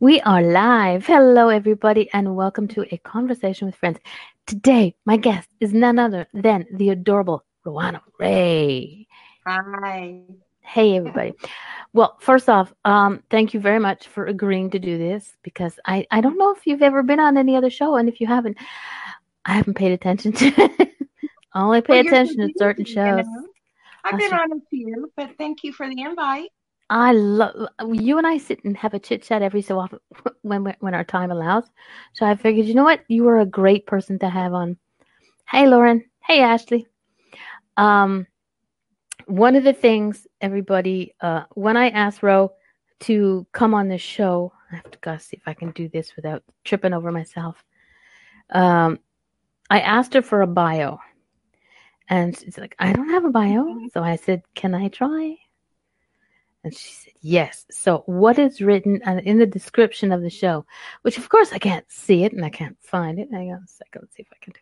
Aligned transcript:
We 0.00 0.20
are 0.20 0.42
live. 0.42 1.06
Hello, 1.06 1.48
everybody, 1.48 2.08
and 2.12 2.36
welcome 2.36 2.68
to 2.68 2.86
a 2.94 2.98
conversation 2.98 3.66
with 3.66 3.74
friends. 3.74 3.98
Today, 4.46 4.94
my 5.04 5.16
guest 5.16 5.48
is 5.58 5.72
none 5.72 5.98
other 5.98 6.28
than 6.32 6.66
the 6.72 6.90
adorable 6.90 7.44
Rowana 7.66 8.00
Ray. 8.18 9.08
Hi. 9.46 10.20
Hey, 10.60 10.96
everybody. 10.96 11.34
Well, 11.92 12.16
first 12.20 12.48
off, 12.48 12.72
um, 12.84 13.22
thank 13.30 13.54
you 13.54 13.60
very 13.60 13.80
much 13.80 14.06
for 14.06 14.26
agreeing 14.26 14.70
to 14.70 14.78
do 14.78 14.98
this 14.98 15.36
because 15.42 15.80
I, 15.84 16.06
I 16.10 16.20
don't 16.20 16.38
know 16.38 16.52
if 16.52 16.66
you've 16.66 16.82
ever 16.82 17.02
been 17.02 17.18
on 17.18 17.36
any 17.36 17.56
other 17.56 17.70
show, 17.70 17.96
and 17.96 18.08
if 18.08 18.20
you 18.20 18.26
haven't, 18.26 18.56
I 19.44 19.54
haven't 19.54 19.74
paid 19.74 19.92
attention 19.92 20.32
to 20.32 20.46
it. 20.46 20.92
I 21.54 21.60
only 21.60 21.80
pay 21.80 22.02
Well, 22.02 22.06
attention 22.06 22.36
to 22.46 22.54
certain 22.56 22.84
busy, 22.84 22.94
you 22.94 23.04
shows. 23.04 23.26
know. 23.26 23.46
I've 24.04 24.18
been 24.18 24.32
on 24.32 24.52
a 24.52 24.60
few, 24.70 25.10
but 25.16 25.30
thank 25.38 25.64
you 25.64 25.72
for 25.72 25.88
the 25.88 26.00
invite. 26.00 26.50
I 26.90 27.12
love 27.12 27.54
you 27.92 28.18
and 28.18 28.26
I 28.26 28.38
sit 28.38 28.64
and 28.64 28.76
have 28.76 28.94
a 28.94 28.98
chit 28.98 29.22
chat 29.22 29.42
every 29.42 29.62
so 29.62 29.78
often 29.78 29.98
when 30.42 30.64
we- 30.64 30.74
when 30.80 30.94
our 30.94 31.04
time 31.04 31.30
allows. 31.30 31.64
So 32.14 32.26
I 32.26 32.36
figured, 32.36 32.66
you 32.66 32.74
know 32.74 32.84
what, 32.84 33.02
you 33.08 33.26
are 33.28 33.40
a 33.40 33.46
great 33.46 33.86
person 33.86 34.18
to 34.20 34.28
have 34.28 34.54
on. 34.54 34.76
Hey, 35.48 35.66
Lauren. 35.68 36.04
Hey, 36.22 36.40
Ashley. 36.42 36.86
Um, 37.76 38.26
one 39.26 39.56
of 39.56 39.64
the 39.64 39.74
things, 39.74 40.26
everybody, 40.40 41.14
uh, 41.20 41.44
when 41.54 41.76
I 41.76 41.90
asked 41.90 42.22
Ro 42.22 42.52
to 43.02 43.46
come 43.52 43.74
on 43.74 43.88
this 43.88 44.02
show, 44.02 44.52
I 44.72 44.76
have 44.76 44.90
to 44.92 44.98
go 45.00 45.18
see 45.18 45.38
if 45.38 45.44
I 45.46 45.54
can 45.54 45.72
do 45.72 45.88
this 45.88 46.16
without 46.16 46.44
tripping 46.64 46.94
over 46.94 47.12
myself. 47.12 47.64
Um, 48.52 49.00
I 49.70 49.80
asked 49.80 50.14
her 50.14 50.22
for 50.22 50.42
a 50.42 50.48
bio, 50.48 51.00
and 52.08 52.38
she's 52.38 52.58
like, 52.58 52.76
"I 52.78 52.92
don't 52.94 53.10
have 53.10 53.24
a 53.26 53.30
bio." 53.30 53.88
So 53.92 54.02
I 54.02 54.16
said, 54.16 54.42
"Can 54.54 54.74
I 54.74 54.88
try?" 54.88 55.36
And 56.64 56.74
she 56.74 56.92
said, 56.92 57.12
Yes. 57.20 57.66
So, 57.70 58.02
what 58.06 58.38
is 58.38 58.60
written 58.60 59.00
uh, 59.06 59.20
in 59.24 59.38
the 59.38 59.46
description 59.46 60.12
of 60.12 60.22
the 60.22 60.30
show, 60.30 60.64
which 61.02 61.18
of 61.18 61.28
course 61.28 61.52
I 61.52 61.58
can't 61.58 61.90
see 61.90 62.24
it 62.24 62.32
and 62.32 62.44
I 62.44 62.50
can't 62.50 62.76
find 62.82 63.18
it. 63.18 63.28
Hang 63.30 63.52
on 63.52 63.62
a 63.64 63.68
second. 63.68 64.02
Let's 64.02 64.16
see 64.16 64.22
if 64.22 64.28
I 64.32 64.44
can 64.44 64.52
do. 64.52 64.60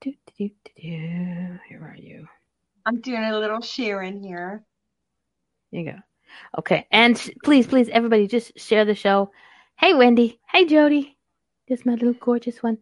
do, 0.00 0.16
do, 0.38 0.48
do, 0.48 0.54
do. 0.76 1.58
Here 1.68 1.82
are 1.82 1.96
you. 1.96 2.26
I'm 2.86 3.00
doing 3.00 3.24
a 3.24 3.38
little 3.38 3.60
sharing 3.60 4.22
here. 4.22 4.64
Here 5.70 5.80
you 5.80 5.92
go. 5.92 5.98
Okay. 6.58 6.86
And 6.90 7.18
sh- 7.18 7.30
please, 7.44 7.66
please, 7.66 7.88
everybody, 7.88 8.26
just 8.26 8.58
share 8.58 8.84
the 8.84 8.94
show. 8.94 9.30
Hey, 9.78 9.94
Wendy. 9.94 10.38
Hey, 10.50 10.64
Jody. 10.64 11.16
This 11.68 11.84
my 11.84 11.92
little 11.92 12.14
gorgeous 12.14 12.62
one. 12.62 12.78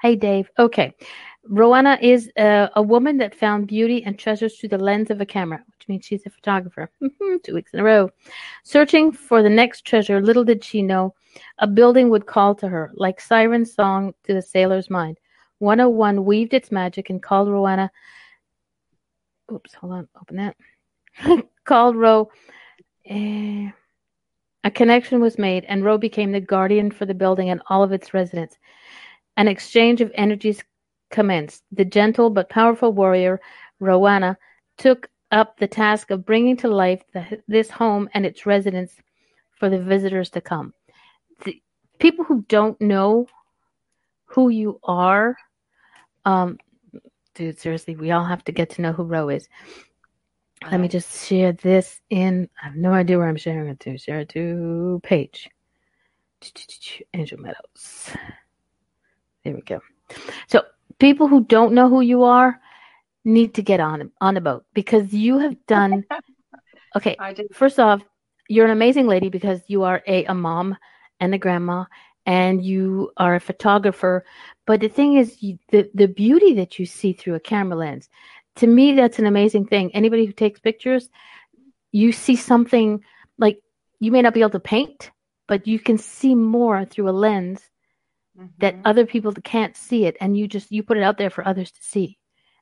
Hey, 0.00 0.14
Dave. 0.14 0.48
Okay. 0.58 0.94
Rowana 1.50 2.00
is 2.00 2.30
a, 2.38 2.70
a 2.76 2.82
woman 2.82 3.18
that 3.18 3.34
found 3.34 3.66
beauty 3.66 4.04
and 4.04 4.18
treasures 4.18 4.56
through 4.56 4.68
the 4.68 4.78
lens 4.78 5.10
of 5.10 5.20
a 5.20 5.26
camera, 5.26 5.64
means 5.88 6.04
she's 6.04 6.26
a 6.26 6.30
photographer. 6.30 6.90
Two 7.42 7.54
weeks 7.54 7.72
in 7.74 7.80
a 7.80 7.84
row. 7.84 8.10
Searching 8.64 9.12
for 9.12 9.42
the 9.42 9.48
next 9.48 9.84
treasure, 9.84 10.20
little 10.20 10.44
did 10.44 10.62
she 10.64 10.82
know, 10.82 11.14
a 11.58 11.66
building 11.66 12.10
would 12.10 12.26
call 12.26 12.54
to 12.56 12.68
her, 12.68 12.92
like 12.94 13.20
siren 13.20 13.64
song 13.64 14.14
to 14.24 14.34
the 14.34 14.42
sailor's 14.42 14.90
mind. 14.90 15.18
101 15.58 16.24
weaved 16.24 16.54
its 16.54 16.70
magic 16.70 17.10
and 17.10 17.22
called 17.22 17.48
Rowana. 17.48 17.90
Oops, 19.52 19.74
hold 19.74 19.92
on, 19.92 20.08
open 20.20 20.36
that. 20.36 20.56
called 21.64 21.96
Ro. 21.96 22.30
eh, 23.06 23.70
a 24.64 24.70
connection 24.70 25.20
was 25.20 25.38
made, 25.38 25.64
and 25.64 25.84
Ro 25.84 25.98
became 25.98 26.32
the 26.32 26.40
guardian 26.40 26.90
for 26.90 27.06
the 27.06 27.14
building 27.14 27.50
and 27.50 27.62
all 27.68 27.82
of 27.82 27.92
its 27.92 28.12
residents. 28.12 28.58
An 29.36 29.48
exchange 29.48 30.00
of 30.00 30.10
energies 30.14 30.62
commenced. 31.10 31.62
The 31.72 31.84
gentle 31.84 32.30
but 32.30 32.50
powerful 32.50 32.92
warrior, 32.92 33.40
Rowana, 33.80 34.36
took 34.76 35.08
up 35.30 35.58
the 35.58 35.68
task 35.68 36.10
of 36.10 36.24
bringing 36.24 36.56
to 36.58 36.68
life 36.68 37.02
the, 37.12 37.42
this 37.48 37.70
home 37.70 38.08
and 38.14 38.24
its 38.24 38.46
residents 38.46 38.94
for 39.58 39.68
the 39.68 39.78
visitors 39.78 40.30
to 40.30 40.40
come. 40.40 40.72
The 41.44 41.60
people 41.98 42.24
who 42.24 42.44
don't 42.48 42.80
know 42.80 43.26
who 44.26 44.48
you 44.48 44.80
are, 44.84 45.36
um, 46.24 46.58
dude, 47.34 47.58
seriously, 47.58 47.96
we 47.96 48.10
all 48.10 48.24
have 48.24 48.44
to 48.44 48.52
get 48.52 48.70
to 48.70 48.82
know 48.82 48.92
who 48.92 49.04
Ro 49.04 49.28
is. 49.28 49.48
Let 50.70 50.80
me 50.80 50.88
just 50.88 51.26
share 51.26 51.52
this 51.52 52.00
in. 52.10 52.48
I 52.60 52.66
have 52.66 52.76
no 52.76 52.92
idea 52.92 53.18
where 53.18 53.28
I'm 53.28 53.36
sharing 53.36 53.68
it 53.68 53.80
to. 53.80 53.96
Share 53.96 54.20
it 54.20 54.28
to 54.30 55.00
page. 55.04 55.48
Angel 57.14 57.38
Meadows. 57.38 58.10
There 59.44 59.54
we 59.54 59.62
go. 59.62 59.80
So 60.48 60.62
people 60.98 61.28
who 61.28 61.44
don't 61.44 61.72
know 61.72 61.88
who 61.88 62.00
you 62.00 62.24
are 62.24 62.60
need 63.28 63.54
to 63.54 63.62
get 63.62 63.80
on 63.80 64.10
on 64.20 64.34
the 64.34 64.40
boat 64.40 64.64
because 64.74 65.12
you 65.12 65.38
have 65.38 65.56
done. 65.66 66.04
Okay, 66.96 67.16
first 67.52 67.78
off, 67.78 68.02
you're 68.48 68.64
an 68.64 68.70
amazing 68.72 69.06
lady 69.06 69.28
because 69.28 69.60
you 69.68 69.82
are 69.84 70.02
a, 70.06 70.24
a 70.24 70.34
mom 70.34 70.76
and 71.20 71.34
a 71.34 71.38
grandma 71.38 71.84
and 72.24 72.64
you 72.64 73.12
are 73.18 73.34
a 73.34 73.40
photographer. 73.40 74.24
But 74.66 74.80
the 74.80 74.88
thing 74.88 75.14
is, 75.14 75.42
you, 75.42 75.58
the, 75.68 75.90
the 75.94 76.08
beauty 76.08 76.54
that 76.54 76.78
you 76.78 76.86
see 76.86 77.12
through 77.12 77.34
a 77.34 77.40
camera 77.40 77.76
lens, 77.76 78.08
to 78.56 78.66
me, 78.66 78.94
that's 78.94 79.18
an 79.18 79.26
amazing 79.26 79.66
thing. 79.66 79.94
Anybody 79.94 80.24
who 80.26 80.32
takes 80.32 80.60
pictures, 80.60 81.10
you 81.92 82.12
see 82.12 82.36
something 82.36 83.04
like 83.38 83.60
you 84.00 84.10
may 84.10 84.22
not 84.22 84.34
be 84.34 84.40
able 84.40 84.50
to 84.50 84.60
paint, 84.60 85.10
but 85.46 85.66
you 85.66 85.78
can 85.78 85.98
see 85.98 86.34
more 86.34 86.84
through 86.86 87.08
a 87.10 87.12
lens 87.12 87.60
that 88.58 88.74
Mhm. 88.74 88.82
other 88.84 89.06
people 89.06 89.32
can't 89.32 89.76
see 89.76 90.06
it. 90.06 90.16
And 90.20 90.36
you 90.36 90.48
just, 90.48 90.72
you 90.72 90.82
put 90.82 90.96
it 90.96 91.02
out 91.02 91.18
there 91.18 91.30
for 91.30 91.46
others 91.46 91.70
to 91.70 91.82
see. 91.82 92.17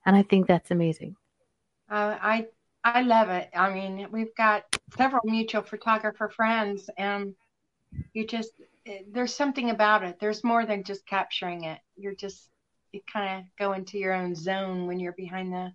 And 0.06 0.16
I 0.16 0.22
think 0.22 0.46
that's 0.46 0.70
amazing. 0.70 1.16
Uh, 1.90 2.16
I 2.20 2.46
I 2.84 3.02
love 3.02 3.28
it. 3.30 3.50
I 3.54 3.72
mean, 3.72 4.08
we've 4.12 4.34
got 4.36 4.64
several 4.96 5.22
mutual 5.24 5.62
photographer 5.62 6.28
friends, 6.28 6.88
and 6.96 7.34
you 8.14 8.26
just 8.26 8.52
there's 9.12 9.34
something 9.34 9.70
about 9.70 10.04
it. 10.04 10.18
There's 10.20 10.44
more 10.44 10.66
than 10.66 10.84
just 10.84 11.06
capturing 11.06 11.64
it. 11.64 11.80
You're 11.96 12.14
just 12.14 12.48
you 12.92 13.00
kind 13.12 13.40
of 13.40 13.46
go 13.58 13.72
into 13.72 13.98
your 13.98 14.14
own 14.14 14.34
zone 14.34 14.86
when 14.86 15.00
you're 15.00 15.12
behind 15.12 15.52
the 15.52 15.72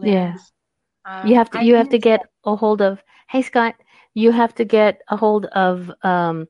Yeah. 0.00 0.34
Um, 1.04 1.30
you 1.30 1.36
have 1.36 1.50
to 1.50 1.58
I 1.58 1.62
you 1.62 1.74
have 1.76 1.88
to 1.90 1.98
get 1.98 2.22
a 2.44 2.56
hold 2.56 2.82
of 2.82 3.02
hey 3.28 3.42
scott 3.42 3.74
you 4.14 4.32
have 4.32 4.54
to 4.56 4.64
get 4.64 5.00
a 5.08 5.16
hold 5.16 5.46
of 5.46 5.90
um 6.02 6.48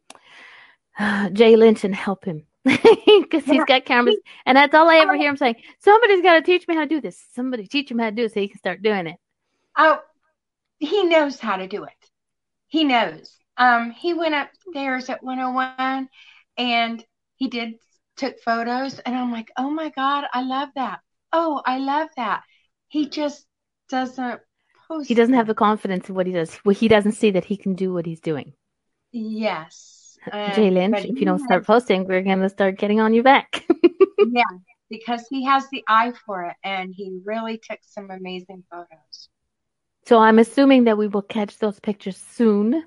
jay 1.33 1.57
lynch 1.57 1.85
and 1.85 1.95
help 1.95 2.25
him 2.25 2.47
because 2.65 3.45
he's 3.45 3.65
got 3.65 3.85
cameras 3.85 4.17
and 4.47 4.57
that's 4.57 4.75
all 4.75 4.89
i 4.89 4.97
ever 4.97 5.17
hear 5.17 5.29
him 5.29 5.37
saying 5.37 5.57
somebody's 5.81 6.23
got 6.23 6.35
to 6.35 6.43
teach 6.43 6.67
me 6.67 6.75
how 6.75 6.81
to 6.83 6.89
do 6.89 7.01
this 7.01 7.23
somebody 7.35 7.67
teach 7.67 7.91
him 7.91 7.99
how 7.99 8.09
to 8.09 8.17
do 8.17 8.25
it 8.25 8.33
so 8.33 8.41
he 8.41 8.49
can 8.49 8.59
start 8.59 8.83
doing 8.83 9.07
it 9.07 9.17
Oh, 9.77 9.99
he 10.79 11.05
knows 11.05 11.41
how 11.41 11.57
to 11.57 11.67
do 11.67 11.85
it. 11.85 12.11
He 12.69 12.85
knows. 12.85 13.37
Um, 13.57 13.91
he 13.91 14.15
went 14.15 14.35
upstairs 14.35 15.09
at 15.09 15.23
101 15.23 16.09
and 16.57 17.05
he 17.37 17.49
did 17.49 17.75
took 18.17 18.39
photos 18.41 18.99
and 19.01 19.17
I'm 19.17 19.33
like, 19.33 19.51
"Oh 19.57 19.71
my 19.71 19.91
God, 19.91 20.25
I 20.33 20.43
love 20.43 20.71
that. 20.77 21.01
Oh, 21.33 21.63
I 21.65 21.79
love 21.79 22.09
that." 22.17 22.43
He 22.89 23.09
just 23.09 23.47
doesn't 23.89 24.41
post. 24.89 25.09
he 25.09 25.15
doesn't 25.15 25.35
have 25.35 25.47
the 25.47 25.55
confidence 25.55 26.09
in 26.09 26.15
what 26.15 26.27
he 26.27 26.33
does 26.33 26.57
well, 26.65 26.75
he 26.75 26.89
doesn't 26.89 27.13
see 27.13 27.33
that 27.33 27.45
he 27.45 27.57
can 27.57 27.75
do 27.75 27.93
what 27.93 28.07
he's 28.07 28.21
doing 28.21 28.55
Yes. 29.13 29.94
Uh, 30.33 30.55
jay 30.55 30.71
lynch 30.71 30.99
if 31.05 31.19
you 31.19 31.25
don't 31.27 31.39
has- 31.39 31.45
start 31.45 31.67
posting 31.67 32.05
we're 32.07 32.23
going 32.23 32.41
to 32.41 32.49
start 32.49 32.79
getting 32.79 33.01
on 33.01 33.13
you 33.15 33.23
back 33.23 33.65
yeah, 34.31 34.43
because 34.91 35.27
he 35.29 35.45
has 35.45 35.69
the 35.71 35.83
eye 35.89 36.13
for 36.25 36.45
it 36.45 36.57
and 36.65 36.93
he 36.95 37.19
really 37.25 37.59
took 37.59 37.79
some 37.83 38.11
amazing 38.11 38.63
photos. 38.71 39.29
so 40.07 40.19
i'm 40.19 40.39
assuming 40.39 40.85
that 40.85 40.97
we 40.99 41.09
will 41.09 41.23
catch 41.23 41.59
those 41.59 41.79
pictures 41.81 42.17
soon 42.17 42.83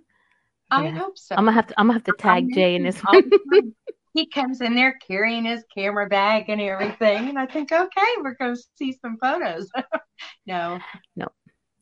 I 0.70 0.84
Yeah. 0.86 0.92
hope 0.98 1.18
so. 1.18 1.36
i'm 1.36 1.46
gonna 1.46 1.54
have 1.54 1.68
to 1.68 1.74
i'm 1.78 1.88
gonna 1.88 1.94
have 2.00 2.04
to 2.06 2.14
tag 2.18 2.54
jay 2.54 2.76
in 2.76 2.84
this 2.84 3.00
one. 3.00 3.30
He 4.14 4.26
comes 4.26 4.62
in 4.62 4.74
there 4.74 4.98
carrying 5.08 5.46
his 5.46 5.64
camera 5.72 6.08
bag 6.08 6.46
and 6.50 6.60
everything, 6.60 7.30
and 7.30 7.38
I 7.38 7.46
think, 7.46 7.72
okay, 7.72 8.08
we're 8.24 8.34
going 8.34 8.56
to 8.56 8.62
see 8.76 8.92
some 9.00 9.16
photos. 9.22 9.70
no, 10.48 10.80
No, 11.16 11.28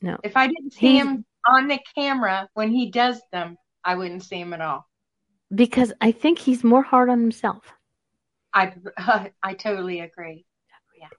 no. 0.02 0.18
If 0.22 0.36
I 0.36 0.48
didn't 0.48 0.74
see 0.74 0.96
He's- 0.96 1.06
him 1.06 1.24
on 1.48 1.70
the 1.70 1.80
camera 1.98 2.50
when 2.54 2.72
he 2.74 2.92
does 2.92 3.22
them, 3.32 3.56
I 3.86 3.96
wouldn't 3.96 4.22
see 4.24 4.42
him 4.42 4.52
at 4.54 4.60
all. 4.60 4.86
Because 5.54 5.94
i 6.02 6.12
think 6.12 6.40
he's 6.40 6.64
more 6.64 6.82
hard 6.84 7.10
on 7.10 7.20
himself 7.20 7.74
I 8.56 8.74
I 9.44 9.54
totally 9.54 10.00
agree. 10.00 10.46
Yeah. 10.98 11.10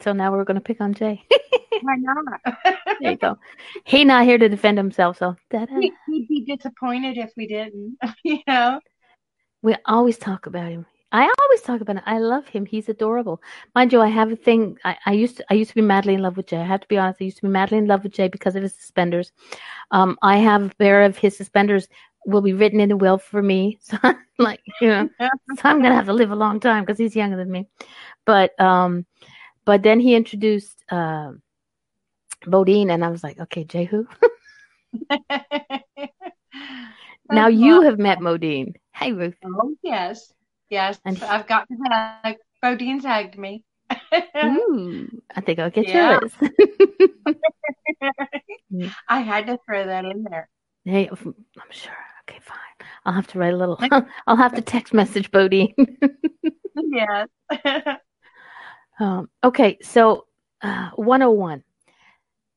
So 0.00 0.12
now 0.12 0.32
we're 0.32 0.44
going 0.44 0.56
to 0.56 0.60
pick 0.60 0.80
on 0.80 0.92
Jay. 0.92 1.22
Why 1.82 1.94
not? 1.98 2.40
there 3.00 3.12
you 3.12 3.16
go. 3.16 3.38
He 3.84 4.04
not 4.04 4.24
here 4.24 4.38
to 4.38 4.48
defend 4.48 4.76
himself, 4.76 5.18
so. 5.18 5.36
He- 5.52 5.92
He'd 6.08 6.28
be 6.28 6.44
disappointed 6.44 7.16
if 7.16 7.30
we 7.36 7.46
didn't. 7.46 7.96
You 8.24 8.38
know. 8.46 8.80
we 9.62 9.76
always 9.86 10.18
talk 10.18 10.46
about 10.46 10.68
him. 10.70 10.84
I 11.12 11.22
always 11.24 11.60
talk 11.62 11.80
about 11.82 11.96
him. 11.96 12.02
I 12.06 12.18
love 12.18 12.48
him. 12.48 12.64
He's 12.66 12.88
adorable. 12.88 13.42
Mind 13.74 13.92
you, 13.92 14.00
I 14.00 14.08
have 14.08 14.32
a 14.32 14.36
thing. 14.36 14.78
I, 14.84 14.96
I 15.06 15.12
used 15.12 15.36
to 15.36 15.44
I 15.50 15.54
used 15.54 15.70
to 15.70 15.74
be 15.76 15.82
madly 15.82 16.14
in 16.14 16.22
love 16.22 16.36
with 16.36 16.46
Jay. 16.46 16.56
I 16.56 16.64
have 16.64 16.80
to 16.80 16.88
be 16.88 16.96
honest. 16.98 17.20
I 17.20 17.24
used 17.24 17.36
to 17.36 17.42
be 17.42 17.48
madly 17.48 17.78
in 17.78 17.86
love 17.86 18.02
with 18.02 18.14
Jay 18.14 18.28
because 18.28 18.56
of 18.56 18.62
his 18.62 18.74
suspenders. 18.74 19.30
Um, 19.90 20.18
I 20.22 20.38
have 20.38 20.62
a 20.62 20.74
pair 20.76 21.02
of 21.02 21.18
his 21.18 21.36
suspenders 21.36 21.86
will 22.26 22.42
be 22.42 22.52
written 22.52 22.80
in 22.80 22.88
the 22.88 22.96
will 22.96 23.18
for 23.18 23.42
me. 23.42 23.78
So 23.82 23.98
I'm 24.02 24.16
like, 24.38 24.60
you 24.80 24.88
know, 24.88 25.08
so 25.20 25.62
I'm 25.64 25.82
gonna 25.82 25.94
have 25.94 26.06
to 26.06 26.12
live 26.12 26.30
a 26.30 26.36
long 26.36 26.60
time 26.60 26.84
because 26.84 26.98
he's 26.98 27.16
younger 27.16 27.36
than 27.36 27.50
me. 27.50 27.66
But 28.24 28.58
um, 28.60 29.06
but 29.64 29.82
then 29.82 30.00
he 30.00 30.14
introduced 30.14 30.84
uh, 30.90 31.32
Bodine, 32.46 32.90
and 32.90 33.04
I 33.04 33.08
was 33.08 33.22
like, 33.22 33.38
okay, 33.40 33.64
Jehu. 33.64 34.06
now 37.30 37.46
you 37.48 37.82
have 37.82 37.98
met 37.98 38.18
Modine. 38.18 38.74
Hey, 38.94 39.12
Ruth. 39.12 39.34
Oh 39.44 39.74
yes, 39.82 40.32
yes. 40.70 40.98
And 41.04 41.18
he- 41.18 41.24
I've 41.24 41.46
got 41.46 41.66
to 41.68 41.76
hug. 42.24 42.36
Bodine's 42.62 43.04
hugged 43.04 43.38
me. 43.38 43.64
Ooh, 44.44 45.08
I 45.34 45.40
think 45.40 45.58
I'll 45.58 45.70
get 45.70 45.88
Yeah. 45.88 46.18
yours. 46.20 46.32
I 49.08 49.20
had 49.20 49.46
to 49.46 49.58
throw 49.66 49.86
that 49.86 50.04
in 50.04 50.24
there. 50.24 50.48
hey, 50.84 51.08
I'm 51.08 51.34
sure. 51.70 51.92
Okay, 52.28 52.38
fine. 52.40 52.88
I'll 53.04 53.12
have 53.12 53.26
to 53.28 53.38
write 53.38 53.54
a 53.54 53.56
little. 53.56 53.78
I'll 54.26 54.36
have 54.36 54.54
to 54.54 54.62
text 54.62 54.94
message 54.94 55.30
Bodine. 55.30 55.74
Yes. 56.74 57.28
um, 58.98 59.28
okay, 59.44 59.78
so 59.82 60.26
uh, 60.62 60.90
101. 60.94 61.62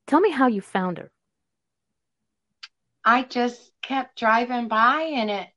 Tell 0.07 0.21
me 0.21 0.31
how 0.31 0.47
you 0.47 0.61
found 0.61 0.97
her. 0.99 1.11
I 3.03 3.23
just 3.23 3.71
kept 3.81 4.17
driving 4.17 4.67
by 4.67 5.01
and 5.13 5.29
it 5.29 5.47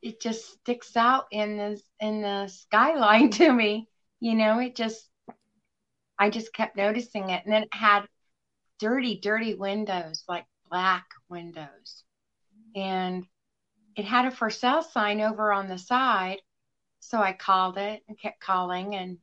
it 0.00 0.20
just 0.20 0.44
sticks 0.52 0.96
out 0.96 1.24
in 1.32 1.56
the 1.56 1.80
in 2.00 2.22
the 2.22 2.48
skyline 2.48 3.30
to 3.38 3.52
me. 3.52 3.88
You 4.20 4.34
know, 4.34 4.58
it 4.60 4.76
just 4.76 5.08
I 6.18 6.30
just 6.30 6.52
kept 6.52 6.76
noticing 6.76 7.30
it 7.30 7.44
and 7.44 7.52
then 7.52 7.64
it 7.64 7.74
had 7.74 8.06
dirty, 8.78 9.18
dirty 9.20 9.54
windows, 9.54 10.24
like 10.28 10.46
black 10.70 11.06
windows. 11.28 12.04
And 12.74 13.26
it 13.96 14.04
had 14.04 14.26
a 14.26 14.30
for 14.30 14.50
sale 14.50 14.82
sign 14.82 15.20
over 15.20 15.52
on 15.52 15.68
the 15.68 15.78
side. 15.78 16.38
So 17.00 17.20
I 17.20 17.32
called 17.32 17.78
it 17.78 18.02
and 18.08 18.18
kept 18.18 18.40
calling 18.40 18.96
and 18.96 19.18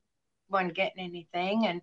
wasn't 0.49 0.75
getting 0.75 1.03
anything. 1.03 1.65
And 1.67 1.81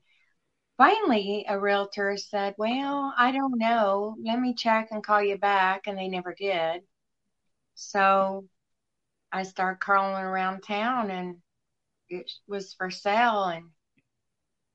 finally, 0.78 1.44
a 1.48 1.58
realtor 1.58 2.16
said, 2.16 2.54
Well, 2.58 3.14
I 3.16 3.32
don't 3.32 3.58
know. 3.58 4.16
Let 4.22 4.40
me 4.40 4.54
check 4.54 4.88
and 4.90 5.04
call 5.04 5.22
you 5.22 5.38
back. 5.38 5.86
And 5.86 5.98
they 5.98 6.08
never 6.08 6.34
did. 6.34 6.82
So 7.74 8.46
I 9.32 9.42
started 9.44 9.80
calling 9.80 10.22
around 10.22 10.62
town 10.62 11.10
and 11.10 11.36
it 12.08 12.30
was 12.46 12.74
for 12.74 12.90
sale. 12.90 13.44
And 13.44 13.70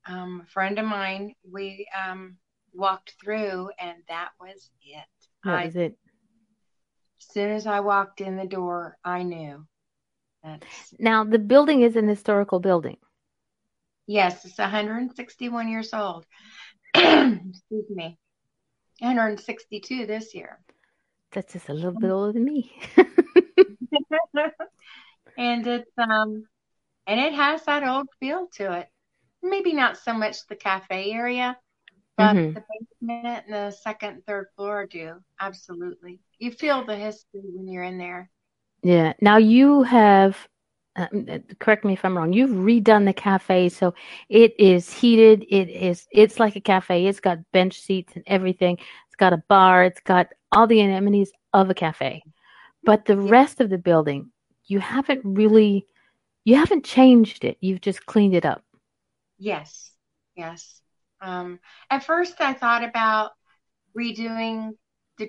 um, 0.07 0.41
a 0.43 0.51
friend 0.51 0.79
of 0.79 0.85
mine, 0.85 1.33
we 1.49 1.87
um, 2.07 2.37
walked 2.73 3.15
through, 3.21 3.69
and 3.79 3.97
that 4.07 4.31
was 4.39 4.69
it. 4.81 5.05
That 5.43 5.65
was 5.65 5.75
it. 5.75 5.97
As 7.29 7.33
soon 7.33 7.51
as 7.51 7.67
I 7.67 7.79
walked 7.79 8.21
in 8.21 8.35
the 8.37 8.45
door, 8.47 8.97
I 9.03 9.23
knew. 9.23 9.65
That's, 10.43 10.93
Now, 10.99 11.23
the 11.23 11.39
building 11.39 11.81
is 11.83 11.95
an 11.95 12.07
historical 12.07 12.59
building. 12.59 12.97
yes, 14.07 14.45
it's 14.45 14.57
161 14.57 15.69
years 15.69 15.93
old. 15.93 16.25
Excuse 16.95 17.85
me. 17.89 18.17
162 18.99 20.05
this 20.05 20.33
year. 20.35 20.59
That's 21.31 21.53
just 21.53 21.69
a 21.69 21.73
little 21.73 21.91
bit 21.91 22.11
older 22.11 22.33
than 22.33 22.45
me. 22.45 22.71
and 25.37 25.67
it's 25.67 25.91
um 25.97 26.45
and 27.07 27.19
it 27.19 27.33
has 27.33 27.63
that 27.65 27.83
old 27.87 28.07
feel 28.19 28.47
to 28.55 28.73
it. 28.79 28.89
Maybe 29.43 29.73
not 29.73 29.97
so 29.97 30.13
much 30.13 30.37
the 30.47 30.55
cafe 30.55 31.11
area, 31.11 31.57
but 32.17 32.37
Mhm. 32.37 32.55
the 32.55 32.63
basement 33.01 33.43
and 33.47 33.53
the 33.53 33.71
second 33.71 34.23
third 34.27 34.47
floor 34.55 34.87
do. 34.87 35.15
Absolutely. 35.39 36.19
You 36.43 36.51
feel 36.51 36.83
the 36.85 36.97
history 36.97 37.39
when 37.41 37.69
you're 37.69 37.83
in 37.83 37.97
there. 37.97 38.29
Yeah. 38.81 39.13
Now 39.21 39.37
you 39.37 39.83
have, 39.83 40.37
uh, 40.97 41.07
correct 41.57 41.85
me 41.85 41.93
if 41.93 42.03
I'm 42.03 42.17
wrong. 42.17 42.33
You've 42.33 42.49
redone 42.49 43.05
the 43.05 43.13
cafe, 43.13 43.69
so 43.69 43.93
it 44.27 44.53
is 44.59 44.91
heated. 44.91 45.45
It 45.49 45.69
is. 45.69 46.05
It's 46.11 46.41
like 46.41 46.57
a 46.57 46.59
cafe. 46.59 47.05
It's 47.05 47.21
got 47.21 47.49
bench 47.53 47.79
seats 47.79 48.11
and 48.15 48.25
everything. 48.27 48.77
It's 49.07 49.15
got 49.15 49.31
a 49.31 49.41
bar. 49.47 49.85
It's 49.85 50.01
got 50.01 50.27
all 50.51 50.67
the 50.67 50.81
amenities 50.81 51.31
of 51.53 51.69
a 51.69 51.73
cafe. 51.73 52.23
But 52.83 53.05
the 53.05 53.15
rest 53.17 53.61
of 53.61 53.69
the 53.69 53.77
building, 53.77 54.29
you 54.65 54.79
haven't 54.79 55.21
really, 55.23 55.87
you 56.43 56.57
haven't 56.57 56.83
changed 56.83 57.45
it. 57.45 57.55
You've 57.61 57.79
just 57.79 58.05
cleaned 58.05 58.35
it 58.35 58.45
up. 58.45 58.65
Yes. 59.37 59.91
Yes. 60.35 60.81
Um 61.21 61.59
at 61.89 62.03
first 62.03 62.41
I 62.41 62.51
thought 62.51 62.83
about 62.83 63.31
redoing 63.97 64.71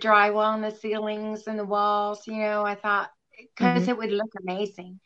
the 0.00 0.08
drywall 0.08 0.54
and 0.54 0.64
the 0.64 0.76
ceilings 0.76 1.46
and 1.48 1.58
the 1.58 1.64
walls, 1.66 2.26
you 2.26 2.38
know, 2.38 2.64
I 2.66 2.76
thought 2.76 3.10
because 3.56 3.76
Mhm. 3.78 3.88
it 3.88 3.98
would 3.98 4.12
look 4.12 4.32
amazing. 4.42 5.00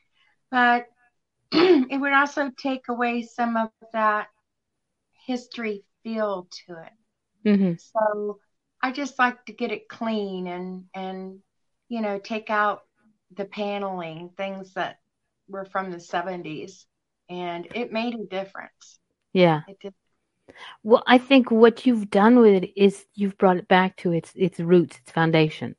But 0.51 0.87
it 1.53 2.01
would 2.01 2.13
also 2.15 2.51
take 2.59 2.89
away 2.89 3.23
some 3.23 3.57
of 3.57 3.71
that 3.93 4.29
history 5.27 5.85
feel 6.03 6.49
to 6.67 6.75
it. 6.83 6.93
hmm 7.45 7.75
So 7.77 8.41
I 8.83 8.93
just 8.93 9.19
like 9.19 9.45
to 9.47 9.53
get 9.53 9.73
it 9.73 9.89
clean 9.89 10.47
and 10.49 10.85
and 10.95 11.41
you 11.89 12.01
know 12.03 12.19
take 12.19 12.51
out 12.51 12.83
the 13.37 13.45
paneling, 13.47 14.31
things 14.37 14.75
that 14.75 14.99
were 15.49 15.65
from 15.67 15.91
the 15.91 16.01
70s, 16.01 16.87
and 17.31 17.67
it 17.75 17.93
made 17.93 18.15
a 18.15 18.27
difference. 18.27 18.99
Yeah. 19.33 19.63
It 19.67 19.79
did. 19.81 19.95
Well, 20.83 21.03
I 21.07 21.19
think 21.19 21.51
what 21.51 21.87
you've 21.87 22.11
done 22.11 22.39
with 22.39 22.63
it 22.63 22.73
is 22.77 23.07
you've 23.15 23.39
brought 23.39 23.57
it 23.57 23.69
back 23.69 23.97
to 23.99 24.13
its 24.13 24.33
its 24.35 24.61
roots, 24.61 24.99
its 24.99 25.11
foundation, 25.11 25.77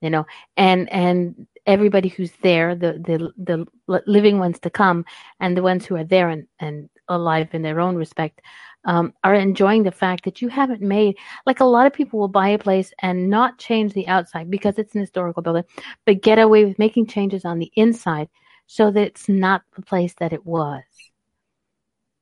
you 0.00 0.10
know, 0.10 0.26
and 0.56 0.90
and 0.92 1.46
everybody 1.66 2.08
who's 2.08 2.32
there, 2.42 2.74
the 2.74 2.92
the 2.94 3.66
the 3.88 4.02
living 4.06 4.38
ones 4.38 4.58
to 4.60 4.70
come, 4.70 5.04
and 5.40 5.56
the 5.56 5.62
ones 5.62 5.86
who 5.86 5.96
are 5.96 6.04
there 6.04 6.28
and 6.28 6.46
and 6.58 6.88
alive 7.08 7.48
in 7.54 7.62
their 7.62 7.80
own 7.80 7.96
respect, 7.96 8.40
um, 8.84 9.12
are 9.24 9.34
enjoying 9.34 9.82
the 9.82 9.90
fact 9.90 10.24
that 10.24 10.40
you 10.40 10.48
haven't 10.48 10.80
made 10.82 11.16
like 11.46 11.60
a 11.60 11.64
lot 11.64 11.86
of 11.86 11.92
people 11.92 12.20
will 12.20 12.28
buy 12.28 12.48
a 12.50 12.58
place 12.58 12.92
and 13.02 13.28
not 13.28 13.58
change 13.58 13.92
the 13.92 14.06
outside 14.08 14.50
because 14.50 14.78
it's 14.78 14.94
an 14.94 15.00
historical 15.00 15.42
building, 15.42 15.64
but 16.06 16.22
get 16.22 16.38
away 16.38 16.64
with 16.64 16.78
making 16.78 17.06
changes 17.06 17.44
on 17.44 17.58
the 17.58 17.70
inside 17.76 18.28
so 18.66 18.90
that 18.90 19.02
it's 19.02 19.28
not 19.28 19.62
the 19.76 19.82
place 19.82 20.14
that 20.20 20.32
it 20.32 20.46
was. 20.46 21.09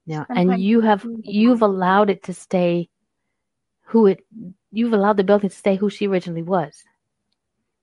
Yeah, 0.09 0.25
and 0.31 0.61
you 0.61 0.81
have 0.81 1.07
you've 1.23 1.63
allowed 1.63 2.09
it 2.11 2.23
to 2.25 2.33
stay 2.35 2.89
who 3.85 4.07
it 4.07 4.25
you've 4.73 4.93
allowed 4.93 5.17
the 5.19 5.25
building 5.25 5.51
to 5.51 5.57
stay 5.57 5.77
who 5.77 5.91
she 5.91 6.07
originally 6.07 6.43
was. 6.43 6.83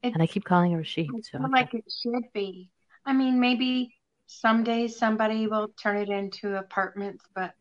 It- 0.02 0.14
and 0.14 0.22
I 0.24 0.28
keep 0.28 0.44
calling 0.44 0.72
her 0.74 0.84
she. 0.84 1.08
I 1.08 1.20
So 1.32 1.38
okay. 1.38 1.52
like 1.52 1.74
it 1.74 1.86
should 2.02 2.32
be. 2.34 2.70
I 3.06 3.14
mean, 3.14 3.40
maybe 3.40 3.94
someday 4.26 4.88
somebody 4.88 5.46
will 5.48 5.68
turn 5.82 5.98
it 5.98 6.10
into 6.10 6.58
apartments, 6.58 7.24
but 7.36 7.54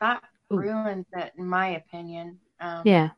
that 0.00 0.22
Ooh. 0.52 0.58
ruins 0.58 1.06
it, 1.12 1.32
in 1.38 1.46
my 1.46 1.68
opinion. 1.68 2.40
Um, 2.60 2.82
yeah. 2.84 3.10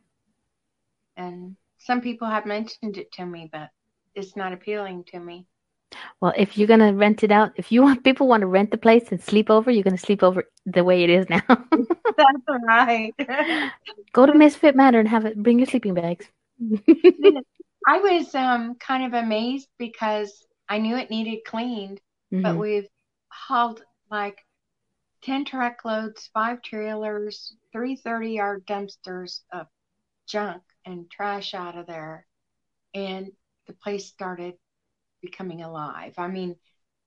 And 1.17 1.57
some 1.79 2.01
people 2.01 2.29
have 2.29 2.47
mentioned 2.47 2.99
it 2.99 3.13
to 3.13 3.25
me, 3.25 3.49
but 3.51 3.71
it's 4.15 4.37
not 4.37 4.53
appealing 4.53 5.05
to 5.13 5.21
me. 5.21 5.47
Well, 6.21 6.33
if 6.37 6.57
you're 6.59 6.69
gonna 6.69 6.93
rent 6.93 7.23
it 7.23 7.31
out, 7.31 7.53
if 7.57 7.73
you 7.73 7.83
want 7.83 8.05
people 8.05 8.29
want 8.29 8.43
to 8.43 8.47
rent 8.47 8.71
the 8.71 8.79
place 8.79 9.11
and 9.11 9.23
sleep 9.23 9.51
over, 9.51 9.71
you're 9.71 9.83
gonna 9.85 9.99
sleep 9.99 10.23
over 10.23 10.45
the 10.67 10.85
way 10.85 11.03
it 11.05 11.11
is 11.11 11.29
now. 11.29 11.43
That's 12.17 12.43
right. 12.67 13.15
Go 14.13 14.27
to 14.27 14.35
Misfit 14.35 14.77
Manor 14.77 15.01
and 15.01 15.09
have 15.09 15.25
it. 15.27 15.43
Bring 15.43 15.59
your 15.59 15.67
sleeping 15.67 15.95
bags. 15.95 16.27
I 17.87 17.99
was 17.99 18.35
um, 18.35 18.77
kind 18.77 19.05
of 19.07 19.15
amazed 19.25 19.69
because 19.79 20.47
I 20.69 20.79
knew 20.79 20.97
it 20.97 21.11
needed 21.11 21.45
cleaned, 21.45 22.01
but 22.43 22.59
Mhm. 22.59 22.59
we've 22.59 22.89
hauled 23.29 23.83
like 24.11 24.39
10 25.23 25.45
truckloads, 25.45 26.29
five 26.33 26.63
trailers, 26.63 27.55
three 27.73 27.97
thirty-yard 27.97 28.67
dumpsters 28.67 29.41
of 29.53 29.67
junk 30.29 30.63
and 30.87 31.11
trash 31.11 31.55
out 31.55 31.77
of 31.77 31.87
there. 31.87 32.27
And 32.95 33.33
the 33.67 33.75
place 33.75 34.07
started 34.09 34.55
becoming 35.23 35.63
alive. 35.63 36.15
I 36.19 36.29
mean, 36.29 36.57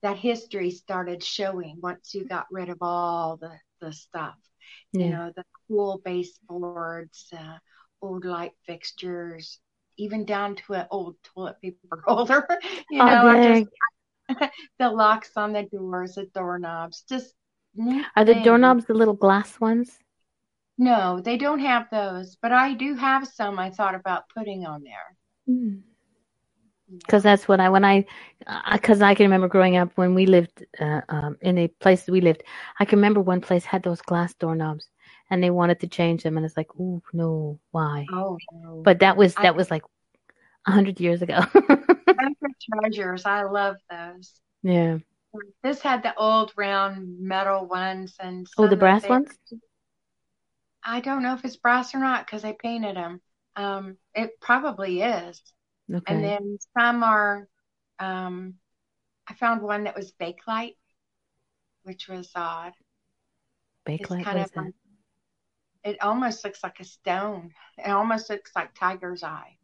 that 0.02 0.18
history 0.18 0.70
started 0.70 1.22
showing 1.22 1.80
once 1.82 2.14
you 2.14 2.24
got 2.24 2.46
rid 2.50 2.68
of 2.68 2.78
all 2.80 3.36
the, 3.36 3.52
the 3.80 3.92
stuff. 3.92 4.36
You 4.96 5.10
know, 5.10 5.32
the 5.34 5.44
cool 5.68 6.00
baseboards, 6.04 7.28
uh, 7.36 7.58
old 8.02 8.24
light 8.24 8.52
fixtures, 8.66 9.58
even 9.96 10.24
down 10.24 10.56
to 10.56 10.74
an 10.74 10.86
old 10.90 11.16
toilet 11.22 11.60
paper 11.60 12.02
holder. 12.06 12.46
you 12.90 13.02
Oh, 13.02 13.04
know, 13.04 13.38
just 13.38 13.66
the 14.78 14.90
locks 14.90 15.30
on 15.36 15.52
the 15.52 15.64
doors, 15.64 16.14
the 16.16 16.26
doorknobs, 16.34 17.04
just 17.08 17.34
neat 17.74 18.08
Are 18.16 18.24
the 18.24 18.34
doorknobs 18.34 18.86
the 18.86 18.94
little 18.94 19.14
glass 19.14 19.60
ones? 19.60 20.00
No, 20.78 21.18
they 21.20 21.36
don't 21.36 21.58
have 21.58 21.90
those, 21.90 22.36
but 22.36 22.52
I 22.52 22.74
do 22.74 22.94
have 22.94 23.26
some 23.26 23.58
I 23.58 23.70
thought 23.70 23.96
about 23.96 24.28
putting 24.28 24.64
on 24.64 24.84
there. 24.84 25.16
Because 26.98 27.22
that's 27.22 27.46
what 27.48 27.60
I 27.60 27.68
when 27.68 27.84
I 27.84 28.04
because 28.72 29.02
I 29.02 29.14
can 29.14 29.24
remember 29.24 29.48
growing 29.48 29.76
up 29.76 29.90
when 29.96 30.14
we 30.14 30.26
lived 30.26 30.64
uh, 30.80 31.00
um, 31.08 31.36
in 31.40 31.58
a 31.58 31.68
place 31.68 32.06
we 32.06 32.20
lived. 32.20 32.42
I 32.80 32.84
can 32.84 32.98
remember 32.98 33.20
one 33.20 33.40
place 33.40 33.64
had 33.64 33.82
those 33.82 34.00
glass 34.02 34.34
doorknobs, 34.34 34.88
and 35.30 35.42
they 35.42 35.50
wanted 35.50 35.80
to 35.80 35.86
change 35.86 36.22
them, 36.22 36.36
and 36.36 36.44
it's 36.46 36.56
like, 36.56 36.68
oh 36.80 37.02
no, 37.12 37.58
why? 37.70 38.06
Oh, 38.12 38.38
no. 38.52 38.82
But 38.84 39.00
that 39.00 39.16
was 39.16 39.34
I- 39.36 39.42
that 39.42 39.56
was 39.56 39.70
like 39.70 39.82
a 40.66 40.70
hundred 40.72 41.00
years 41.00 41.22
ago. 41.22 41.40
Are 42.16 42.30
treasures. 42.82 43.26
I 43.26 43.42
love 43.44 43.76
those. 43.90 44.32
yeah. 44.62 44.98
This 45.64 45.80
had 45.80 46.04
the 46.04 46.14
old 46.16 46.52
round 46.56 47.18
metal 47.20 47.66
ones 47.66 48.14
and 48.20 48.46
Oh, 48.56 48.68
the 48.68 48.76
brass 48.76 49.02
they- 49.02 49.08
ones. 49.08 49.30
I 50.84 51.00
don't 51.00 51.22
know 51.22 51.34
if 51.34 51.44
it's 51.44 51.56
brass 51.56 51.94
or 51.94 51.98
not 51.98 52.26
because 52.26 52.44
I 52.44 52.52
painted 52.52 52.96
them. 52.96 53.20
Um, 53.56 53.96
it 54.14 54.38
probably 54.40 55.00
is. 55.02 55.40
Okay. 55.92 56.14
And 56.14 56.24
then 56.24 56.58
some 56.76 57.02
are, 57.02 57.48
um, 57.98 58.54
I 59.26 59.34
found 59.34 59.62
one 59.62 59.84
that 59.84 59.96
was 59.96 60.12
bakelite, 60.12 60.76
which 61.82 62.08
was 62.08 62.30
odd. 62.34 62.72
Bakelite. 63.86 64.24
kind 64.24 64.38
of 64.38 64.50
like- 64.56 64.74
It 65.84 66.02
almost 66.02 66.42
looks 66.44 66.62
like 66.62 66.80
a 66.80 66.84
stone. 66.84 67.52
It 67.76 67.90
almost 67.90 68.30
looks 68.30 68.52
like 68.56 68.74
tiger's 68.74 69.22
eye. 69.22 69.58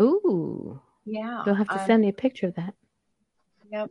Ooh. 0.00 0.80
Yeah. 1.04 1.42
You'll 1.44 1.54
have 1.56 1.68
to 1.68 1.80
um, 1.80 1.86
send 1.86 2.02
me 2.02 2.08
a 2.08 2.12
picture 2.12 2.46
of 2.48 2.54
that. 2.54 2.74
Yep. 3.72 3.90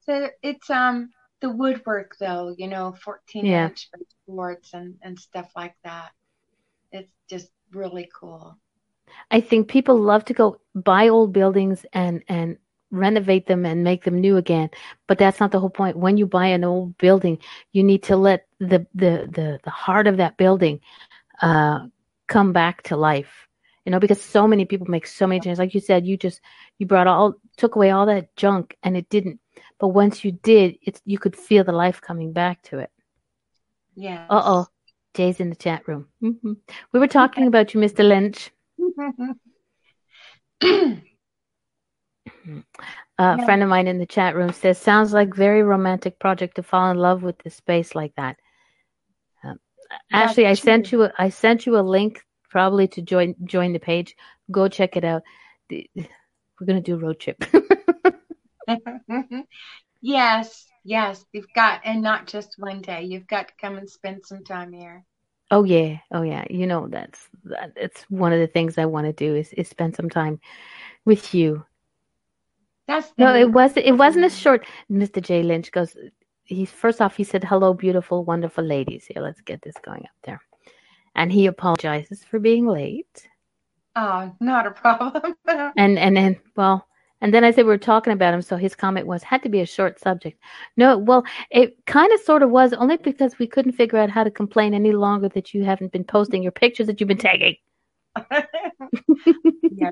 So 0.00 0.30
it's 0.42 0.68
um 0.70 1.10
the 1.40 1.50
woodwork 1.50 2.16
though, 2.18 2.54
you 2.56 2.66
know, 2.68 2.92
14 3.04 3.44
Yeah. 3.46 3.68
inch 3.68 3.88
boards 4.26 4.70
and 4.72 4.96
and 5.02 5.18
stuff 5.18 5.50
like 5.54 5.76
that. 5.84 6.10
It's 6.90 7.12
just 7.28 7.50
really 7.72 8.08
cool. 8.18 8.58
I 9.30 9.40
think 9.40 9.68
people 9.68 9.98
love 9.98 10.24
to 10.26 10.34
go 10.34 10.60
buy 10.74 11.08
old 11.08 11.32
buildings 11.32 11.84
and 11.92 12.22
and 12.28 12.58
renovate 12.90 13.46
them 13.46 13.66
and 13.66 13.82
make 13.84 14.04
them 14.04 14.20
new 14.20 14.36
again. 14.36 14.70
But 15.08 15.18
that's 15.18 15.40
not 15.40 15.50
the 15.50 15.60
whole 15.60 15.70
point. 15.70 15.96
When 15.96 16.16
you 16.16 16.26
buy 16.26 16.46
an 16.48 16.64
old 16.64 16.96
building, 16.98 17.38
you 17.72 17.82
need 17.82 18.04
to 18.04 18.16
let 18.16 18.46
the 18.60 18.86
the 18.94 19.28
the, 19.30 19.60
the 19.64 19.70
heart 19.70 20.06
of 20.06 20.18
that 20.18 20.36
building 20.36 20.80
uh 21.42 21.86
come 22.28 22.52
back 22.52 22.82
to 22.84 22.96
life. 22.96 23.48
You 23.84 23.92
know, 23.92 24.00
because 24.00 24.20
so 24.20 24.48
many 24.48 24.64
people 24.64 24.88
make 24.88 25.06
so 25.06 25.26
many 25.26 25.40
changes. 25.40 25.60
Like 25.60 25.74
you 25.74 25.80
said, 25.80 26.06
you 26.06 26.16
just 26.16 26.40
you 26.78 26.86
brought 26.86 27.06
all 27.06 27.34
took 27.56 27.76
away 27.76 27.90
all 27.90 28.06
that 28.06 28.34
junk 28.36 28.76
and 28.82 28.96
it 28.96 29.08
didn't. 29.08 29.40
But 29.78 29.88
once 29.88 30.24
you 30.24 30.32
did, 30.32 30.76
it's 30.82 31.00
you 31.04 31.18
could 31.18 31.36
feel 31.36 31.64
the 31.64 31.72
life 31.72 32.00
coming 32.00 32.32
back 32.32 32.62
to 32.64 32.80
it. 32.80 32.90
Yeah. 33.94 34.26
Uh 34.28 34.42
oh. 34.44 34.66
Jay's 35.14 35.40
in 35.40 35.48
the 35.50 35.56
chat 35.56 35.88
room. 35.88 36.08
hmm 36.20 36.52
We 36.92 37.00
were 37.00 37.08
talking 37.08 37.46
about 37.46 37.72
you, 37.74 37.80
Mr. 37.80 38.06
Lynch. 38.06 38.50
A 43.18 43.44
friend 43.44 43.62
of 43.62 43.68
mine 43.68 43.86
in 43.86 43.98
the 43.98 44.06
chat 44.06 44.34
room 44.34 44.52
says, 44.52 44.78
"Sounds 44.78 45.12
like 45.12 45.34
very 45.34 45.62
romantic 45.62 46.18
project 46.18 46.56
to 46.56 46.62
fall 46.62 46.90
in 46.90 46.98
love 46.98 47.22
with 47.22 47.38
the 47.38 47.50
space 47.50 47.94
like 47.94 48.14
that." 48.16 48.36
Um, 49.42 49.58
Ashley, 50.12 50.46
I 50.46 50.54
sent 50.54 50.92
you 50.92 51.04
a, 51.04 51.12
I 51.18 51.30
sent 51.30 51.66
you 51.66 51.78
a 51.78 51.80
link 51.80 52.22
probably 52.50 52.88
to 52.88 53.02
join 53.02 53.34
join 53.44 53.72
the 53.72 53.78
page. 53.78 54.16
Go 54.50 54.68
check 54.68 54.96
it 54.96 55.04
out. 55.04 55.22
The- 55.68 55.90
We're 55.94 56.66
gonna 56.66 56.80
do 56.80 56.94
a 56.94 56.98
road 56.98 57.20
trip. 57.20 57.42
yes, 60.00 60.66
yes, 60.84 61.24
you've 61.32 61.52
got, 61.54 61.80
and 61.84 62.02
not 62.02 62.26
just 62.26 62.54
one 62.58 62.80
day. 62.80 63.02
You've 63.04 63.26
got 63.26 63.48
to 63.48 63.54
come 63.60 63.76
and 63.76 63.88
spend 63.88 64.24
some 64.24 64.44
time 64.44 64.72
here. 64.72 65.04
Oh 65.50 65.64
yeah, 65.64 65.98
oh 66.12 66.22
yeah. 66.22 66.44
You 66.50 66.66
know 66.66 66.88
that's 66.88 67.28
that, 67.44 67.72
it's 67.76 68.02
one 68.08 68.32
of 68.32 68.40
the 68.40 68.46
things 68.46 68.78
I 68.78 68.86
want 68.86 69.06
to 69.06 69.12
do 69.12 69.34
is 69.34 69.52
is 69.54 69.68
spend 69.68 69.96
some 69.96 70.10
time 70.10 70.40
with 71.04 71.34
you. 71.34 71.64
That's 72.86 73.12
No, 73.18 73.34
it 73.34 73.50
was 73.50 73.76
it 73.76 73.92
wasn't 73.92 74.26
a 74.26 74.30
short. 74.30 74.66
Mr. 74.90 75.20
J 75.20 75.42
Lynch 75.42 75.72
goes. 75.72 75.96
He's 76.44 76.70
first 76.70 77.00
off. 77.00 77.16
He 77.16 77.24
said, 77.24 77.42
"Hello, 77.42 77.74
beautiful, 77.74 78.24
wonderful 78.24 78.64
ladies." 78.64 79.06
Here, 79.06 79.22
let's 79.22 79.40
get 79.40 79.62
this 79.62 79.74
going 79.82 80.02
up 80.02 80.16
there. 80.22 80.40
And 81.16 81.32
he 81.32 81.46
apologizes 81.46 82.22
for 82.22 82.38
being 82.38 82.66
late. 82.66 83.28
Oh, 83.96 84.30
not 84.40 84.66
a 84.66 84.70
problem. 84.70 85.34
And 85.76 85.98
and 85.98 86.16
then 86.16 86.36
well, 86.54 86.86
and 87.20 87.32
then 87.34 87.44
I 87.44 87.50
said 87.50 87.64
we 87.64 87.70
were 87.70 87.78
talking 87.78 88.12
about 88.12 88.34
him, 88.34 88.42
so 88.42 88.56
his 88.56 88.74
comment 88.74 89.06
was 89.06 89.22
had 89.22 89.42
to 89.44 89.48
be 89.48 89.60
a 89.60 89.66
short 89.66 89.98
subject. 90.00 90.38
No, 90.76 90.98
well, 90.98 91.24
it 91.50 91.76
kind 91.86 92.12
of 92.12 92.20
sort 92.20 92.42
of 92.42 92.50
was 92.50 92.72
only 92.74 92.96
because 92.98 93.38
we 93.38 93.46
couldn't 93.46 93.72
figure 93.72 93.98
out 93.98 94.10
how 94.10 94.24
to 94.24 94.30
complain 94.30 94.74
any 94.74 94.92
longer 94.92 95.28
that 95.30 95.54
you 95.54 95.64
haven't 95.64 95.92
been 95.92 96.04
posting 96.04 96.42
your 96.42 96.52
pictures 96.52 96.86
that 96.88 97.00
you've 97.00 97.08
been 97.08 97.18
tagging. 97.18 97.56
yeah. 99.70 99.90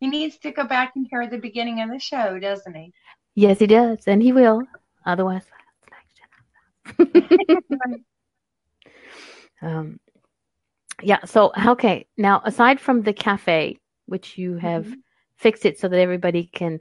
He 0.00 0.08
needs 0.08 0.38
to 0.38 0.52
go 0.52 0.64
back 0.64 0.92
and 0.96 1.06
hear 1.10 1.28
the 1.28 1.38
beginning 1.38 1.80
of 1.80 1.90
the 1.90 1.98
show, 1.98 2.38
doesn't 2.38 2.74
he? 2.74 2.92
Yes, 3.34 3.58
he 3.60 3.66
does, 3.66 4.06
and 4.06 4.22
he 4.22 4.32
will. 4.32 4.62
Otherwise, 5.06 5.44
um, 9.62 9.98
yeah. 11.02 11.24
So 11.24 11.52
okay, 11.66 12.06
now 12.16 12.42
aside 12.44 12.80
from 12.80 13.02
the 13.02 13.12
cafe, 13.12 13.78
which 14.06 14.38
you 14.38 14.56
have 14.56 14.86
Mhm. 14.86 15.02
Fixed 15.38 15.64
it 15.64 15.78
so 15.78 15.88
that 15.88 16.00
everybody 16.00 16.44
can 16.44 16.80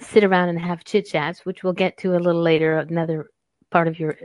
sit 0.00 0.24
around 0.24 0.48
and 0.48 0.58
have 0.58 0.84
chit 0.84 1.06
chats, 1.06 1.46
which 1.46 1.62
we'll 1.62 1.72
get 1.72 1.96
to 1.98 2.16
a 2.16 2.18
little 2.18 2.42
later, 2.42 2.78
another 2.78 3.30
part 3.70 3.88
of 3.88 3.98
your 3.98 4.16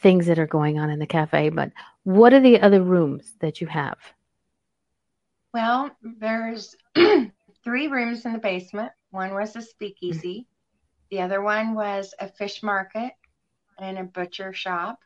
things 0.00 0.26
that 0.26 0.38
are 0.38 0.46
going 0.46 0.78
on 0.78 0.90
in 0.90 0.98
the 0.98 1.06
cafe. 1.06 1.48
But 1.48 1.72
what 2.04 2.32
are 2.32 2.40
the 2.40 2.60
other 2.60 2.82
rooms 2.82 3.34
that 3.40 3.60
you 3.60 3.66
have? 3.66 3.98
Well, 5.52 5.90
there's 6.02 6.76
three 7.64 7.88
rooms 7.88 8.24
in 8.24 8.32
the 8.32 8.38
basement. 8.38 8.92
One 9.10 9.34
was 9.34 9.56
a 9.56 9.62
speakeasy. 9.62 10.46
The 11.10 11.20
other 11.20 11.42
one 11.42 11.74
was 11.74 12.14
a 12.18 12.28
fish 12.28 12.62
market 12.62 13.12
and 13.78 13.98
a 13.98 14.04
butcher 14.04 14.52
shop. 14.52 14.98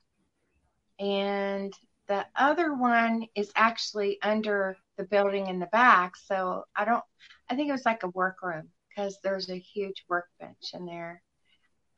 And 0.99 1.73
the 2.09 2.27
other 2.37 2.75
one 2.75 3.27
is 3.35 3.53
actually 3.55 4.21
under 4.23 4.77
the 5.03 5.09
building 5.09 5.49
in 5.49 5.59
the 5.59 5.67
back. 5.67 6.17
So 6.17 6.65
I 6.77 6.85
don't, 6.85 7.03
I 7.51 7.57
think 7.57 7.69
it 7.69 7.73
was 7.73 7.85
like 7.85 8.05
a 8.05 8.09
workroom 8.09 8.69
because 8.89 9.19
there's 9.23 9.51
a 9.51 9.59
huge 9.59 10.05
workbench 10.09 10.73
in 10.75 10.87
there. 10.87 11.23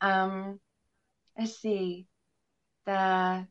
Um, 0.01 0.59
let's 1.39 1.61
see. 1.61 2.07
The 2.87 3.47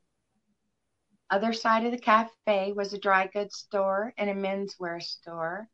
other 1.29 1.53
side 1.53 1.85
of 1.85 1.91
the 1.91 1.97
cafe 1.97 2.73
was 2.73 2.93
a 2.93 2.99
dry 2.99 3.27
goods 3.27 3.55
store 3.55 4.13
and 4.17 4.29
a 4.29 4.35
menswear 4.35 5.01
store. 5.01 5.67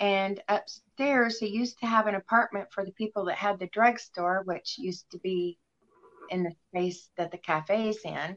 And 0.00 0.42
upstairs, 0.48 1.38
he 1.38 1.46
used 1.48 1.78
to 1.80 1.86
have 1.86 2.06
an 2.06 2.16
apartment 2.16 2.68
for 2.72 2.84
the 2.84 2.92
people 2.92 3.26
that 3.26 3.36
had 3.36 3.58
the 3.58 3.68
drugstore, 3.68 4.42
which 4.44 4.76
used 4.78 5.06
to 5.12 5.18
be 5.18 5.58
in 6.28 6.42
the 6.42 6.52
space 6.68 7.08
that 7.16 7.30
the 7.30 7.38
cafe's 7.38 8.04
in. 8.04 8.36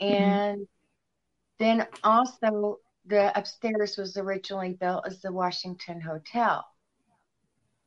And 0.00 0.66
then 1.58 1.86
also, 2.02 2.78
the 3.06 3.36
upstairs 3.38 3.96
was 3.96 4.16
originally 4.16 4.74
built 4.74 5.06
as 5.06 5.20
the 5.20 5.32
Washington 5.32 6.00
Hotel. 6.00 6.64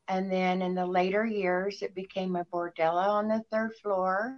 And 0.08 0.32
then 0.32 0.62
in 0.62 0.75
the 0.75 0.86
later 0.86 1.25
years, 1.25 1.82
it 1.82 1.96
became 1.96 2.36
a 2.36 2.46
bordello 2.46 3.08
on 3.08 3.27
the 3.27 3.43
third 3.51 3.74
floor. 3.82 4.38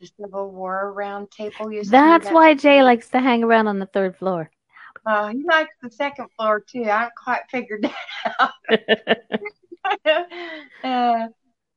The 0.00 0.08
Civil 0.20 0.50
War 0.52 0.92
round 0.92 1.30
table 1.30 1.72
used 1.72 1.90
That's 1.90 2.26
to 2.26 2.30
be 2.30 2.34
why 2.34 2.54
Jay 2.54 2.82
likes 2.82 3.08
to 3.10 3.20
hang 3.20 3.42
around 3.42 3.66
on 3.66 3.78
the 3.78 3.86
third 3.86 4.16
floor. 4.16 4.50
Oh, 5.06 5.28
he 5.28 5.42
likes 5.44 5.74
the 5.82 5.90
second 5.90 6.28
floor 6.36 6.60
too. 6.60 6.84
I 6.84 7.10
quite 7.22 7.42
figured 7.50 7.82
that 7.82 8.34
out. 8.40 8.52
uh, 10.84 11.28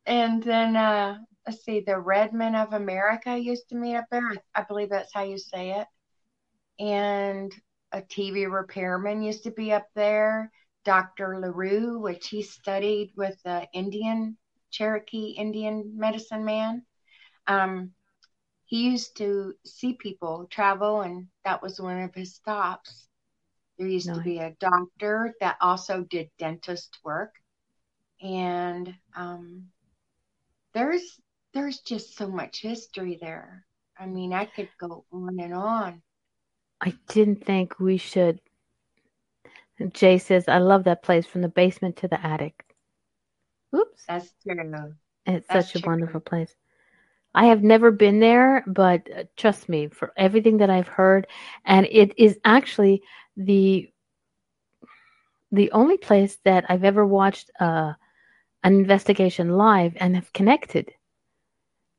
and 0.05 0.43
then 0.43 0.75
uh, 0.75 1.17
let's 1.45 1.63
see, 1.63 1.79
the 1.79 1.97
Redmen 1.97 2.55
of 2.55 2.73
America 2.73 3.37
used 3.37 3.69
to 3.69 3.75
meet 3.75 3.95
up 3.95 4.05
there. 4.11 4.27
I, 4.27 4.61
I 4.61 4.63
believe 4.63 4.89
that's 4.89 5.13
how 5.13 5.23
you 5.23 5.37
say 5.37 5.71
it. 5.71 5.87
And 6.79 7.53
a 7.91 8.01
TV 8.01 8.51
repairman 8.51 9.21
used 9.21 9.43
to 9.43 9.51
be 9.51 9.71
up 9.71 9.87
there. 9.95 10.51
Dr. 10.83 11.39
LaRue, 11.39 11.99
which 11.99 12.29
he 12.29 12.41
studied 12.41 13.11
with 13.17 13.37
the 13.43 13.67
Indian 13.73 14.37
Cherokee 14.71 15.31
Indian 15.31 15.97
medicine 15.97 16.45
man. 16.45 16.85
Um, 17.45 17.91
he 18.65 18.89
used 18.89 19.17
to 19.17 19.53
see 19.65 19.93
people 19.93 20.47
travel, 20.49 21.01
and 21.01 21.27
that 21.45 21.61
was 21.61 21.79
one 21.79 22.01
of 22.01 22.15
his 22.15 22.35
stops. 22.35 23.07
There 23.77 23.87
used 23.87 24.13
to 24.13 24.21
be 24.21 24.39
a 24.39 24.55
doctor 24.59 25.35
that 25.39 25.57
also 25.61 26.03
did 26.03 26.29
dentist 26.39 26.97
work, 27.03 27.33
and 28.21 28.93
um, 29.15 29.67
there's 30.73 31.19
there's 31.53 31.79
just 31.79 32.15
so 32.17 32.27
much 32.27 32.61
history 32.61 33.17
there. 33.21 33.65
I 33.99 34.05
mean, 34.05 34.33
I 34.33 34.45
could 34.45 34.69
go 34.79 35.05
on 35.11 35.39
and 35.39 35.53
on. 35.53 36.01
I 36.81 36.93
didn't 37.07 37.45
think 37.45 37.79
we 37.79 37.97
should. 37.97 38.39
Jay 39.93 40.17
says, 40.17 40.47
I 40.47 40.57
love 40.59 40.83
that 40.85 41.03
place 41.03 41.25
from 41.25 41.41
the 41.41 41.49
basement 41.49 41.97
to 41.97 42.07
the 42.07 42.23
attic. 42.25 42.63
Oops. 43.75 44.05
That's 44.07 44.33
true. 44.43 44.93
It's 45.25 45.49
That's 45.49 45.71
such 45.71 45.75
a 45.75 45.79
true. 45.79 45.89
wonderful 45.89 46.21
place. 46.21 46.55
I 47.35 47.45
have 47.45 47.63
never 47.63 47.91
been 47.91 48.19
there, 48.19 48.63
but 48.67 49.07
uh, 49.15 49.23
trust 49.35 49.69
me, 49.69 49.87
for 49.87 50.13
everything 50.17 50.57
that 50.57 50.69
I've 50.69 50.87
heard, 50.87 51.27
and 51.65 51.87
it 51.91 52.17
is 52.17 52.39
actually 52.45 53.03
the 53.35 53.91
the 55.51 55.71
only 55.71 55.97
place 55.97 56.37
that 56.43 56.65
I've 56.69 56.83
ever 56.83 57.05
watched 57.05 57.51
uh, 57.59 57.93
an 58.63 58.73
investigation 58.75 59.49
live 59.49 59.93
and 59.97 60.15
have 60.15 60.33
connected. 60.33 60.91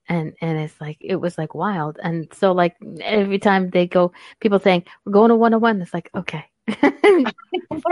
And 0.08 0.34
and 0.40 0.58
it's 0.58 0.80
like 0.80 0.98
it 1.00 1.16
was 1.16 1.38
like 1.38 1.54
wild. 1.54 1.98
And 2.02 2.32
so 2.32 2.52
like 2.52 2.76
every 3.00 3.38
time 3.38 3.70
they 3.70 3.86
go, 3.86 4.12
people 4.40 4.58
saying 4.58 4.84
we're 5.04 5.12
going 5.12 5.30
to 5.30 5.36
one 5.36 5.54
on 5.54 5.60
one. 5.60 5.80
It's 5.82 5.94
like 5.94 6.10
okay, 6.14 6.44
do 6.68 7.32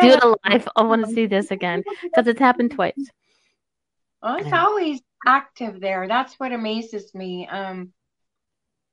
it 0.01 0.25
live. 0.45 0.69
I 0.77 0.83
want 0.83 1.03
to 1.03 1.07
see 1.07 1.27
this 1.27 1.51
again 1.51 1.85
because 2.15 2.29
it's 2.29 2.41
happened 2.41 2.73
twice. 2.73 3.11
Well, 4.23 4.37
it's 4.37 4.53
Yeah. 4.53 4.53
always 4.53 5.01
active 5.27 5.81
there. 5.81 6.09
That's 6.09 6.39
what 6.39 6.53
amazes 6.53 7.15
me. 7.15 7.47
Um, 7.49 7.93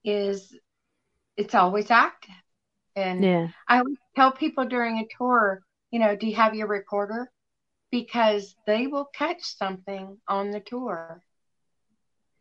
is 0.03 0.57
it's 1.37 1.55
always 1.55 1.89
active, 1.91 2.35
and 2.95 3.29
Yeah. 3.29 3.49
I 3.67 3.79
always 3.79 3.97
tell 4.15 4.31
people 4.31 4.65
during 4.65 4.99
a 4.99 5.07
tour, 5.17 5.61
you 5.91 5.99
know, 5.99 6.15
do 6.15 6.27
you 6.27 6.35
have 6.35 6.55
your 6.55 6.67
recorder? 6.67 7.31
Because 7.91 8.55
they 8.65 8.87
will 8.87 9.05
catch 9.05 9.43
something 9.43 10.17
on 10.27 10.51
the 10.51 10.59
tour 10.61 11.11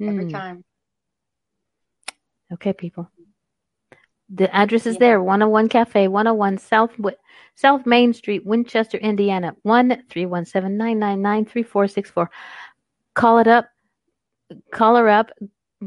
every 0.06 0.18
Hmm. 0.20 0.26
time. 0.26 0.64
Okay, 2.52 2.72
people. 2.72 3.10
The 4.28 4.54
address 4.54 4.86
is 4.86 4.94
Yeah. 4.94 5.00
there 5.00 5.22
101 5.22 5.68
Cafe, 5.68 6.08
101 6.08 6.58
South 6.58 6.98
South 7.54 7.84
Main 7.86 8.12
Street, 8.12 8.46
Winchester, 8.46 8.98
Indiana. 8.98 9.54
1 9.62 10.04
317 10.08 10.76
999 10.78 11.44
3464. 11.44 12.30
Call 13.14 13.38
it 13.38 13.46
up, 13.46 13.68
call 14.70 14.96
her 14.96 15.08
up, 15.08 15.30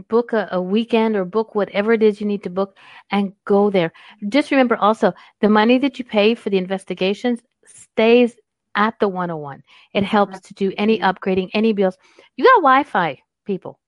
book 0.08 0.34
a, 0.34 0.48
a 0.52 0.62
weekend 0.62 1.16
or 1.16 1.26
book 1.26 1.56
whatever 1.56 1.94
it 1.94 2.04
is 2.04 2.20
you 2.22 2.28
need 2.28 2.44
to 2.44 2.50
book 2.50 2.78
and 3.12 3.34
go 3.46 3.70
there. 3.70 3.92
Just 4.30 4.52
remember 4.52 4.76
also 4.76 5.14
the 5.42 5.50
money 5.50 5.78
that 5.80 5.98
you 5.98 6.06
pay 6.06 6.36
for 6.36 6.50
the 6.50 6.58
investigations 6.58 7.42
stays 7.66 8.36
at 8.76 8.94
the 9.00 9.08
101. 9.08 9.64
It 9.94 10.04
helps 10.04 10.40
to 10.42 10.54
do 10.54 10.72
any 10.78 11.00
upgrading, 11.00 11.50
any 11.54 11.74
bills. 11.74 11.98
You 12.36 12.44
got 12.44 12.58
Wi 12.58 12.84
Fi, 12.84 13.22
people. 13.46 13.80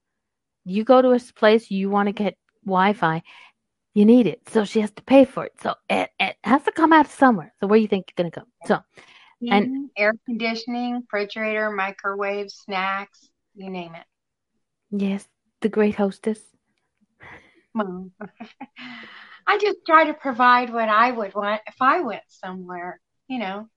You 0.65 0.84
go 0.84 1.01
to 1.01 1.12
a 1.12 1.19
place, 1.36 1.69
you 1.69 1.89
want 1.89 2.07
to 2.07 2.13
get 2.13 2.38
Wi 2.67 2.93
Fi, 2.93 3.24
you 3.93 4.05
need 4.05 4.27
it. 4.27 4.47
So 4.50 4.65
she 4.65 4.81
has 4.81 4.91
to 4.91 5.01
pay 5.03 5.25
for 5.25 5.45
it. 5.45 5.53
So 5.62 5.74
it, 5.89 6.09
it 6.19 6.36
has 6.43 6.63
to 6.63 6.71
come 6.71 6.93
out 6.93 7.07
somewhere. 7.09 7.53
So 7.59 7.67
where 7.67 7.77
do 7.77 7.81
you 7.81 7.88
think 7.88 8.12
you're 8.17 8.24
going 8.24 8.31
to 8.31 8.39
go? 8.41 8.45
So, 8.67 8.79
And- 9.50 9.89
air 9.97 10.13
conditioning, 10.25 10.95
refrigerator, 11.01 11.71
microwave, 11.71 12.51
snacks, 12.51 13.29
you 13.55 13.69
name 13.69 13.95
it. 13.95 14.05
yes, 14.91 15.27
the 15.62 15.69
great 15.69 15.95
hostess. 15.95 16.39
Well, 17.74 18.12
I 19.47 19.57
just 19.57 19.77
try 19.86 20.05
to 20.05 20.13
provide 20.13 20.71
what 20.71 20.89
I 20.89 21.12
would 21.12 21.33
want 21.33 21.62
if 21.67 21.75
I 21.79 22.01
went 22.01 22.24
somewhere, 22.27 23.00
you 23.27 23.39
know, 23.39 23.67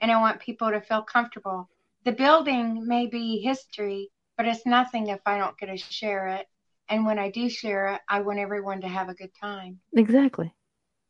and 0.00 0.10
I 0.12 0.20
want 0.20 0.40
people 0.40 0.70
to 0.70 0.80
feel 0.80 1.02
comfortable. 1.02 1.68
The 2.04 2.12
building 2.12 2.86
may 2.86 3.06
be 3.06 3.40
history, 3.40 4.10
but 4.36 4.46
it's 4.46 4.66
nothing 4.66 5.08
if 5.08 5.20
I 5.26 5.38
don't 5.38 5.56
get 5.58 5.66
to 5.66 5.76
share 5.76 6.28
it. 6.28 6.46
And 6.90 7.06
when 7.06 7.18
I 7.20 7.30
do 7.30 7.48
share 7.48 7.94
it, 7.94 8.00
I 8.08 8.20
want 8.20 8.40
everyone 8.40 8.80
to 8.80 8.88
have 8.88 9.08
a 9.08 9.14
good 9.14 9.30
time. 9.40 9.78
Exactly. 9.94 10.52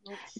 It's- 0.05 0.37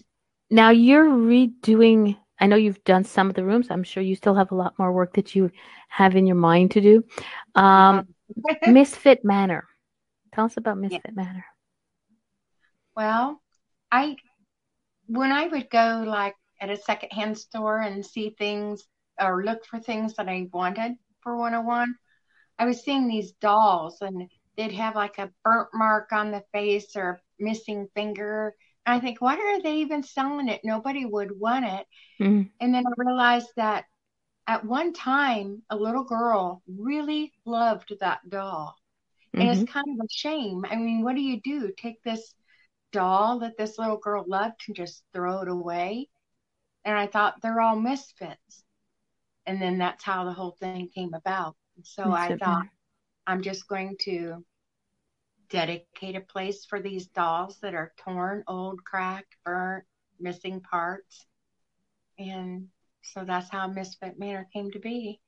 Now 0.51 0.69
you're 0.69 1.07
redoing. 1.07 2.17
I 2.39 2.45
know 2.47 2.55
you've 2.55 2.83
done 2.83 3.03
some 3.03 3.27
of 3.29 3.35
the 3.35 3.43
rooms. 3.43 3.71
I'm 3.71 3.83
sure 3.83 4.03
you 4.03 4.15
still 4.15 4.35
have 4.35 4.51
a 4.51 4.55
lot 4.55 4.77
more 4.77 4.91
work 4.91 5.13
that 5.15 5.35
you 5.35 5.51
have 5.89 6.15
in 6.15 6.27
your 6.27 6.35
mind 6.35 6.71
to 6.71 6.81
do. 6.81 7.03
Um, 7.55 8.07
Misfit 8.67 9.25
Manor. 9.25 9.67
Tell 10.33 10.45
us 10.45 10.57
about 10.57 10.77
Misfit 10.77 11.15
Manor. 11.15 11.45
Well, 12.95 13.41
I 13.91 14.15
when 15.07 15.31
I 15.31 15.47
would 15.47 15.69
go 15.69 16.03
like 16.05 16.35
at 16.61 16.69
a 16.69 16.77
secondhand 16.77 17.37
store 17.37 17.79
and 17.81 18.05
see 18.05 18.35
things 18.37 18.83
or 19.19 19.43
look 19.43 19.65
for 19.65 19.79
things 19.79 20.13
that 20.15 20.29
I 20.29 20.47
wanted 20.53 20.93
for 21.21 21.35
101, 21.35 21.95
I 22.59 22.65
was 22.65 22.81
seeing 22.83 23.07
these 23.07 23.31
dolls 23.33 23.97
and 24.01 24.29
they'd 24.57 24.71
have 24.73 24.95
like 24.95 25.17
a 25.17 25.31
burnt 25.43 25.69
mark 25.73 26.11
on 26.13 26.31
the 26.31 26.43
face 26.53 26.95
or 26.95 27.09
a 27.09 27.43
missing 27.43 27.87
finger. 27.95 28.55
And 28.85 28.95
I 28.95 28.99
think, 28.99 29.21
why 29.21 29.35
are 29.37 29.61
they 29.61 29.77
even 29.77 30.03
selling 30.03 30.49
it? 30.49 30.61
Nobody 30.63 31.05
would 31.05 31.39
want 31.39 31.65
it. 31.65 31.87
Mhm. 32.19 32.51
And 32.59 32.73
then 32.73 32.85
I 32.87 32.91
realized 32.97 33.49
that 33.57 33.85
at 34.47 34.65
one 34.65 34.93
time, 34.93 35.63
a 35.69 35.75
little 35.75 36.03
girl 36.03 36.63
really 36.67 37.33
loved 37.45 37.93
that 38.01 38.29
doll. 38.29 38.75
And 39.39 39.49
Mhm. 39.49 39.51
it's 39.51 39.63
kind 39.71 39.87
of 39.99 40.05
a 40.05 40.09
shame. 40.11 40.65
I 40.69 40.75
mean, 40.75 41.03
what 41.03 41.15
do 41.15 41.21
you 41.21 41.41
do? 41.41 41.73
Take 41.77 42.03
this 42.03 42.33
doll 42.91 43.39
that 43.39 43.57
this 43.57 43.77
little 43.79 43.97
girl 43.97 44.25
loved 44.27 44.61
and 44.67 44.75
just 44.75 45.03
throw 45.13 45.41
it 45.41 45.49
away? 45.49 46.09
And 46.85 46.97
I 46.97 47.07
thought 47.07 47.41
they're 47.41 47.61
all 47.61 47.77
misfits. 47.79 48.63
And 49.45 49.61
then 49.61 49.77
that's 49.77 50.03
how 50.03 50.25
the 50.25 50.33
whole 50.33 50.57
thing 50.59 50.89
came 50.89 51.13
about. 51.13 51.55
And 51.77 51.85
so 51.85 52.11
I 52.11 52.33
thought. 52.33 52.65
I'm 53.27 53.41
just 53.41 53.67
going 53.67 53.95
to 54.05 54.43
dedicate 55.49 56.15
a 56.15 56.21
place 56.21 56.65
for 56.65 56.79
these 56.79 57.07
dolls 57.07 57.59
that 57.61 57.73
are 57.73 57.93
torn, 57.97 58.43
old, 58.47 58.83
cracked, 58.83 59.35
burnt, 59.43 59.83
missing 60.19 60.61
parts. 60.61 61.25
And 62.17 62.67
so 63.01 63.23
that's 63.25 63.49
how 63.49 63.67
Misfit 63.67 64.17
Manor 64.17 64.47
came 64.53 64.71
to 64.71 64.79
be. 64.79 65.19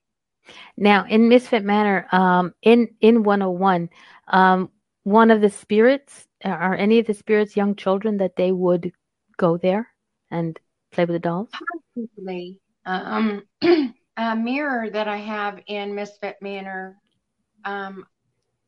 Now, 0.77 1.05
in 1.05 1.29
Misfit 1.29 1.63
Manor, 1.63 2.07
um, 2.11 2.53
in 2.61 2.89
in 2.99 3.23
101, 3.23 3.89
um, 4.27 4.69
one 5.03 5.31
of 5.31 5.41
the 5.41 5.49
spirits 5.49 6.27
are 6.43 6.75
any 6.75 6.99
of 6.99 7.07
the 7.07 7.13
spirits 7.13 7.55
young 7.55 7.75
children 7.75 8.17
that 8.17 8.35
they 8.35 8.51
would 8.51 8.91
go 9.37 9.57
there 9.57 9.87
and 10.31 10.59
play 10.91 11.05
with 11.05 11.15
the 11.15 11.19
dolls? 11.19 11.49
Possibly. 11.95 12.59
Um, 12.85 13.43
a 14.17 14.35
mirror 14.35 14.89
that 14.89 15.07
I 15.07 15.17
have 15.17 15.59
in 15.67 15.95
Misfit 15.95 16.37
Manor, 16.41 16.97
um, 17.65 18.05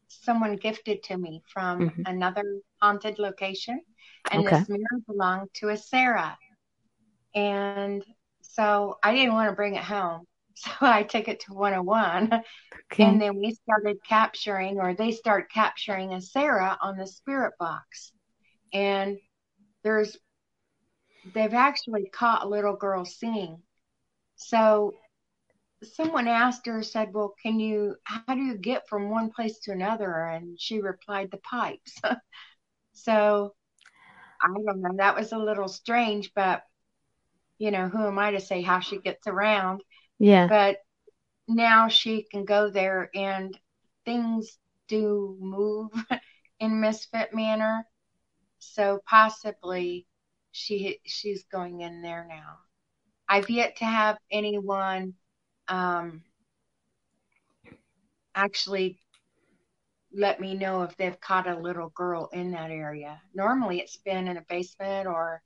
someone 0.07 0.55
gifted 0.57 1.03
to 1.03 1.17
me 1.17 1.41
from 1.53 1.87
Mhm. 1.87 2.05
another 2.05 2.43
haunted 2.81 3.19
location. 3.19 3.81
And 4.31 4.41
Okay. 4.41 4.47
this 4.47 4.67
mirror 4.69 5.01
belonged 5.07 5.49
to 5.55 5.69
a 5.69 5.77
Sarah. 5.77 6.37
And 7.35 8.03
so 8.41 8.97
I 9.03 9.13
didn't 9.13 9.33
want 9.33 9.49
to 9.49 9.55
bring 9.55 9.75
it 9.75 9.83
home. 9.83 10.25
So 10.57 10.71
I 10.81 11.03
took 11.03 11.27
it 11.27 11.41
to 11.41 11.53
101. 11.53 12.41
Okay. 12.91 13.05
And 13.05 13.21
then 13.21 13.35
we 13.37 13.53
started 13.53 13.97
capturing, 14.07 14.79
or 14.79 14.93
they 14.93 15.11
start 15.11 15.51
capturing 15.51 16.13
a 16.13 16.21
Sarah 16.21 16.77
on 16.81 16.97
the 16.97 17.05
spirit 17.05 17.53
box. 17.59 18.13
And 18.73 19.17
there's, 19.83 20.17
they've 21.33 21.53
actually 21.53 22.09
caught 22.09 22.43
a 22.45 22.47
little 22.47 22.75
girl 22.75 23.03
singing. 23.05 23.61
So 24.35 24.95
someone 25.83 26.27
asked 26.27 26.65
her, 26.67 26.81
said, 26.83 27.13
Well, 27.13 27.33
can 27.41 27.59
you, 27.59 27.95
how 28.03 28.35
do 28.35 28.41
you 28.41 28.57
get 28.57 28.87
from 28.87 29.09
one 29.09 29.31
place 29.31 29.59
to 29.61 29.71
another? 29.71 30.25
And 30.27 30.59
she 30.59 30.81
replied, 30.81 31.31
The 31.31 31.37
pipes. 31.37 31.99
so 32.93 33.53
I 34.41 34.47
don't 34.47 34.81
know. 34.81 34.95
That 34.97 35.15
was 35.15 35.31
a 35.31 35.37
little 35.37 35.67
strange, 35.67 36.31
but 36.35 36.63
you 37.57 37.71
know, 37.71 37.87
who 37.89 38.05
am 38.07 38.19
I 38.19 38.31
to 38.31 38.39
say 38.39 38.61
how 38.61 38.79
she 38.79 38.99
gets 38.99 39.27
around? 39.27 39.83
yeah. 40.19 40.47
but 40.47 40.77
now 41.47 41.87
she 41.87 42.23
can 42.31 42.45
go 42.45 42.69
there 42.69 43.09
and 43.15 43.57
things 44.05 44.57
do 44.87 45.37
move 45.39 45.91
in 46.59 46.79
misfit 46.81 47.33
manner 47.33 47.85
so 48.59 48.99
possibly 49.07 50.07
she 50.51 50.99
she's 51.05 51.43
going 51.51 51.81
in 51.81 52.01
there 52.01 52.25
now 52.29 52.57
i've 53.27 53.49
yet 53.49 53.77
to 53.77 53.85
have 53.85 54.17
anyone 54.31 55.13
um 55.67 56.21
actually 58.35 58.99
let 60.13 60.39
me 60.39 60.53
know 60.53 60.83
if 60.83 60.95
they've 60.97 61.19
caught 61.19 61.47
a 61.47 61.57
little 61.57 61.89
girl 61.89 62.29
in 62.33 62.51
that 62.51 62.71
area 62.71 63.21
normally 63.33 63.79
it's 63.79 63.97
been 63.97 64.27
in 64.27 64.37
a 64.37 64.45
basement 64.49 65.07
or 65.07 65.41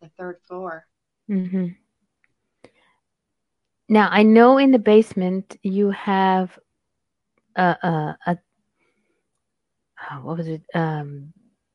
the 0.00 0.08
third 0.18 0.36
floor 0.46 0.86
hmm 1.28 1.68
Now, 3.90 4.08
I 4.08 4.22
know 4.22 4.56
in 4.58 4.70
the 4.70 4.78
basement 4.78 5.56
you 5.64 5.90
have 5.90 6.56
a, 7.56 7.62
a, 7.62 8.18
a 8.24 8.38
oh, 10.12 10.20
what 10.22 10.38
was 10.38 10.46
it? 10.46 10.62
Um, 10.74 11.32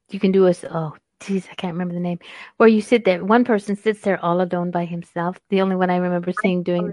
you 0.09 0.19
can 0.21 0.31
do 0.31 0.47
a 0.47 0.53
oh, 0.71 0.95
geez, 1.19 1.45
I 1.51 1.55
can't 1.55 1.73
remember 1.73 1.93
the 1.93 1.99
name, 1.99 2.19
where 2.55 2.69
you 2.69 2.81
sit 2.81 3.03
there. 3.03 3.23
One 3.23 3.43
person 3.43 3.75
sits 3.75 3.99
there 3.99 4.23
all 4.23 4.41
alone 4.41 4.71
by 4.71 4.85
himself. 4.85 5.37
The 5.49 5.59
only 5.59 5.75
one 5.75 5.89
I 5.89 5.97
remember 5.97 6.31
seeing 6.41 6.63
doing 6.63 6.89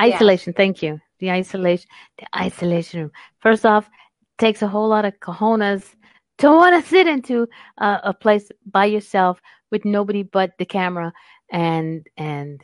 Isolation. 0.00 0.52
Thank 0.52 0.82
you. 0.82 1.00
The 1.20 1.30
isolation, 1.30 1.88
the 2.18 2.26
isolation 2.36 3.00
room. 3.00 3.10
First 3.40 3.64
off, 3.64 3.88
takes 4.38 4.62
a 4.62 4.68
whole 4.68 4.88
lot 4.88 5.04
of 5.04 5.18
cojones 5.20 5.94
to 6.38 6.50
want 6.50 6.82
to 6.82 6.88
sit 6.88 7.06
into 7.06 7.46
a, 7.78 8.00
a 8.04 8.14
place 8.14 8.50
by 8.66 8.86
yourself 8.86 9.40
with 9.70 9.84
nobody 9.84 10.22
but 10.22 10.52
the 10.58 10.64
camera 10.64 11.12
and 11.50 12.06
and 12.16 12.60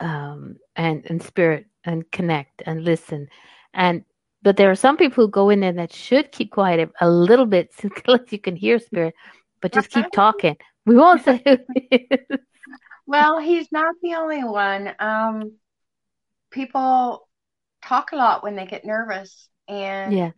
um 0.00 0.56
and 0.76 1.04
and 1.08 1.22
spirit 1.22 1.66
and 1.84 2.10
connect 2.12 2.62
and 2.66 2.84
listen 2.84 3.26
and 3.74 4.04
but 4.42 4.56
there 4.56 4.70
are 4.70 4.76
some 4.76 4.96
people 4.96 5.24
who 5.24 5.30
go 5.30 5.50
in 5.50 5.60
there 5.60 5.72
that 5.72 5.92
should 5.92 6.30
keep 6.30 6.52
quiet 6.52 6.90
a 7.00 7.10
little 7.10 7.46
bit 7.46 7.72
so 7.80 7.88
you 8.30 8.38
can 8.38 8.54
hear 8.54 8.78
spirit 8.78 9.14
but 9.60 9.72
just 9.72 9.90
keep 9.90 10.06
talking 10.12 10.56
we 10.88 10.96
won't 10.96 11.22
say 11.22 11.42
who 11.44 11.58
it 11.74 12.28
is. 12.30 12.38
Well, 13.06 13.38
he's 13.38 13.70
not 13.70 13.94
the 14.02 14.14
only 14.14 14.42
one. 14.42 14.94
Um, 14.98 15.52
people 16.50 17.28
talk 17.84 18.12
a 18.12 18.16
lot 18.16 18.42
when 18.42 18.56
they 18.56 18.66
get 18.66 18.84
nervous, 18.84 19.48
and 19.68 20.20
yeah 20.20 20.32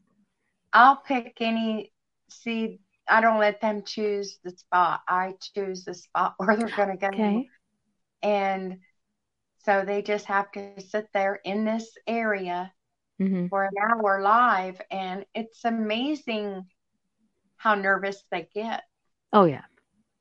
I'll 0.73 0.97
pick 0.97 1.35
any. 1.41 1.93
See, 2.31 2.81
I 3.09 3.21
don't 3.21 3.41
let 3.41 3.61
them 3.61 3.85
choose 3.85 4.39
the 4.45 4.51
spot. 4.53 5.01
I 5.09 5.35
choose 5.55 5.85
the 5.85 5.95
spot 5.95 6.35
where 6.39 6.57
they're 6.57 6.71
going 6.73 6.91
to 6.91 6.97
go, 6.99 7.11
okay 7.19 7.51
and 8.23 8.79
so 9.65 9.85
they 9.87 10.03
just 10.03 10.27
have 10.27 10.51
to 10.53 10.81
sit 10.81 11.09
there 11.15 11.23
in 11.45 11.65
this 11.65 11.97
area 12.07 12.73
hmm 13.19 13.47
for 13.51 13.65
an 13.65 13.73
hour 13.81 14.23
live, 14.23 14.81
and 14.91 15.25
it's 15.35 15.65
amazing 15.65 16.67
how 17.59 17.75
nervous 17.75 18.23
they 18.31 18.49
get. 18.55 18.85
oh 19.33 19.45
yeah 19.45 19.65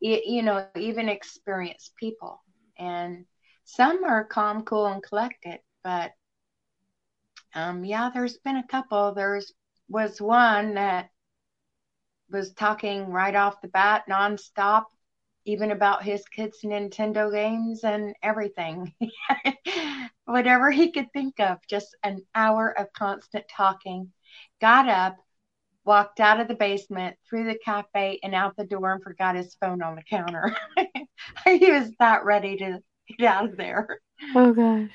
y- 0.01 0.23
you 0.25 0.43
know, 0.43 0.65
even 0.75 1.09
experienced 1.09 1.95
people. 1.97 2.29
And 2.77 3.25
some 3.65 4.03
are 4.03 4.23
calm, 4.25 4.63
cool, 4.63 4.87
and 4.87 5.03
collected, 5.03 5.59
but 5.83 6.11
um, 7.55 7.83
yeah, 7.83 8.09
there's 8.13 8.37
been 8.37 8.57
a 8.57 8.67
couple. 8.67 9.13
There's 9.13 9.53
was 9.87 10.21
one 10.21 10.75
that 10.75 11.09
was 12.29 12.53
talking 12.53 13.09
right 13.09 13.35
off 13.35 13.61
the 13.61 13.67
bat, 13.67 14.03
nonstop, 14.09 14.85
even 15.45 15.71
about 15.71 16.03
his 16.03 16.23
kids' 16.27 16.59
Nintendo 16.63 17.31
games 17.31 17.83
and 17.83 18.15
everything. 18.21 18.93
Whatever 20.25 20.69
he 20.69 20.91
could 20.91 21.11
think 21.11 21.39
of, 21.39 21.57
just 21.67 21.95
an 22.03 22.23
hour 22.35 22.77
of 22.77 22.93
constant 22.93 23.45
talking. 23.49 24.11
Got 24.61 24.87
up, 24.87 25.17
walked 25.85 26.19
out 26.19 26.39
of 26.39 26.47
the 26.47 26.53
basement, 26.53 27.17
through 27.27 27.45
the 27.45 27.57
cafe, 27.65 28.19
and 28.21 28.35
out 28.35 28.55
the 28.55 28.65
door 28.65 28.93
and 28.93 29.01
forgot 29.01 29.35
his 29.35 29.55
phone 29.55 29.81
on 29.81 29.95
the 29.95 30.03
counter. 30.03 30.55
he 31.45 31.71
was 31.71 31.91
that 31.99 32.25
ready 32.25 32.57
to 32.57 32.79
get 33.17 33.27
out 33.27 33.45
of 33.45 33.57
there. 33.57 33.99
Oh, 34.35 34.53
gosh. 34.53 34.91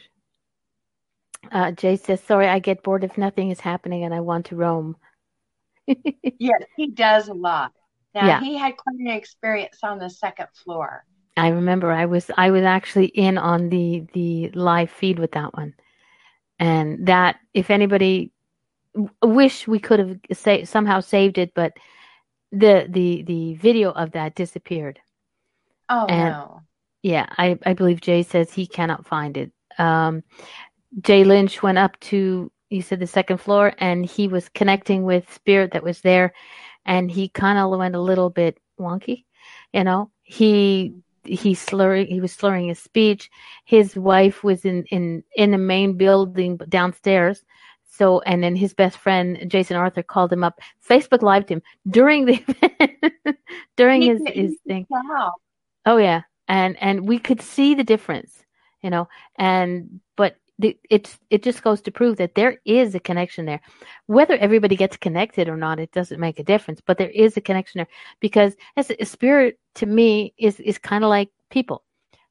Uh, 1.52 1.72
Jay 1.72 1.96
says, 1.96 2.20
Sorry, 2.20 2.48
I 2.48 2.58
get 2.58 2.82
bored 2.82 3.04
if 3.04 3.18
nothing 3.18 3.50
is 3.50 3.60
happening 3.60 4.04
and 4.04 4.14
I 4.14 4.20
want 4.20 4.46
to 4.46 4.56
roam. 4.56 4.96
yes, 5.86 6.62
he 6.76 6.88
does 6.88 7.28
a 7.28 7.34
lot. 7.34 7.72
Now 8.14 8.26
yeah. 8.26 8.40
he 8.40 8.56
had 8.56 8.76
quite 8.76 8.96
an 8.98 9.08
experience 9.08 9.78
on 9.82 9.98
the 9.98 10.08
second 10.08 10.46
floor. 10.54 11.04
I 11.36 11.48
remember 11.48 11.90
I 11.90 12.06
was 12.06 12.30
I 12.36 12.50
was 12.50 12.62
actually 12.62 13.06
in 13.06 13.38
on 13.38 13.68
the 13.68 14.06
the 14.12 14.50
live 14.50 14.90
feed 14.90 15.18
with 15.18 15.32
that 15.32 15.54
one, 15.54 15.74
and 16.60 17.06
that 17.08 17.40
if 17.52 17.70
anybody 17.70 18.30
wish 19.22 19.66
we 19.66 19.80
could 19.80 19.98
have 19.98 20.18
say, 20.32 20.64
somehow 20.64 21.00
saved 21.00 21.38
it, 21.38 21.52
but 21.54 21.72
the 22.52 22.86
the 22.88 23.22
the 23.24 23.54
video 23.54 23.90
of 23.90 24.12
that 24.12 24.36
disappeared. 24.36 25.00
Oh 25.88 26.06
and, 26.06 26.32
no! 26.32 26.60
Yeah, 27.02 27.26
I 27.30 27.58
I 27.66 27.74
believe 27.74 28.00
Jay 28.00 28.22
says 28.22 28.52
he 28.52 28.66
cannot 28.66 29.06
find 29.06 29.36
it. 29.36 29.50
Um, 29.76 30.22
Jay 31.00 31.24
Lynch 31.24 31.62
went 31.62 31.78
up 31.78 31.98
to 32.00 32.50
you 32.70 32.82
said 32.82 32.98
the 32.98 33.06
second 33.06 33.38
floor, 33.38 33.72
and 33.78 34.04
he 34.04 34.26
was 34.28 34.48
connecting 34.48 35.04
with 35.04 35.32
spirit 35.32 35.72
that 35.72 35.82
was 35.84 36.00
there, 36.00 36.32
and 36.86 37.10
he 37.10 37.28
kind 37.28 37.58
of 37.58 37.76
went 37.78 37.94
a 37.94 38.00
little 38.00 38.30
bit 38.30 38.58
wonky. 38.78 39.24
You 39.72 39.84
know, 39.84 40.10
he 40.22 40.94
he 41.24 41.54
slurring 41.54 42.06
he 42.06 42.20
was 42.20 42.32
slurring 42.32 42.68
his 42.68 42.78
speech. 42.78 43.30
His 43.64 43.96
wife 43.96 44.42
was 44.44 44.64
in 44.64 44.84
in 44.84 45.22
in 45.36 45.50
the 45.50 45.58
main 45.58 45.96
building 45.96 46.56
downstairs. 46.68 47.44
So 47.86 48.20
and 48.22 48.42
then 48.42 48.56
his 48.56 48.74
best 48.74 48.98
friend 48.98 49.38
Jason 49.48 49.76
Arthur 49.76 50.02
called 50.02 50.32
him 50.32 50.42
up. 50.42 50.58
Facebook 50.86 51.22
lived 51.22 51.48
him 51.48 51.62
during 51.88 52.24
the 52.26 53.36
during 53.76 54.02
his 54.02 54.20
his 54.26 54.56
thing. 54.66 54.86
Wow. 54.88 55.32
Oh 55.86 55.98
yeah, 55.98 56.22
and 56.48 56.76
and 56.80 57.06
we 57.06 57.18
could 57.18 57.40
see 57.40 57.74
the 57.74 57.84
difference, 57.84 58.44
you 58.82 58.90
know. 58.90 59.08
And 59.36 60.00
but 60.16 60.36
it's 60.58 61.18
it 61.30 61.42
just 61.42 61.62
goes 61.62 61.80
to 61.80 61.90
prove 61.90 62.16
that 62.16 62.34
there 62.34 62.60
is 62.64 62.94
a 62.94 63.00
connection 63.00 63.44
there. 63.44 63.60
Whether 64.06 64.36
everybody 64.36 64.76
gets 64.76 64.96
connected 64.96 65.48
or 65.48 65.56
not 65.56 65.80
it 65.80 65.90
doesn't 65.92 66.20
make 66.20 66.38
a 66.38 66.44
difference 66.44 66.80
but 66.80 66.96
there 66.98 67.10
is 67.10 67.36
a 67.36 67.40
connection 67.40 67.78
there 67.78 67.88
because 68.20 68.54
as 68.76 68.90
a 68.90 69.04
spirit 69.04 69.58
to 69.76 69.86
me 69.86 70.32
is 70.38 70.60
is 70.60 70.78
kind 70.78 71.02
of 71.04 71.10
like 71.10 71.30
people. 71.50 71.82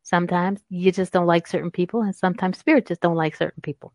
Sometimes 0.04 0.62
you 0.70 0.92
just 0.92 1.14
don't 1.14 1.28
like 1.28 1.48
certain 1.48 1.72
people 1.72 2.02
and 2.02 2.16
sometimes 2.16 2.58
spirit 2.58 2.88
just 2.88 3.02
don't 3.02 3.16
like 3.16 3.36
certain 3.36 3.62
people. 3.62 3.94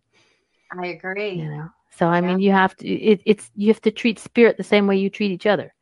I 0.79 0.89
agree. 0.89 1.33
You 1.33 1.51
know? 1.51 1.69
So 1.91 2.07
i 2.07 2.21
yeah. 2.21 2.27
mean 2.27 2.39
you 2.39 2.53
have 2.53 2.77
to 2.77 2.89
it, 2.89 3.23
it's 3.25 3.51
you 3.55 3.69
have 3.69 3.81
to 3.83 3.91
treat 3.91 4.19
spirit 4.19 4.57
the 4.57 4.65
same 4.65 4.87
way 4.87 4.97
you 4.99 5.09
treat 5.09 5.31
each 5.31 5.47
other. 5.47 5.75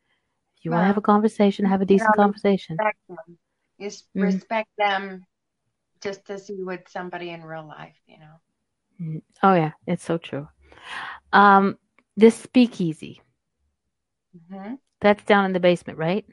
If 0.59 0.65
you 0.65 0.71
want 0.71 0.83
to 0.83 0.87
have 0.87 0.99
a 0.99 1.03
conversation 1.03 1.65
have 1.65 1.83
a 1.83 1.87
decent 1.87 2.15
conversation. 2.15 2.77
respect 2.79 2.99
them. 3.09 3.39
Just 3.81 4.05
mm-hmm. 4.05 4.23
respect 4.23 4.71
them 4.79 5.27
just 6.07 6.31
as 6.31 6.49
you 6.49 6.65
would 6.65 6.89
somebody 6.89 7.31
in 7.31 7.43
real 7.43 7.67
life, 7.67 7.97
you 8.07 8.19
know. 8.19 8.37
Mm, 9.01 9.23
oh 9.43 9.55
yeah, 9.55 9.73
it's 9.87 10.05
so 10.05 10.19
true. 10.19 10.47
Um, 11.33 11.79
this 12.17 12.37
speakeasy. 12.37 13.21
Mm-hmm. 14.37 14.75
That's 15.01 15.25
down 15.25 15.47
in 15.47 15.53
the 15.53 15.61
basement, 15.61 15.99
right? 15.99 16.25